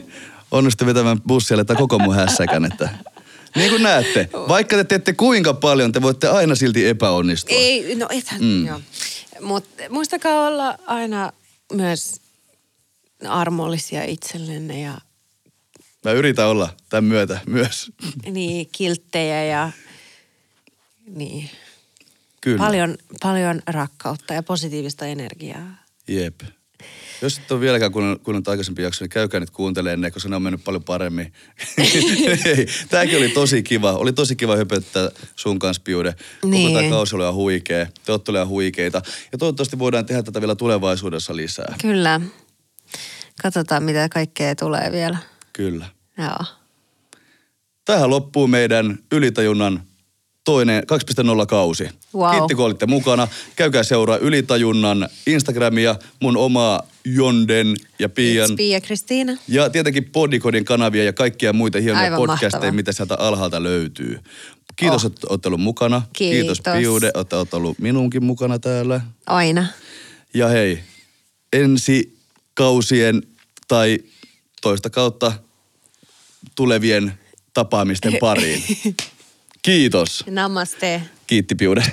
onnistuin 0.51 0.87
vetämään 0.87 1.21
bussialle 1.21 1.63
tai 1.63 1.75
koko 1.75 1.99
mun 1.99 2.15
hässäkän. 2.15 2.65
Että, 2.65 2.89
niin 3.55 3.69
kuin 3.69 3.83
näette, 3.83 4.29
vaikka 4.47 4.75
te 4.75 4.83
teette 4.83 5.13
kuinka 5.13 5.53
paljon, 5.53 5.91
te 5.91 6.01
voitte 6.01 6.27
aina 6.27 6.55
silti 6.55 6.87
epäonnistua. 6.87 7.57
Ei, 7.57 7.95
no 7.95 8.07
ethän, 8.09 8.41
mm. 8.41 8.67
joo. 8.67 8.81
Mutta 9.41 9.83
muistakaa 9.89 10.47
olla 10.47 10.77
aina 10.87 11.31
myös 11.73 12.21
armollisia 13.27 14.03
itsellenne 14.03 14.79
ja 14.81 14.97
Mä 16.05 16.11
yritän 16.11 16.47
olla 16.47 16.69
tämän 16.89 17.03
myötä 17.03 17.39
myös. 17.45 17.91
niin, 18.31 18.69
kilttejä 18.71 19.45
ja 19.45 19.71
niin. 21.07 21.49
Kyllä. 22.41 22.57
Paljon, 22.57 22.97
paljon 23.21 23.61
rakkautta 23.67 24.33
ja 24.33 24.43
positiivista 24.43 25.05
energiaa. 25.05 25.75
Jep. 26.07 26.41
Jos 27.21 27.37
et 27.37 27.51
ole 27.51 27.59
vieläkään 27.61 27.91
kuunnellut, 27.91 28.23
kuunnellut 28.23 28.47
aikaisempi 28.47 28.81
jakso, 28.81 29.03
niin 29.03 29.09
käykää 29.09 29.39
nyt 29.39 29.49
kuuntelemaan 29.49 30.01
ne, 30.01 30.11
koska 30.11 30.29
ne 30.29 30.35
on 30.35 30.41
mennyt 30.41 30.63
paljon 30.63 30.83
paremmin. 30.83 31.33
Tämäkin 32.89 33.17
oli 33.17 33.29
tosi 33.29 33.63
kiva. 33.63 33.91
Oli 33.91 34.13
tosi 34.13 34.35
kiva 34.35 34.55
höpöttää 34.55 35.09
sun 35.35 35.59
kanssa, 35.59 35.81
Piude. 35.85 36.11
Koko 36.11 36.47
Niin. 36.51 36.77
tämä 36.77 36.89
kausi 36.89 37.15
oli 37.15 37.31
huikea. 37.33 37.87
Te 38.05 38.11
olette 38.11 38.31
ihan 38.31 38.47
huikeita. 38.47 39.01
Ja 39.31 39.37
toivottavasti 39.37 39.79
voidaan 39.79 40.05
tehdä 40.05 40.23
tätä 40.23 40.41
vielä 40.41 40.55
tulevaisuudessa 40.55 41.35
lisää. 41.35 41.75
Kyllä. 41.81 42.21
Katsotaan, 43.41 43.83
mitä 43.83 44.09
kaikkea 44.09 44.55
tulee 44.55 44.91
vielä. 44.91 45.17
Kyllä. 45.53 45.85
Joo. 46.17 46.45
Tähän 47.85 48.09
loppuu 48.09 48.47
meidän 48.47 48.99
ylitajunnan 49.11 49.83
toinen 50.45 50.83
2.0 51.39 51.45
kausi. 51.45 51.89
Wow. 52.15 52.31
Kiitti 52.31 52.55
kun 52.55 52.65
olitte 52.65 52.85
mukana. 52.85 53.27
Käykää 53.55 53.83
seuraa 53.83 54.17
Ylitajunnan 54.17 55.09
Instagramia, 55.27 55.95
mun 56.21 56.37
omaa 56.37 56.83
Jonden 57.05 57.75
ja 57.99 58.09
Pian. 58.09 58.49
It's 58.49 58.55
Pia 58.55 58.81
Kristiina. 58.81 59.37
Ja 59.47 59.69
tietenkin 59.69 60.05
Podikodin 60.11 60.65
kanavia 60.65 61.03
ja 61.03 61.13
kaikkia 61.13 61.53
muita 61.53 61.79
hienoja 61.79 62.03
Aivan 62.03 62.17
podcasteja, 62.17 62.49
mahtavaa. 62.51 62.71
mitä 62.71 62.91
sieltä 62.91 63.15
alhaalta 63.15 63.63
löytyy. 63.63 64.19
Kiitos, 64.75 65.05
Oh. 65.05 65.11
että 65.11 65.27
olette 65.29 65.47
ollut 65.47 65.61
mukana. 65.61 66.01
Kiitos. 66.13 66.61
Piude, 66.79 67.11
että 67.21 67.37
olette 67.37 67.55
ollut 67.55 67.79
minunkin 67.79 68.23
mukana 68.25 68.59
täällä. 68.59 69.01
Aina. 69.25 69.65
Ja 70.33 70.47
hei, 70.47 70.79
ensi 71.53 72.17
kausien 72.53 73.21
tai 73.67 73.99
toista 74.61 74.89
kautta 74.89 75.31
tulevien 76.55 77.13
tapaamisten 77.53 78.13
pariin. 78.21 78.63
Kiitos. 79.65 80.23
Namaste. 80.29 81.01
Kiitti 81.27 81.55
Piude. 81.55 81.83